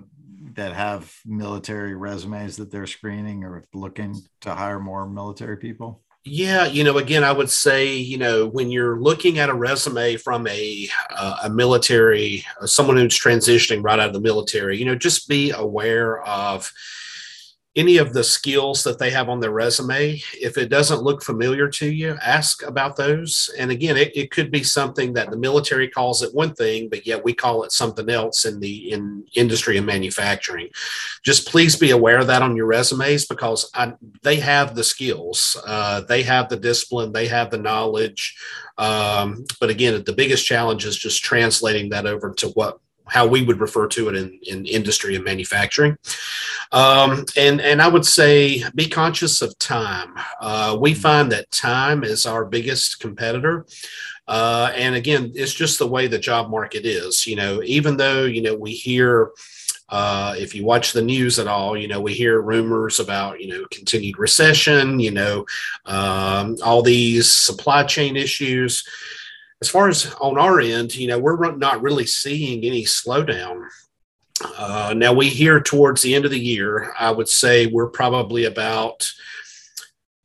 that 0.55 0.73
have 0.73 1.13
military 1.25 1.95
resumes 1.95 2.57
that 2.57 2.69
they're 2.69 2.85
screening 2.85 3.45
or 3.45 3.65
looking 3.73 4.15
to 4.41 4.53
hire 4.53 4.79
more 4.79 5.07
military 5.07 5.55
people? 5.55 6.03
Yeah, 6.25 6.65
you 6.65 6.83
know, 6.83 6.97
again, 6.97 7.23
I 7.23 7.31
would 7.31 7.49
say, 7.49 7.95
you 7.95 8.17
know, 8.17 8.47
when 8.47 8.69
you're 8.69 8.99
looking 8.99 9.39
at 9.39 9.47
a 9.47 9.53
resume 9.53 10.17
from 10.17 10.45
a 10.47 10.89
uh, 11.11 11.37
a 11.45 11.49
military, 11.49 12.43
uh, 12.61 12.67
someone 12.67 12.97
who's 12.97 13.17
transitioning 13.17 13.81
right 13.81 13.99
out 13.99 14.07
of 14.07 14.13
the 14.13 14.19
military, 14.19 14.77
you 14.77 14.83
know, 14.83 14.95
just 14.95 15.29
be 15.29 15.51
aware 15.51 16.21
of 16.23 16.69
any 17.77 17.97
of 17.97 18.11
the 18.11 18.23
skills 18.23 18.83
that 18.83 18.97
they 18.97 19.11
have 19.11 19.29
on 19.29 19.39
their 19.39 19.51
resume. 19.51 20.19
If 20.33 20.57
it 20.57 20.69
doesn't 20.69 21.03
look 21.03 21.23
familiar 21.23 21.69
to 21.69 21.87
you, 21.87 22.17
ask 22.23 22.63
about 22.63 22.95
those. 22.95 23.51
And 23.59 23.69
again, 23.69 23.95
it, 23.95 24.11
it 24.17 24.31
could 24.31 24.49
be 24.49 24.63
something 24.63 25.13
that 25.13 25.29
the 25.29 25.37
military 25.37 25.87
calls 25.87 26.23
it 26.23 26.33
one 26.33 26.55
thing, 26.55 26.89
but 26.89 27.05
yet 27.05 27.23
we 27.23 27.33
call 27.33 27.63
it 27.63 27.71
something 27.71 28.09
else 28.09 28.45
in 28.45 28.59
the 28.59 28.91
in 28.91 29.25
industry 29.35 29.77
and 29.77 29.85
manufacturing. 29.85 30.69
Just 31.23 31.47
please 31.47 31.75
be 31.75 31.91
aware 31.91 32.17
of 32.17 32.27
that 32.27 32.41
on 32.41 32.57
your 32.57 32.65
resumes 32.65 33.25
because 33.25 33.69
I, 33.75 33.93
they 34.23 34.37
have 34.37 34.73
the 34.73 34.83
skills, 34.83 35.55
uh, 35.67 36.01
they 36.01 36.23
have 36.23 36.49
the 36.49 36.57
discipline, 36.57 37.11
they 37.11 37.27
have 37.27 37.51
the 37.51 37.59
knowledge. 37.59 38.35
Um, 38.79 39.45
but 39.59 39.69
again, 39.69 40.03
the 40.03 40.13
biggest 40.13 40.45
challenge 40.47 40.83
is 40.85 40.97
just 40.97 41.23
translating 41.23 41.89
that 41.89 42.07
over 42.07 42.33
to 42.33 42.49
what 42.49 42.79
how 43.09 43.25
we 43.25 43.43
would 43.43 43.59
refer 43.59 43.87
to 43.87 44.09
it 44.09 44.15
in, 44.15 44.39
in 44.43 44.65
industry 44.65 45.15
and 45.15 45.23
manufacturing. 45.23 45.97
Um, 46.71 47.25
and, 47.37 47.61
and 47.61 47.81
I 47.81 47.87
would 47.87 48.05
say 48.05 48.63
be 48.75 48.87
conscious 48.87 49.41
of 49.41 49.57
time. 49.59 50.15
Uh, 50.41 50.77
we 50.79 50.91
mm-hmm. 50.91 51.01
find 51.01 51.31
that 51.31 51.51
time 51.51 52.03
is 52.03 52.25
our 52.25 52.45
biggest 52.45 52.99
competitor. 52.99 53.65
Uh, 54.27 54.71
and 54.75 54.95
again, 54.95 55.31
it's 55.35 55.53
just 55.53 55.79
the 55.79 55.87
way 55.87 56.07
the 56.07 56.19
job 56.19 56.49
market 56.49 56.85
is. 56.85 57.25
You 57.25 57.37
know, 57.37 57.61
even 57.63 57.95
though, 57.97 58.25
you 58.25 58.41
know, 58.41 58.55
we 58.55 58.71
hear, 58.71 59.31
uh, 59.89 60.35
if 60.37 60.53
you 60.53 60.65
watch 60.65 60.91
the 60.91 61.01
news 61.01 61.39
at 61.39 61.47
all, 61.47 61.77
you 61.77 61.87
know, 61.87 62.01
we 62.01 62.13
hear 62.13 62.41
rumors 62.41 62.99
about, 62.99 63.39
you 63.39 63.47
know, 63.47 63.65
continued 63.71 64.19
recession, 64.19 64.99
you 64.99 65.11
know, 65.11 65.45
um, 65.85 66.57
all 66.61 66.81
these 66.81 67.31
supply 67.31 67.83
chain 67.83 68.17
issues 68.17 68.83
as 69.61 69.69
far 69.69 69.89
as 69.89 70.13
on 70.21 70.37
our 70.37 70.59
end, 70.59 70.95
you 70.95 71.07
know, 71.07 71.17
we're 71.17 71.55
not 71.55 71.81
really 71.81 72.05
seeing 72.05 72.63
any 72.63 72.83
slowdown. 72.83 73.67
Uh, 74.57 74.93
now 74.95 75.13
we 75.13 75.29
hear 75.29 75.59
towards 75.59 76.01
the 76.01 76.13
end 76.13 76.25
of 76.25 76.31
the 76.31 76.39
year, 76.39 76.93
I 76.99 77.09
would 77.09 77.27
say 77.27 77.65
we're 77.65 77.89
probably 77.89 78.45
about 78.45 79.07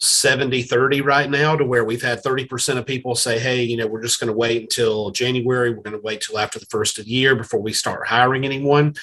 70 0.00 0.62
30 0.62 1.00
right 1.00 1.30
now 1.30 1.56
to 1.56 1.64
where 1.64 1.84
we've 1.84 2.02
had 2.02 2.22
30% 2.22 2.76
of 2.76 2.84
people 2.84 3.14
say, 3.14 3.38
hey, 3.38 3.62
you 3.62 3.76
know, 3.76 3.86
we're 3.86 4.02
just 4.02 4.18
going 4.20 4.30
to 4.30 4.36
wait 4.36 4.60
until 4.60 5.10
January. 5.12 5.70
We're 5.70 5.82
going 5.82 5.96
to 5.96 6.02
wait 6.02 6.20
till 6.20 6.38
after 6.38 6.58
the 6.58 6.66
first 6.66 6.98
of 6.98 7.04
the 7.04 7.10
year 7.12 7.36
before 7.36 7.60
we 7.60 7.72
start 7.72 8.08
hiring 8.08 8.44
anyone. 8.44 8.94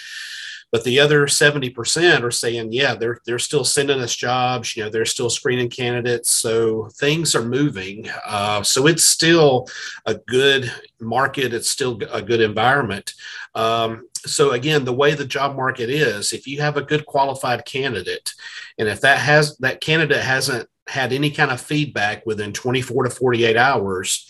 But 0.71 0.84
the 0.84 0.99
other 0.99 1.25
70% 1.25 2.21
are 2.23 2.32
saying 2.32 2.71
yeah 2.71 2.95
they're 2.95 3.19
they're 3.25 3.39
still 3.39 3.63
sending 3.63 3.99
us 3.99 4.15
jobs 4.15 4.75
you 4.75 4.84
know 4.84 4.89
they're 4.89 5.05
still 5.05 5.29
screening 5.29 5.69
candidates. 5.69 6.32
So 6.32 6.89
things 6.95 7.36
are 7.36 7.43
moving. 7.43 8.10
Uh, 8.25 8.63
so 8.63 8.88
it's 8.88 9.03
still 9.03 9.67
a 10.05 10.15
good 10.15 10.71
market. 10.99 11.53
It's 11.53 11.69
still 11.69 11.99
a 12.12 12.21
good 12.21 12.41
environment. 12.41 13.13
Um, 13.55 14.08
so 14.25 14.51
again 14.51 14.86
the 14.86 14.93
way 14.93 15.13
the 15.13 15.25
job 15.25 15.56
market 15.56 15.89
is 15.89 16.33
if 16.33 16.46
you 16.46 16.62
have 16.62 16.77
a 16.77 16.81
good 16.81 17.06
qualified 17.06 17.65
candidate 17.65 18.33
and 18.77 18.89
if 18.89 19.02
that 19.02 19.17
has 19.19 19.58
that 19.58 19.79
candidate 19.79 20.21
hasn't 20.21 20.67
had 20.87 21.13
any 21.13 21.31
kind 21.31 21.52
of 21.52 21.62
feedback 21.62 22.25
within 22.25 22.52
24 22.52 23.06
to 23.06 23.10
48 23.10 23.56
hours 23.56 24.27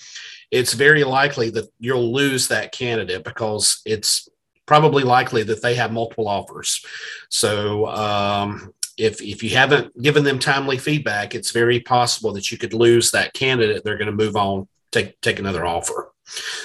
it's 0.52 0.74
very 0.74 1.04
likely 1.04 1.50
that 1.50 1.66
you'll 1.80 2.14
lose 2.14 2.48
that 2.48 2.72
candidate 2.72 3.24
because 3.24 3.82
it's 3.86 4.30
probably 4.70 5.02
likely 5.02 5.42
that 5.42 5.64
they 5.64 5.74
have 5.74 5.92
multiple 5.92 6.28
offers. 6.28 6.86
So 7.30 7.88
um, 7.88 8.72
if 9.00 9.20
if 9.20 9.42
you 9.42 9.50
haven't 9.50 10.00
given 10.00 10.24
them 10.24 10.38
timely 10.38 10.78
feedback, 10.78 11.34
it's 11.34 11.50
very 11.50 11.80
possible 11.80 12.32
that 12.34 12.52
you 12.52 12.58
could 12.60 12.76
lose 12.76 13.10
that 13.10 13.34
candidate. 13.34 13.84
They're 13.84 13.98
going 13.98 14.16
to 14.16 14.24
move 14.24 14.36
on, 14.36 14.68
take 14.92 15.20
take 15.22 15.40
another 15.40 15.66
offer. 15.66 16.12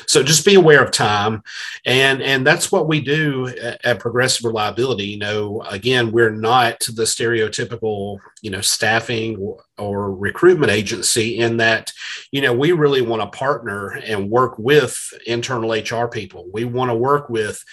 So 0.06 0.22
just 0.22 0.44
be 0.44 0.56
aware 0.56 0.84
of 0.84 0.90
time, 0.90 1.42
and 1.86 2.20
and 2.20 2.46
that's 2.46 2.70
what 2.70 2.88
we 2.88 3.00
do 3.00 3.46
at, 3.46 3.82
at, 3.82 4.00
Progressive 4.00 4.44
Reliability. 4.44 5.06
You 5.06 5.18
know, 5.20 5.62
again, 5.62 6.12
we're 6.12 6.30
not 6.30 6.80
the 6.80 7.04
stereotypical 7.04 8.18
you 8.42 8.50
know 8.50 8.60
staffing 8.60 9.38
or, 9.38 9.64
or 9.78 10.14
recruitment 10.14 10.70
agency 10.70 11.38
in 11.38 11.56
that 11.56 11.90
you 12.32 12.42
know 12.42 12.52
we 12.52 12.72
really 12.72 13.00
want 13.00 13.22
to 13.22 13.38
partner 13.38 13.92
and 14.04 14.28
work 14.28 14.58
with 14.58 14.94
internal 15.26 15.72
HR 15.72 16.08
people. 16.08 16.46
We 16.52 16.66
want 16.66 16.90
to 16.90 16.94
work 16.94 17.30
with 17.30 17.64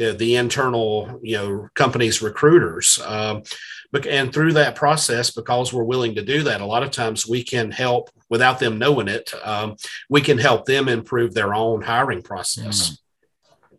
you 0.00 0.06
know, 0.06 0.12
the 0.14 0.36
internal 0.36 1.20
you 1.22 1.36
know 1.36 1.68
companies 1.74 2.22
recruiters 2.22 2.98
um, 3.04 3.42
and 4.08 4.32
through 4.32 4.54
that 4.54 4.74
process 4.74 5.30
because 5.30 5.74
we're 5.74 5.84
willing 5.84 6.14
to 6.14 6.22
do 6.22 6.42
that 6.42 6.62
a 6.62 6.66
lot 6.66 6.82
of 6.82 6.90
times 6.90 7.26
we 7.26 7.44
can 7.44 7.70
help 7.70 8.08
without 8.30 8.58
them 8.58 8.78
knowing 8.78 9.08
it 9.08 9.34
um, 9.44 9.76
we 10.08 10.22
can 10.22 10.38
help 10.38 10.64
them 10.64 10.88
improve 10.88 11.34
their 11.34 11.54
own 11.54 11.82
hiring 11.82 12.22
process 12.22 12.92
mm. 12.92 13.76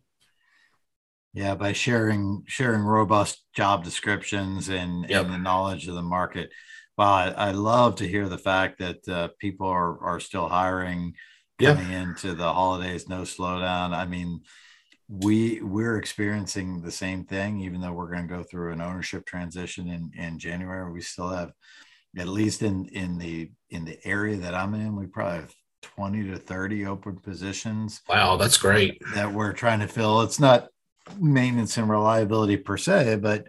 yeah 1.33 1.55
by 1.55 1.73
sharing 1.73 2.43
sharing 2.45 2.83
robust 2.83 3.43
job 3.55 3.83
descriptions 3.83 4.69
and, 4.69 5.09
yep. 5.09 5.25
and 5.25 5.33
the 5.33 5.39
knowledge 5.39 5.87
of 5.87 5.95
the 5.95 6.03
market 6.03 6.51
well 6.99 7.09
I, 7.09 7.29
I, 7.29 7.51
love 7.51 7.95
to 7.95 8.07
hear 8.07 8.29
the 8.29 8.37
fact 8.37 8.77
that 8.77 9.07
uh, 9.09 9.29
people 9.39 9.67
are 9.67 9.99
are 10.03 10.19
still 10.19 10.47
hiring 10.47 11.15
coming 11.59 11.91
yeah. 11.91 12.03
into 12.03 12.35
the 12.35 12.53
holidays 12.53 13.09
no 13.09 13.21
slowdown 13.21 13.95
i 13.95 14.05
mean 14.05 14.41
we 15.11 15.61
we're 15.61 15.97
experiencing 15.97 16.81
the 16.81 16.91
same 16.91 17.25
thing 17.25 17.59
even 17.59 17.81
though 17.81 17.91
we're 17.91 18.09
going 18.09 18.25
to 18.25 18.33
go 18.33 18.43
through 18.43 18.71
an 18.71 18.79
ownership 18.79 19.25
transition 19.25 19.89
in 19.89 20.09
in 20.15 20.39
january 20.39 20.89
we 20.89 21.01
still 21.01 21.27
have 21.27 21.51
at 22.17 22.29
least 22.29 22.61
in 22.61 22.85
in 22.87 23.17
the 23.17 23.51
in 23.71 23.83
the 23.83 23.99
area 24.05 24.37
that 24.37 24.55
i'm 24.55 24.73
in 24.73 24.95
we 24.95 25.05
probably 25.05 25.39
have 25.39 25.53
20 25.81 26.29
to 26.29 26.37
30 26.37 26.85
open 26.85 27.17
positions 27.17 28.01
wow 28.07 28.37
that's 28.37 28.57
great 28.57 29.01
that 29.13 29.31
we're 29.31 29.51
trying 29.51 29.79
to 29.79 29.87
fill 29.87 30.21
it's 30.21 30.39
not 30.39 30.69
maintenance 31.19 31.77
and 31.77 31.89
reliability 31.89 32.55
per 32.55 32.77
se 32.77 33.17
but 33.17 33.47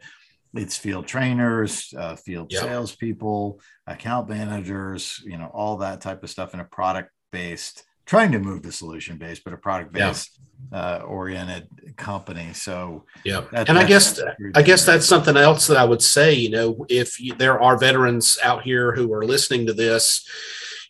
it's 0.55 0.77
field 0.77 1.07
trainers 1.07 1.95
uh, 1.97 2.17
field 2.17 2.51
yep. 2.51 2.63
salespeople 2.63 3.61
account 3.87 4.29
managers 4.29 5.23
you 5.25 5.39
know 5.39 5.51
all 5.55 5.77
that 5.77 6.01
type 6.01 6.25
of 6.25 6.31
stuff 6.31 6.55
in 6.55 6.61
a 6.61 6.65
product 6.65 7.11
based 7.31 7.85
trying 8.13 8.31
to 8.31 8.39
move 8.39 8.63
the 8.63 8.71
solution 8.71 9.17
based 9.17 9.43
but 9.43 9.55
a 9.55 9.57
product 9.57 9.91
based 9.91 10.39
uh, 10.71 11.01
oriented 11.07 11.67
company. 11.97 12.53
So 12.53 13.05
yeah, 13.25 13.45
that, 13.53 13.71
and 13.71 13.79
I 13.79 13.87
guess 13.87 14.21
I 14.55 14.61
guess 14.61 14.85
that's 14.85 15.07
something 15.07 15.35
else 15.35 15.67
that 15.69 15.79
I 15.79 15.85
would 15.85 16.03
say. 16.03 16.35
You 16.35 16.51
know, 16.51 16.87
if 16.91 17.19
you, 17.19 17.33
there 17.33 17.59
are 17.63 17.79
veterans 17.79 18.39
out 18.43 18.65
here 18.65 18.93
who 18.93 19.11
are 19.15 19.25
listening 19.25 19.67
to 19.67 19.73
this, 19.73 20.29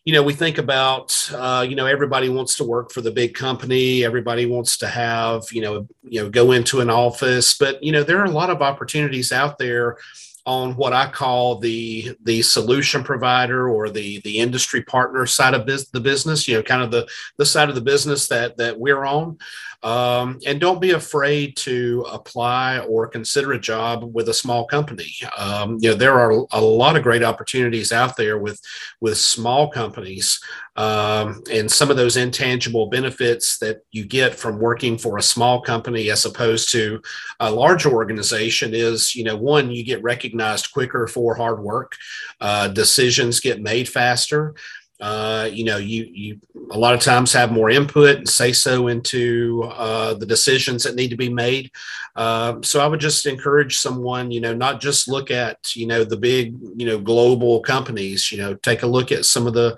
you 0.04 0.12
know, 0.12 0.24
we 0.24 0.32
think 0.32 0.58
about 0.58 1.30
uh, 1.32 1.64
you 1.68 1.76
know 1.76 1.86
everybody 1.86 2.28
wants 2.28 2.56
to 2.56 2.64
work 2.64 2.90
for 2.90 3.02
the 3.02 3.12
big 3.12 3.34
company, 3.34 4.04
everybody 4.04 4.44
wants 4.46 4.76
to 4.78 4.88
have 4.88 5.44
you 5.52 5.62
know 5.62 5.86
you 6.02 6.24
know 6.24 6.28
go 6.28 6.50
into 6.50 6.80
an 6.80 6.90
office, 6.90 7.56
but 7.56 7.80
you 7.84 7.92
know 7.92 8.02
there 8.02 8.18
are 8.18 8.32
a 8.32 8.38
lot 8.40 8.50
of 8.50 8.62
opportunities 8.62 9.30
out 9.30 9.58
there 9.58 9.96
on 10.44 10.74
what 10.76 10.92
I 10.92 11.08
call 11.08 11.58
the 11.58 12.16
the 12.24 12.42
solution 12.42 13.04
provider 13.04 13.68
or 13.68 13.90
the 13.90 14.20
the 14.22 14.38
industry 14.38 14.82
partner 14.82 15.26
side 15.26 15.54
of 15.54 15.66
biz, 15.66 15.88
the 15.90 16.00
business. 16.00 16.48
You 16.48 16.56
know, 16.56 16.62
kind 16.62 16.82
of 16.82 16.90
the 16.90 17.08
the 17.38 17.46
side 17.46 17.68
of 17.68 17.74
the 17.74 17.80
business 17.80 18.28
that 18.28 18.56
that 18.56 18.78
we're 18.78 19.04
on. 19.04 19.38
Um, 19.82 20.38
and 20.46 20.60
don't 20.60 20.80
be 20.80 20.92
afraid 20.92 21.56
to 21.58 22.06
apply 22.10 22.78
or 22.80 23.08
consider 23.08 23.52
a 23.52 23.58
job 23.58 24.14
with 24.14 24.28
a 24.28 24.34
small 24.34 24.64
company. 24.64 25.12
Um, 25.36 25.78
you 25.80 25.90
know, 25.90 25.96
there 25.96 26.18
are 26.18 26.46
a 26.52 26.60
lot 26.60 26.96
of 26.96 27.02
great 27.02 27.24
opportunities 27.24 27.90
out 27.90 28.16
there 28.16 28.38
with 28.38 28.60
with 29.00 29.18
small 29.18 29.68
companies, 29.68 30.40
um, 30.76 31.42
and 31.50 31.70
some 31.70 31.90
of 31.90 31.96
those 31.96 32.16
intangible 32.16 32.86
benefits 32.86 33.58
that 33.58 33.84
you 33.90 34.04
get 34.04 34.34
from 34.34 34.60
working 34.60 34.96
for 34.96 35.18
a 35.18 35.22
small 35.22 35.60
company 35.60 36.10
as 36.10 36.24
opposed 36.24 36.70
to 36.72 37.02
a 37.40 37.50
large 37.50 37.84
organization 37.84 38.72
is, 38.74 39.14
you 39.14 39.24
know, 39.24 39.36
one 39.36 39.70
you 39.70 39.84
get 39.84 40.02
recognized 40.02 40.72
quicker 40.72 41.06
for 41.06 41.34
hard 41.34 41.60
work, 41.60 41.96
uh, 42.40 42.68
decisions 42.68 43.40
get 43.40 43.60
made 43.60 43.88
faster. 43.88 44.54
Uh, 45.00 45.48
you 45.52 45.64
know, 45.64 45.78
you 45.78 46.08
you 46.12 46.40
a 46.70 46.78
lot 46.78 46.94
of 46.94 47.00
times 47.00 47.32
have 47.32 47.50
more 47.50 47.70
input 47.70 48.18
and 48.18 48.28
say 48.28 48.52
so 48.52 48.86
into 48.86 49.64
uh, 49.74 50.14
the 50.14 50.26
decisions 50.26 50.84
that 50.84 50.94
need 50.94 51.08
to 51.08 51.16
be 51.16 51.28
made. 51.28 51.70
Uh, 52.14 52.60
so 52.62 52.80
I 52.80 52.86
would 52.86 53.00
just 53.00 53.26
encourage 53.26 53.78
someone, 53.78 54.30
you 54.30 54.40
know, 54.40 54.54
not 54.54 54.80
just 54.80 55.08
look 55.08 55.30
at 55.30 55.74
you 55.74 55.86
know 55.86 56.04
the 56.04 56.16
big 56.16 56.56
you 56.76 56.86
know 56.86 56.98
global 56.98 57.60
companies. 57.60 58.30
You 58.30 58.38
know, 58.38 58.54
take 58.54 58.82
a 58.82 58.86
look 58.86 59.10
at 59.10 59.24
some 59.24 59.46
of 59.46 59.54
the 59.54 59.76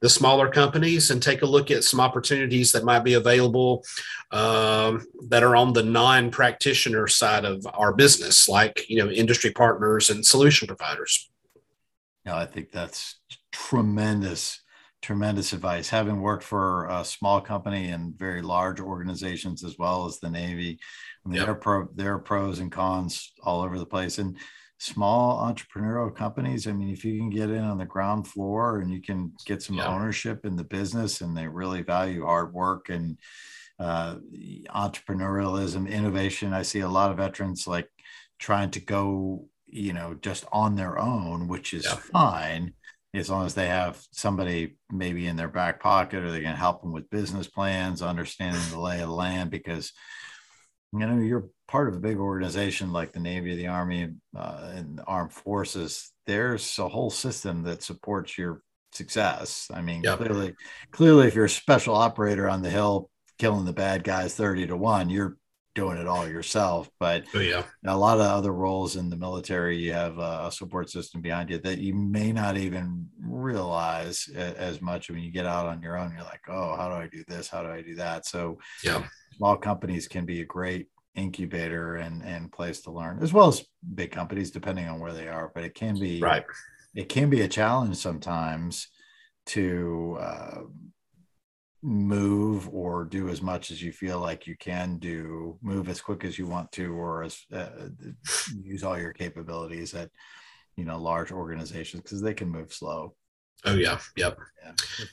the 0.00 0.10
smaller 0.10 0.50
companies 0.50 1.10
and 1.10 1.22
take 1.22 1.40
a 1.40 1.46
look 1.46 1.70
at 1.70 1.82
some 1.82 1.98
opportunities 1.98 2.72
that 2.72 2.84
might 2.84 3.04
be 3.04 3.14
available 3.14 3.82
um, 4.32 5.06
that 5.28 5.42
are 5.42 5.56
on 5.56 5.72
the 5.72 5.82
non-practitioner 5.82 7.06
side 7.06 7.46
of 7.46 7.66
our 7.72 7.94
business, 7.94 8.48
like 8.48 8.84
you 8.90 8.98
know 8.98 9.10
industry 9.10 9.50
partners 9.50 10.10
and 10.10 10.26
solution 10.26 10.66
providers. 10.66 11.30
Yeah, 12.26 12.36
I 12.36 12.46
think 12.46 12.70
that's 12.70 13.16
tremendous 13.54 14.60
tremendous 15.00 15.52
advice. 15.52 15.90
Having 15.90 16.22
worked 16.22 16.42
for 16.42 16.88
a 16.88 17.04
small 17.04 17.38
company 17.38 17.90
and 17.90 18.18
very 18.18 18.40
large 18.40 18.80
organizations 18.80 19.62
as 19.62 19.78
well 19.78 20.06
as 20.06 20.18
the 20.18 20.30
Navy, 20.30 20.78
I 21.24 21.28
mean, 21.28 21.36
yep. 21.36 21.44
there, 21.44 21.54
are 21.54 21.58
pro, 21.58 21.88
there 21.94 22.14
are 22.14 22.18
pros 22.18 22.58
and 22.58 22.72
cons 22.72 23.32
all 23.42 23.60
over 23.60 23.78
the 23.78 23.84
place. 23.84 24.16
And 24.16 24.38
small 24.78 25.42
entrepreneurial 25.42 26.14
companies, 26.14 26.66
I 26.66 26.72
mean, 26.72 26.88
if 26.88 27.04
you 27.04 27.18
can 27.18 27.28
get 27.28 27.50
in 27.50 27.62
on 27.62 27.76
the 27.76 27.84
ground 27.84 28.26
floor 28.26 28.80
and 28.80 28.90
you 28.90 29.02
can 29.02 29.32
get 29.44 29.62
some 29.62 29.76
yep. 29.76 29.88
ownership 29.88 30.46
in 30.46 30.56
the 30.56 30.64
business 30.64 31.20
and 31.20 31.36
they 31.36 31.48
really 31.48 31.82
value 31.82 32.24
hard 32.24 32.54
work 32.54 32.88
and 32.88 33.18
uh, 33.78 34.16
entrepreneurialism, 34.74 35.86
innovation, 35.86 36.54
I 36.54 36.62
see 36.62 36.80
a 36.80 36.88
lot 36.88 37.10
of 37.10 37.18
veterans 37.18 37.66
like 37.66 37.90
trying 38.38 38.70
to 38.70 38.80
go, 38.80 39.48
you 39.66 39.92
know, 39.92 40.14
just 40.14 40.46
on 40.50 40.76
their 40.76 40.98
own, 40.98 41.46
which 41.46 41.74
is 41.74 41.84
yep. 41.84 41.98
fine 41.98 42.72
as 43.14 43.30
long 43.30 43.46
as 43.46 43.54
they 43.54 43.68
have 43.68 44.04
somebody 44.10 44.76
maybe 44.90 45.26
in 45.26 45.36
their 45.36 45.48
back 45.48 45.80
pocket 45.80 46.24
or 46.24 46.30
they 46.30 46.40
can 46.40 46.56
help 46.56 46.82
them 46.82 46.92
with 46.92 47.10
business 47.10 47.46
plans, 47.46 48.02
understanding 48.02 48.60
the 48.70 48.80
lay 48.80 49.00
of 49.00 49.08
the 49.08 49.14
land, 49.14 49.50
because 49.50 49.92
you 50.92 50.98
know 50.98 51.18
you're 51.18 51.48
part 51.68 51.88
of 51.88 51.94
a 51.94 52.00
big 52.00 52.18
organization 52.18 52.92
like 52.92 53.12
the 53.12 53.20
Navy, 53.20 53.54
the 53.54 53.68
Army, 53.68 54.10
uh, 54.36 54.72
and 54.74 55.00
Armed 55.06 55.32
Forces. 55.32 56.10
There's 56.26 56.78
a 56.78 56.88
whole 56.88 57.10
system 57.10 57.62
that 57.64 57.82
supports 57.82 58.36
your 58.36 58.62
success. 58.92 59.70
I 59.72 59.80
mean, 59.80 60.02
yep. 60.02 60.18
clearly, 60.18 60.54
clearly, 60.90 61.28
if 61.28 61.34
you're 61.34 61.44
a 61.46 61.50
special 61.50 61.94
operator 61.94 62.48
on 62.48 62.62
the 62.62 62.70
hill 62.70 63.10
killing 63.38 63.64
the 63.64 63.72
bad 63.72 64.04
guys 64.04 64.34
thirty 64.34 64.66
to 64.66 64.76
one, 64.76 65.10
you're 65.10 65.36
doing 65.74 65.98
it 65.98 66.06
all 66.06 66.28
yourself. 66.28 66.88
But 66.98 67.24
oh, 67.34 67.40
yeah, 67.40 67.64
a 67.86 67.96
lot 67.96 68.20
of 68.20 68.26
other 68.26 68.52
roles 68.52 68.96
in 68.96 69.10
the 69.10 69.16
military, 69.16 69.76
you 69.76 69.92
have 69.92 70.18
a 70.18 70.50
support 70.50 70.90
system 70.90 71.20
behind 71.20 71.50
you 71.50 71.58
that 71.58 71.78
you 71.78 71.94
may 71.94 72.32
not 72.32 72.56
even 72.56 73.08
realize 73.20 74.28
as 74.34 74.80
much. 74.80 75.10
When 75.10 75.20
you 75.20 75.30
get 75.30 75.46
out 75.46 75.66
on 75.66 75.82
your 75.82 75.98
own, 75.98 76.12
you're 76.12 76.22
like, 76.22 76.42
oh, 76.48 76.76
how 76.76 76.88
do 76.88 76.94
I 76.94 77.08
do 77.08 77.24
this? 77.26 77.48
How 77.48 77.62
do 77.62 77.68
I 77.70 77.82
do 77.82 77.94
that? 77.96 78.26
So 78.26 78.58
yeah, 78.82 79.04
small 79.36 79.56
companies 79.56 80.08
can 80.08 80.24
be 80.24 80.40
a 80.40 80.46
great 80.46 80.88
incubator 81.14 81.96
and 81.96 82.22
and 82.24 82.50
place 82.50 82.80
to 82.82 82.90
learn, 82.90 83.22
as 83.22 83.32
well 83.32 83.48
as 83.48 83.64
big 83.94 84.10
companies, 84.10 84.50
depending 84.50 84.88
on 84.88 85.00
where 85.00 85.12
they 85.12 85.28
are. 85.28 85.50
But 85.54 85.64
it 85.64 85.74
can 85.74 85.98
be 85.98 86.20
right. 86.20 86.44
It 86.94 87.08
can 87.08 87.28
be 87.28 87.40
a 87.40 87.48
challenge 87.48 87.96
sometimes 87.96 88.88
to 89.46 90.16
uh, 90.20 90.60
move 91.84 92.66
or 92.72 93.04
do 93.04 93.28
as 93.28 93.42
much 93.42 93.70
as 93.70 93.82
you 93.82 93.92
feel 93.92 94.18
like 94.18 94.46
you 94.46 94.56
can 94.56 94.96
do 94.96 95.58
move 95.60 95.86
as 95.90 96.00
quick 96.00 96.24
as 96.24 96.38
you 96.38 96.46
want 96.46 96.72
to 96.72 96.94
or 96.94 97.22
as 97.22 97.44
uh, 97.52 97.68
use 98.62 98.82
all 98.82 98.98
your 98.98 99.12
capabilities 99.12 99.92
at 99.92 100.10
you 100.76 100.84
know 100.86 100.98
large 100.98 101.30
organizations 101.30 102.02
because 102.02 102.22
they 102.22 102.32
can 102.32 102.48
move 102.48 102.72
slow 102.72 103.14
Oh 103.64 103.74
yeah, 103.74 103.98
yep. 104.16 104.38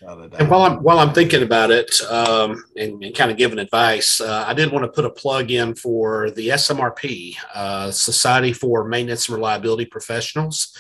Yeah, 0.02 0.28
and 0.40 0.50
while 0.50 0.64
I'm 0.64 0.78
while 0.78 1.00
I'm 1.00 1.14
thinking 1.14 1.44
about 1.44 1.72
it 1.72 2.02
um, 2.04 2.64
and, 2.76 3.04
and, 3.04 3.16
kind 3.16 3.32
of 3.32 3.38
giving 3.38 3.60
advice, 3.60 4.22
uh, 4.22 4.46
I 4.48 4.54
did 4.54 4.72
want 4.72 4.86
to 4.86 4.92
put 4.92 5.06
a 5.06 5.10
plug 5.10 5.52
in 5.52 5.76
for 5.76 6.32
the 6.32 6.50
SMRP 6.50 7.36
uh, 7.54 7.92
Society 7.92 8.54
for 8.54 8.86
Maintenance 8.86 9.28
and 9.28 9.36
Reliability 9.36 9.86
Professionals. 9.86 10.76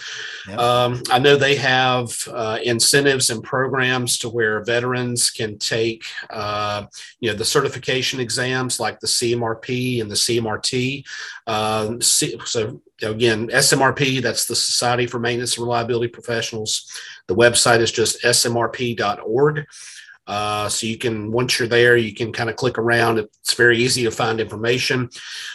Yep. 0.47 0.59
Um, 0.59 1.03
I 1.11 1.19
know 1.19 1.35
they 1.35 1.55
have 1.55 2.11
uh, 2.31 2.59
incentives 2.63 3.29
and 3.29 3.43
programs 3.43 4.17
to 4.19 4.29
where 4.29 4.63
veterans 4.63 5.29
can 5.29 5.57
take, 5.57 6.05
uh, 6.29 6.85
you 7.19 7.29
know, 7.29 7.35
the 7.35 7.45
certification 7.45 8.19
exams 8.19 8.79
like 8.79 8.99
the 8.99 9.07
CMRP 9.07 10.01
and 10.01 10.09
the 10.09 10.15
CMRT. 10.15 11.05
Um, 11.47 12.01
so 12.01 12.81
again, 13.01 13.47
SMRP, 13.47 14.21
that's 14.21 14.45
the 14.45 14.55
Society 14.55 15.07
for 15.07 15.19
Maintenance 15.19 15.57
and 15.57 15.65
Reliability 15.65 16.09
Professionals. 16.09 16.99
The 17.31 17.37
website 17.37 17.79
is 17.79 17.93
just 17.93 18.21
smrp.org. 18.23 19.65
Uh, 20.27 20.69
so 20.69 20.87
you 20.87 20.97
can, 20.97 21.31
once 21.31 21.57
you're 21.57 21.67
there, 21.67 21.97
you 21.97 22.13
can 22.13 22.31
kind 22.31 22.49
of 22.49 22.55
click 22.55 22.77
around. 22.77 23.17
It's 23.19 23.53
very 23.55 23.77
easy 23.77 24.03
to 24.03 24.11
find 24.11 24.39
information. 24.39 25.09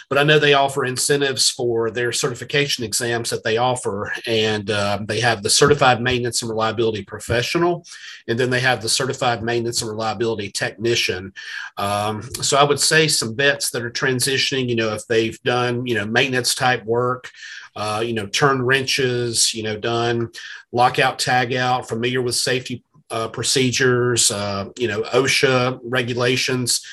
But 0.09 0.17
I 0.17 0.23
know 0.23 0.39
they 0.39 0.53
offer 0.53 0.85
incentives 0.85 1.49
for 1.49 1.89
their 1.89 2.11
certification 2.11 2.83
exams 2.83 3.29
that 3.29 3.43
they 3.43 3.57
offer. 3.57 4.11
And 4.25 4.69
uh, 4.69 4.99
they 5.05 5.19
have 5.21 5.41
the 5.41 5.49
Certified 5.49 6.01
Maintenance 6.01 6.41
and 6.41 6.49
Reliability 6.49 7.03
Professional, 7.03 7.85
and 8.27 8.39
then 8.39 8.49
they 8.49 8.59
have 8.59 8.81
the 8.81 8.89
Certified 8.89 9.41
Maintenance 9.41 9.81
and 9.81 9.89
Reliability 9.89 10.51
Technician. 10.51 11.33
Um, 11.77 12.21
so 12.41 12.57
I 12.57 12.63
would 12.63 12.79
say 12.79 13.07
some 13.07 13.35
vets 13.35 13.71
that 13.71 13.83
are 13.83 13.91
transitioning, 13.91 14.69
you 14.69 14.75
know, 14.75 14.93
if 14.93 15.07
they've 15.07 15.41
done, 15.43 15.85
you 15.85 15.95
know, 15.95 16.05
maintenance 16.05 16.53
type 16.55 16.83
work, 16.85 17.31
uh, 17.75 18.01
you 18.03 18.13
know, 18.13 18.25
turn 18.25 18.61
wrenches, 18.61 19.53
you 19.53 19.63
know, 19.63 19.77
done 19.77 20.29
lockout, 20.71 21.19
tag 21.19 21.53
out, 21.53 21.87
familiar 21.87 22.21
with 22.21 22.35
safety 22.35 22.83
uh, 23.09 23.27
procedures, 23.29 24.31
uh, 24.31 24.69
you 24.77 24.87
know, 24.87 25.01
OSHA 25.03 25.79
regulations, 25.83 26.85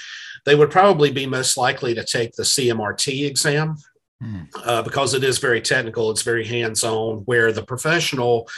they 0.45 0.55
would 0.55 0.71
probably 0.71 1.11
be 1.11 1.27
most 1.27 1.57
likely 1.57 1.95
to 1.95 2.05
take 2.05 2.33
the 2.33 2.43
CMRT 2.43 3.27
exam 3.27 3.77
hmm. 4.21 4.43
uh, 4.65 4.83
because 4.83 5.15
it 5.15 5.25
is 5.25 5.39
very 5.39 5.61
technical. 5.61 6.11
It's 6.11 6.23
very 6.23 6.47
hands 6.47 6.85
on, 6.85 7.19
where 7.25 7.53
the 7.53 7.63
professional 7.63 8.49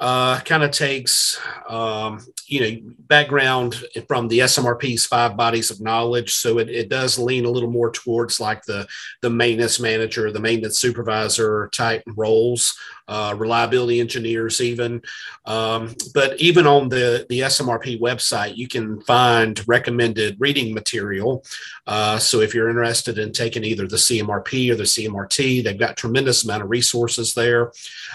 uh, 0.00 0.40
kind 0.40 0.64
of 0.64 0.70
takes 0.72 1.40
um, 1.68 2.24
you 2.46 2.60
know 2.60 2.92
background 2.98 3.82
from 4.08 4.26
the 4.28 4.40
SMRP's 4.40 5.06
five 5.06 5.36
bodies 5.36 5.70
of 5.70 5.80
knowledge. 5.80 6.34
So 6.34 6.58
it, 6.58 6.68
it 6.68 6.88
does 6.88 7.18
lean 7.18 7.44
a 7.44 7.50
little 7.50 7.70
more 7.70 7.90
towards 7.90 8.40
like 8.40 8.64
the 8.64 8.86
the 9.22 9.30
maintenance 9.30 9.78
manager, 9.78 10.32
the 10.32 10.40
maintenance 10.40 10.78
supervisor 10.78 11.68
type 11.72 12.02
roles, 12.16 12.76
uh, 13.08 13.34
reliability 13.36 14.00
engineers 14.00 14.60
even. 14.60 15.02
Um, 15.44 15.94
but 16.14 16.40
even 16.40 16.66
on 16.66 16.88
the 16.88 17.26
the 17.28 17.40
SMRP 17.40 18.00
website, 18.00 18.56
you 18.56 18.68
can 18.68 19.00
find 19.02 19.66
recommended 19.68 20.40
reading 20.40 20.74
material. 20.74 21.44
Uh, 21.86 22.18
so 22.18 22.40
if 22.40 22.54
you're 22.54 22.70
interested 22.70 23.18
in 23.18 23.32
taking 23.32 23.64
either 23.64 23.86
the 23.86 23.96
CMRP 23.96 24.70
or 24.70 24.74
the 24.74 24.84
CMRT, 24.84 25.62
they've 25.62 25.78
got 25.78 25.96
tremendous 25.96 26.44
amount 26.44 26.62
of 26.62 26.70
resources 26.70 27.34
there. 27.34 27.72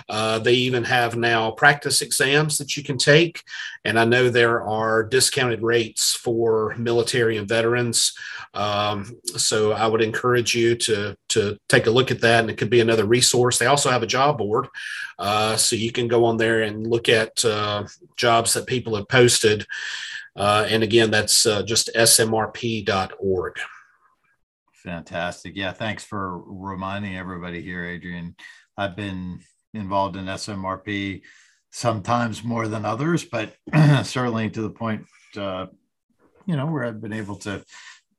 Uh, 0.08 0.40
they 0.40 0.54
even 0.54 0.84
have 0.84 1.16
now 1.16 1.52
practice 1.52 2.02
exams 2.02 2.58
that 2.58 2.76
you 2.76 2.84
can 2.84 2.98
take. 2.98 3.44
And 3.90 4.00
I 4.00 4.06
know 4.06 4.30
there 4.30 4.62
are 4.62 5.04
discounted 5.04 5.64
rates 5.64 6.14
for 6.14 6.76
military 6.78 7.38
and 7.38 7.48
veterans. 7.48 8.14
Um, 8.54 9.20
so 9.26 9.72
I 9.72 9.88
would 9.88 10.04
encourage 10.04 10.54
you 10.54 10.76
to, 10.76 11.18
to 11.30 11.58
take 11.68 11.88
a 11.88 11.92
look 11.92 12.12
at 12.12 12.22
that. 12.22 12.42
And 12.42 12.52
it 12.52 12.58
could 12.58 12.70
be 12.70 12.82
another 12.82 13.06
resource. 13.06 13.58
They 13.58 13.66
also 13.66 13.90
have 13.90 14.04
a 14.04 14.08
job 14.08 14.38
board. 14.38 14.68
Uh, 15.18 15.58
so 15.58 15.76
you 15.76 15.92
can 15.92 16.08
go 16.08 16.24
on 16.26 16.38
there 16.38 16.62
and 16.62 16.86
look 16.86 17.10
at 17.10 17.44
uh, 17.44 17.86
jobs 18.16 18.54
that 18.54 18.68
people 18.68 18.96
have 18.96 19.08
posted. 19.08 19.66
Uh, 20.36 20.68
and 20.70 20.84
again, 20.84 21.10
that's 21.10 21.48
uh, 21.48 21.64
just 21.64 21.90
smrp.org. 21.96 23.60
Fantastic. 24.84 25.54
Yeah. 25.56 25.74
Thanks 25.74 26.04
for 26.04 26.38
reminding 26.46 27.18
everybody 27.18 27.64
here, 27.64 27.86
Adrian. 27.86 28.36
I've 28.78 28.96
been 28.96 29.40
involved 29.74 30.16
in 30.16 30.26
SMRP 30.26 31.24
sometimes 31.72 32.44
more 32.44 32.68
than 32.68 32.86
others, 32.86 33.24
but 33.24 33.56
certainly 34.04 34.50
to 34.50 34.62
the 34.62 34.70
point, 34.70 35.06
uh, 35.38 35.68
you 36.46 36.56
know, 36.56 36.66
where 36.66 36.84
I've 36.84 37.02
been 37.02 37.14
able 37.14 37.36
to 37.38 37.64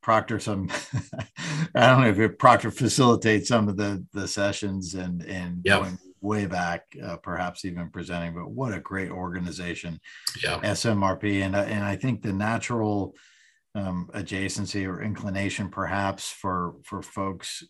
proctor 0.02 0.38
some 0.38 0.68
i 1.74 1.86
don't 1.86 2.00
know 2.00 2.08
if 2.08 2.18
it 2.18 2.38
proctor 2.38 2.70
facilitates 2.70 3.48
some 3.48 3.68
of 3.68 3.76
the 3.76 4.04
the 4.12 4.26
sessions 4.26 4.94
and 4.94 5.22
and 5.22 5.60
yep. 5.64 5.80
going 5.80 5.98
way 6.22 6.46
back 6.46 6.84
uh, 7.02 7.16
perhaps 7.16 7.64
even 7.64 7.90
presenting 7.90 8.34
but 8.34 8.50
what 8.50 8.72
a 8.72 8.80
great 8.80 9.10
organization 9.10 10.00
yeah 10.42 10.58
smrp 10.60 11.42
and 11.42 11.54
and 11.54 11.84
i 11.84 11.96
think 11.96 12.22
the 12.22 12.32
natural 12.32 13.14
um, 13.74 14.10
adjacency 14.14 14.86
or 14.86 15.02
inclination 15.02 15.68
perhaps 15.68 16.30
for 16.30 16.74
for 16.84 17.02
folks 17.02 17.62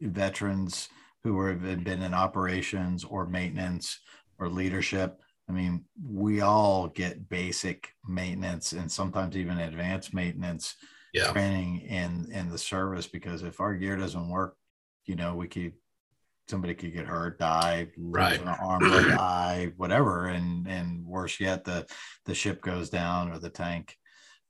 veterans 0.00 0.88
who 1.22 1.44
have 1.46 1.62
been 1.62 2.02
in 2.02 2.14
operations 2.14 3.04
or 3.04 3.26
maintenance 3.26 4.00
or 4.38 4.48
leadership. 4.48 5.20
I 5.48 5.52
mean, 5.52 5.84
we 6.02 6.40
all 6.40 6.88
get 6.88 7.28
basic 7.28 7.90
maintenance 8.06 8.72
and 8.72 8.90
sometimes 8.90 9.36
even 9.36 9.58
advanced 9.58 10.14
maintenance 10.14 10.76
yeah. 11.12 11.30
training 11.32 11.80
in 11.82 12.30
in 12.32 12.48
the 12.50 12.58
service 12.58 13.06
because 13.06 13.42
if 13.42 13.60
our 13.60 13.74
gear 13.74 13.96
doesn't 13.96 14.28
work, 14.28 14.56
you 15.06 15.16
know, 15.16 15.34
we 15.34 15.48
could 15.48 15.72
somebody 16.48 16.74
could 16.74 16.92
get 16.92 17.06
hurt, 17.06 17.38
die, 17.38 17.88
right, 17.96 18.40
an 18.40 18.48
arm, 18.48 18.82
eye, 18.84 19.72
whatever, 19.76 20.26
and 20.26 20.66
and 20.66 21.06
worse 21.06 21.40
yet, 21.40 21.64
the 21.64 21.86
the 22.26 22.34
ship 22.34 22.60
goes 22.60 22.90
down 22.90 23.30
or 23.30 23.38
the 23.38 23.50
tank, 23.50 23.96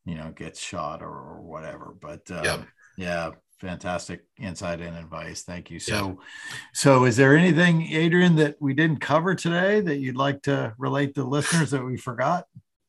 you 0.05 0.15
know, 0.15 0.33
gets 0.35 0.61
shot 0.61 1.03
or, 1.03 1.09
or 1.09 1.43
whatever. 1.43 1.95
But 2.01 2.31
um, 2.31 2.45
yep. 2.45 2.67
yeah, 2.97 3.31
fantastic 3.65 4.25
insight 4.39 4.81
and 4.81 4.97
advice. 4.97 5.43
Thank 5.43 5.71
you. 5.71 5.81
So, 5.81 5.95
yeah. 5.95 6.25
so 6.73 7.05
is 7.05 7.17
there 7.17 7.37
anything, 7.37 7.83
Adrian, 7.93 8.37
that 8.37 8.61
we 8.61 8.75
didn't 8.75 9.01
cover 9.01 9.35
today 9.35 9.81
that 9.81 9.97
you'd 9.97 10.17
like 10.17 10.43
to 10.43 10.75
relate 10.77 11.15
to 11.15 11.25
listeners 11.25 11.71
that 11.71 11.85
we 11.85 11.97
forgot? 11.97 12.47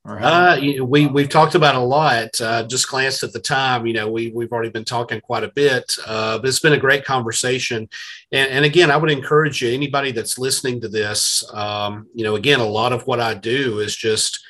Uh, 0.07 0.59
we 0.83 1.07
we've 1.07 1.29
talked 1.29 1.55
about 1.55 1.73
a 1.73 1.79
lot. 1.79 2.39
Uh, 2.39 2.63
just 2.67 2.87
glanced 2.87 3.23
at 3.23 3.33
the 3.33 3.39
time. 3.39 3.87
You 3.87 3.93
know, 3.93 4.07
we 4.07 4.29
we've 4.31 4.51
already 4.51 4.69
been 4.69 4.85
talking 4.85 5.19
quite 5.19 5.43
a 5.43 5.47
bit, 5.47 5.97
uh, 6.05 6.37
but 6.37 6.47
it's 6.47 6.59
been 6.59 6.73
a 6.73 6.77
great 6.77 7.03
conversation. 7.03 7.89
And, 8.31 8.51
and 8.51 8.65
again, 8.65 8.91
I 8.91 8.97
would 8.97 9.09
encourage 9.09 9.63
you, 9.63 9.73
anybody 9.73 10.11
that's 10.11 10.37
listening 10.37 10.79
to 10.81 10.89
this. 10.89 11.43
Um, 11.53 12.07
you 12.13 12.23
know, 12.23 12.35
again, 12.35 12.59
a 12.59 12.67
lot 12.67 12.93
of 12.93 13.07
what 13.07 13.19
I 13.19 13.33
do 13.33 13.79
is 13.79 13.95
just 13.95 14.45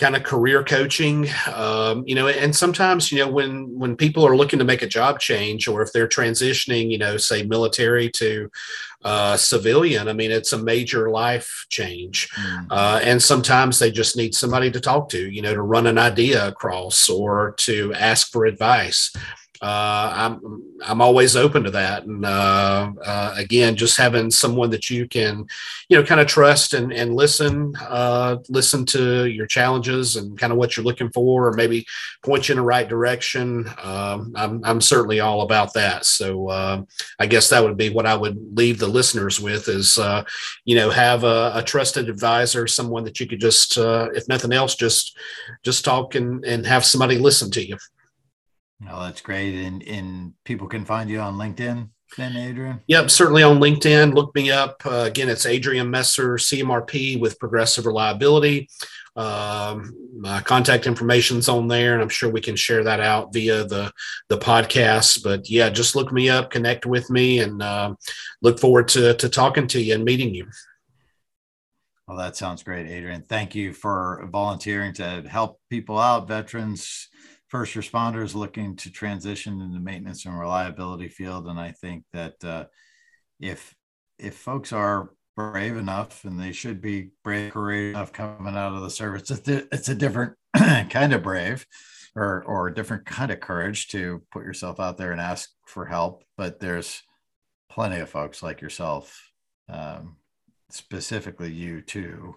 kind 0.00 0.16
of 0.16 0.22
career 0.22 0.64
coaching 0.64 1.28
um, 1.54 2.02
you 2.06 2.14
know 2.14 2.26
and 2.26 2.56
sometimes 2.56 3.12
you 3.12 3.18
know 3.18 3.30
when 3.30 3.78
when 3.78 3.94
people 3.94 4.26
are 4.26 4.34
looking 4.34 4.58
to 4.58 4.64
make 4.64 4.80
a 4.80 4.86
job 4.86 5.20
change 5.20 5.68
or 5.68 5.82
if 5.82 5.92
they're 5.92 6.08
transitioning 6.08 6.90
you 6.90 6.96
know 6.96 7.18
say 7.18 7.42
military 7.42 8.10
to 8.10 8.50
uh, 9.04 9.36
civilian 9.36 10.08
i 10.08 10.12
mean 10.14 10.30
it's 10.30 10.54
a 10.54 10.58
major 10.58 11.10
life 11.10 11.66
change 11.68 12.30
mm. 12.30 12.66
uh, 12.70 12.98
and 13.02 13.22
sometimes 13.22 13.78
they 13.78 13.90
just 13.90 14.16
need 14.16 14.34
somebody 14.34 14.70
to 14.70 14.80
talk 14.80 15.10
to 15.10 15.30
you 15.30 15.42
know 15.42 15.52
to 15.52 15.62
run 15.62 15.86
an 15.86 15.98
idea 15.98 16.48
across 16.48 17.10
or 17.10 17.54
to 17.58 17.92
ask 17.92 18.32
for 18.32 18.46
advice 18.46 19.14
I'm 19.66 20.62
I'm 20.82 21.00
always 21.02 21.36
open 21.36 21.64
to 21.64 21.70
that. 21.72 22.04
And 22.04 22.24
uh, 22.24 22.92
uh, 23.04 23.34
again, 23.36 23.76
just 23.76 23.98
having 23.98 24.30
someone 24.30 24.70
that 24.70 24.88
you 24.88 25.06
can, 25.06 25.46
you 25.88 25.98
know, 25.98 26.04
kind 26.04 26.20
of 26.20 26.26
trust 26.26 26.72
and 26.72 26.92
and 26.92 27.14
listen, 27.14 27.74
uh, 27.80 28.38
listen 28.48 28.86
to 28.86 29.26
your 29.26 29.46
challenges 29.46 30.16
and 30.16 30.38
kind 30.38 30.52
of 30.52 30.58
what 30.58 30.76
you're 30.76 30.84
looking 30.84 31.10
for, 31.10 31.46
or 31.46 31.52
maybe 31.52 31.86
point 32.22 32.48
you 32.48 32.54
in 32.54 32.58
the 32.58 32.64
right 32.64 32.88
direction. 32.88 33.68
Um, 33.82 34.32
I'm 34.34 34.64
I'm 34.64 34.80
certainly 34.80 35.20
all 35.20 35.42
about 35.42 35.74
that. 35.74 36.06
So 36.06 36.48
uh, 36.48 36.82
I 37.18 37.26
guess 37.26 37.50
that 37.50 37.62
would 37.62 37.76
be 37.76 37.90
what 37.90 38.06
I 38.06 38.16
would 38.16 38.56
leave 38.56 38.78
the 38.78 38.88
listeners 38.88 39.40
with 39.40 39.68
is, 39.68 39.98
uh, 39.98 40.24
you 40.64 40.76
know, 40.76 40.88
have 40.88 41.24
a, 41.24 41.52
a, 41.54 41.62
trusted 41.62 42.08
advisor, 42.08 42.66
someone 42.66 43.04
that 43.04 43.20
you 43.20 43.26
could 43.26 43.40
just, 43.40 43.76
if 43.76 44.26
nothing 44.26 44.52
else, 44.52 44.74
just 44.74 45.16
just 45.62 45.84
talk 45.84 46.14
and 46.14 46.44
and 46.44 46.66
have 46.66 46.84
somebody 46.84 47.18
listen 47.18 47.50
to 47.50 47.66
you. 47.66 47.76
Oh, 48.88 49.02
that's 49.02 49.20
great. 49.20 49.54
And, 49.54 49.82
and 49.82 50.32
people 50.44 50.66
can 50.66 50.84
find 50.84 51.10
you 51.10 51.20
on 51.20 51.34
LinkedIn 51.34 51.88
then, 52.16 52.36
Adrian? 52.36 52.80
Yep, 52.86 53.10
certainly 53.10 53.42
on 53.42 53.60
LinkedIn. 53.60 54.14
Look 54.14 54.34
me 54.34 54.50
up. 54.50 54.82
Uh, 54.84 55.04
again, 55.06 55.28
it's 55.28 55.46
Adrian 55.46 55.90
Messer, 55.90 56.34
CMRP 56.34 57.20
with 57.20 57.38
Progressive 57.38 57.86
Reliability. 57.86 58.68
Um, 59.16 59.94
my 60.18 60.40
contact 60.40 60.86
information's 60.86 61.48
on 61.48 61.68
there, 61.68 61.94
and 61.94 62.02
I'm 62.02 62.08
sure 62.08 62.30
we 62.30 62.40
can 62.40 62.56
share 62.56 62.84
that 62.84 63.00
out 63.00 63.32
via 63.32 63.64
the 63.64 63.92
the 64.28 64.38
podcast. 64.38 65.22
But 65.22 65.50
yeah, 65.50 65.68
just 65.68 65.96
look 65.96 66.12
me 66.12 66.30
up, 66.30 66.50
connect 66.50 66.86
with 66.86 67.10
me, 67.10 67.40
and 67.40 67.62
uh, 67.62 67.94
look 68.42 68.58
forward 68.58 68.88
to 68.88 69.14
to 69.14 69.28
talking 69.28 69.66
to 69.68 69.80
you 69.80 69.94
and 69.94 70.04
meeting 70.04 70.34
you. 70.34 70.46
Well, 72.06 72.18
that 72.18 72.36
sounds 72.36 72.62
great, 72.62 72.88
Adrian. 72.88 73.22
Thank 73.28 73.54
you 73.54 73.72
for 73.72 74.28
volunteering 74.32 74.92
to 74.94 75.22
help 75.28 75.60
people 75.70 75.98
out, 75.98 76.26
veterans, 76.26 77.08
first 77.50 77.74
responders 77.74 78.34
looking 78.34 78.76
to 78.76 78.90
transition 78.90 79.60
in 79.60 79.72
the 79.72 79.80
maintenance 79.80 80.24
and 80.24 80.38
reliability 80.38 81.08
field. 81.08 81.48
And 81.48 81.58
I 81.58 81.72
think 81.72 82.04
that 82.12 82.42
uh, 82.44 82.64
if 83.40 83.74
if 84.18 84.36
folks 84.36 84.72
are 84.72 85.10
brave 85.36 85.76
enough 85.76 86.24
and 86.24 86.38
they 86.38 86.52
should 86.52 86.80
be 86.80 87.10
brave 87.24 87.52
courageous 87.52 87.96
enough 87.96 88.12
coming 88.12 88.56
out 88.56 88.74
of 88.74 88.82
the 88.82 88.90
service 88.90 89.30
it's 89.30 89.48
a, 89.48 89.58
it's 89.72 89.88
a 89.88 89.94
different 89.94 90.34
kind 90.90 91.14
of 91.14 91.22
brave 91.22 91.64
or 92.14 92.42
or 92.44 92.66
a 92.66 92.74
different 92.74 93.06
kind 93.06 93.30
of 93.30 93.40
courage 93.40 93.88
to 93.88 94.20
put 94.32 94.44
yourself 94.44 94.78
out 94.78 94.98
there 94.98 95.12
and 95.12 95.20
ask 95.20 95.48
for 95.66 95.86
help 95.86 96.24
but 96.36 96.60
there's 96.60 97.02
plenty 97.70 98.00
of 98.00 98.10
folks 98.10 98.42
like 98.42 98.60
yourself 98.60 99.30
um, 99.70 100.16
specifically 100.68 101.50
you 101.50 101.80
too 101.80 102.34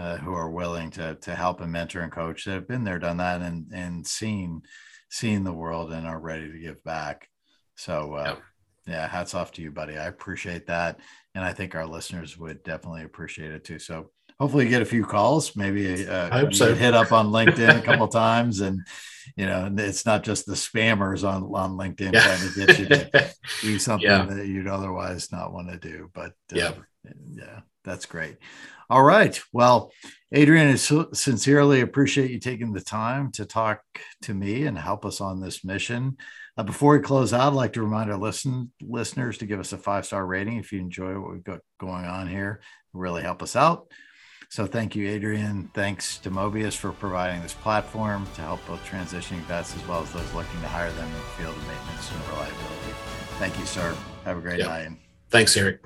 uh, 0.00 0.16
who 0.16 0.32
are 0.32 0.50
willing 0.50 0.90
to 0.90 1.14
to 1.16 1.34
help 1.34 1.60
and 1.60 1.70
mentor 1.70 2.00
and 2.00 2.12
coach 2.12 2.44
that 2.44 2.54
have 2.54 2.68
been 2.68 2.84
there 2.84 2.98
done 2.98 3.18
that 3.18 3.42
and 3.42 3.70
and 3.72 4.06
seen 4.06 4.62
seen 5.10 5.44
the 5.44 5.52
world 5.52 5.92
and 5.92 6.06
are 6.06 6.20
ready 6.20 6.50
to 6.50 6.58
give 6.58 6.82
back. 6.84 7.28
So 7.76 8.14
uh, 8.14 8.24
yep. 8.24 8.42
yeah 8.86 9.08
hats 9.08 9.34
off 9.34 9.52
to 9.52 9.62
you 9.62 9.70
buddy. 9.70 9.98
I 9.98 10.06
appreciate 10.06 10.66
that 10.68 11.00
and 11.34 11.44
i 11.44 11.52
think 11.52 11.74
our 11.74 11.86
listeners 11.86 12.36
would 12.36 12.62
definitely 12.62 13.04
appreciate 13.04 13.52
it 13.52 13.64
too. 13.64 13.78
So 13.78 14.10
hopefully 14.40 14.64
you 14.64 14.70
get 14.70 14.82
a 14.82 14.86
few 14.86 15.04
calls 15.04 15.54
maybe 15.54 16.08
uh, 16.08 16.50
so. 16.50 16.74
hit 16.74 16.94
up 16.94 17.12
on 17.12 17.26
linkedin 17.26 17.78
a 17.78 17.82
couple 17.82 18.08
times 18.26 18.60
and 18.60 18.80
you 19.36 19.46
know 19.46 19.72
it's 19.76 20.06
not 20.06 20.24
just 20.24 20.46
the 20.46 20.54
spammers 20.54 21.28
on 21.28 21.44
on 21.54 21.76
linkedin 21.76 22.12
yeah. 22.12 22.22
trying 22.22 22.48
to 22.48 22.66
get 22.66 22.78
you 22.78 22.86
to 22.86 23.34
do 23.60 23.78
something 23.78 24.08
yeah. 24.08 24.24
that 24.24 24.46
you'd 24.46 24.66
otherwise 24.66 25.30
not 25.30 25.52
want 25.52 25.70
to 25.70 25.78
do 25.78 26.10
but 26.14 26.32
uh, 26.52 26.56
yeah 26.56 26.72
yeah 27.30 27.60
that's 27.84 28.06
great 28.06 28.38
all 28.88 29.02
right 29.02 29.40
well 29.52 29.92
adrian 30.32 30.68
i 30.68 30.74
sincerely 30.74 31.82
appreciate 31.82 32.30
you 32.30 32.40
taking 32.40 32.72
the 32.72 32.80
time 32.80 33.30
to 33.30 33.44
talk 33.44 33.82
to 34.22 34.34
me 34.34 34.64
and 34.64 34.78
help 34.78 35.04
us 35.04 35.20
on 35.20 35.40
this 35.40 35.64
mission 35.64 36.16
uh, 36.56 36.62
before 36.62 36.96
we 36.96 37.02
close 37.02 37.32
out 37.32 37.48
i'd 37.48 37.56
like 37.56 37.74
to 37.74 37.82
remind 37.82 38.10
our 38.10 38.18
listen 38.18 38.72
listeners 38.82 39.38
to 39.38 39.46
give 39.46 39.60
us 39.60 39.72
a 39.72 39.78
five 39.78 40.06
star 40.06 40.26
rating 40.26 40.56
if 40.56 40.72
you 40.72 40.80
enjoy 40.80 41.18
what 41.18 41.30
we've 41.30 41.44
got 41.44 41.60
going 41.78 42.06
on 42.06 42.26
here 42.26 42.60
really 42.92 43.22
help 43.22 43.42
us 43.42 43.54
out 43.54 43.86
so 44.50 44.66
thank 44.66 44.96
you, 44.96 45.08
Adrian. 45.08 45.70
Thanks 45.74 46.18
to 46.18 46.30
Mobius 46.30 46.76
for 46.76 46.90
providing 46.90 47.40
this 47.40 47.54
platform 47.54 48.26
to 48.34 48.40
help 48.42 48.60
both 48.66 48.84
transitioning 48.84 49.40
vets 49.42 49.76
as 49.76 49.86
well 49.86 50.02
as 50.02 50.12
those 50.12 50.34
looking 50.34 50.60
to 50.60 50.68
hire 50.68 50.90
them 50.90 51.06
in 51.06 51.14
the 51.14 51.20
field 51.38 51.56
of 51.56 51.66
maintenance 51.68 52.10
and 52.10 52.20
reliability. 52.28 52.92
Thank 53.38 53.58
you, 53.58 53.64
sir. 53.64 53.96
Have 54.24 54.38
a 54.38 54.40
great 54.40 54.58
yep. 54.58 54.68
night. 54.68 54.90
Thanks, 55.30 55.56
Eric. 55.56 55.80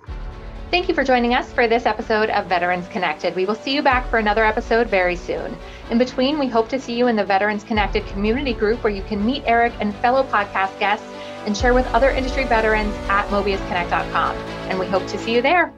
Thank 0.70 0.88
you 0.88 0.94
for 0.94 1.04
joining 1.04 1.34
us 1.34 1.52
for 1.52 1.68
this 1.68 1.84
episode 1.84 2.30
of 2.30 2.46
Veterans 2.46 2.88
Connected. 2.88 3.36
We 3.36 3.44
will 3.44 3.54
see 3.54 3.74
you 3.74 3.82
back 3.82 4.08
for 4.08 4.18
another 4.18 4.44
episode 4.44 4.88
very 4.88 5.14
soon. 5.14 5.56
In 5.90 5.98
between, 5.98 6.38
we 6.38 6.48
hope 6.48 6.68
to 6.70 6.80
see 6.80 6.96
you 6.96 7.06
in 7.08 7.16
the 7.16 7.24
Veterans 7.24 7.64
Connected 7.64 8.06
community 8.06 8.54
group 8.54 8.82
where 8.82 8.92
you 8.92 9.02
can 9.02 9.24
meet 9.24 9.44
Eric 9.46 9.74
and 9.78 9.94
fellow 9.96 10.24
podcast 10.24 10.76
guests 10.80 11.06
and 11.44 11.54
share 11.54 11.74
with 11.74 11.86
other 11.88 12.10
industry 12.10 12.44
veterans 12.44 12.94
at 13.08 13.28
mobiusconnect.com. 13.28 14.36
And 14.68 14.78
we 14.78 14.86
hope 14.86 15.06
to 15.08 15.18
see 15.18 15.34
you 15.34 15.42
there. 15.42 15.72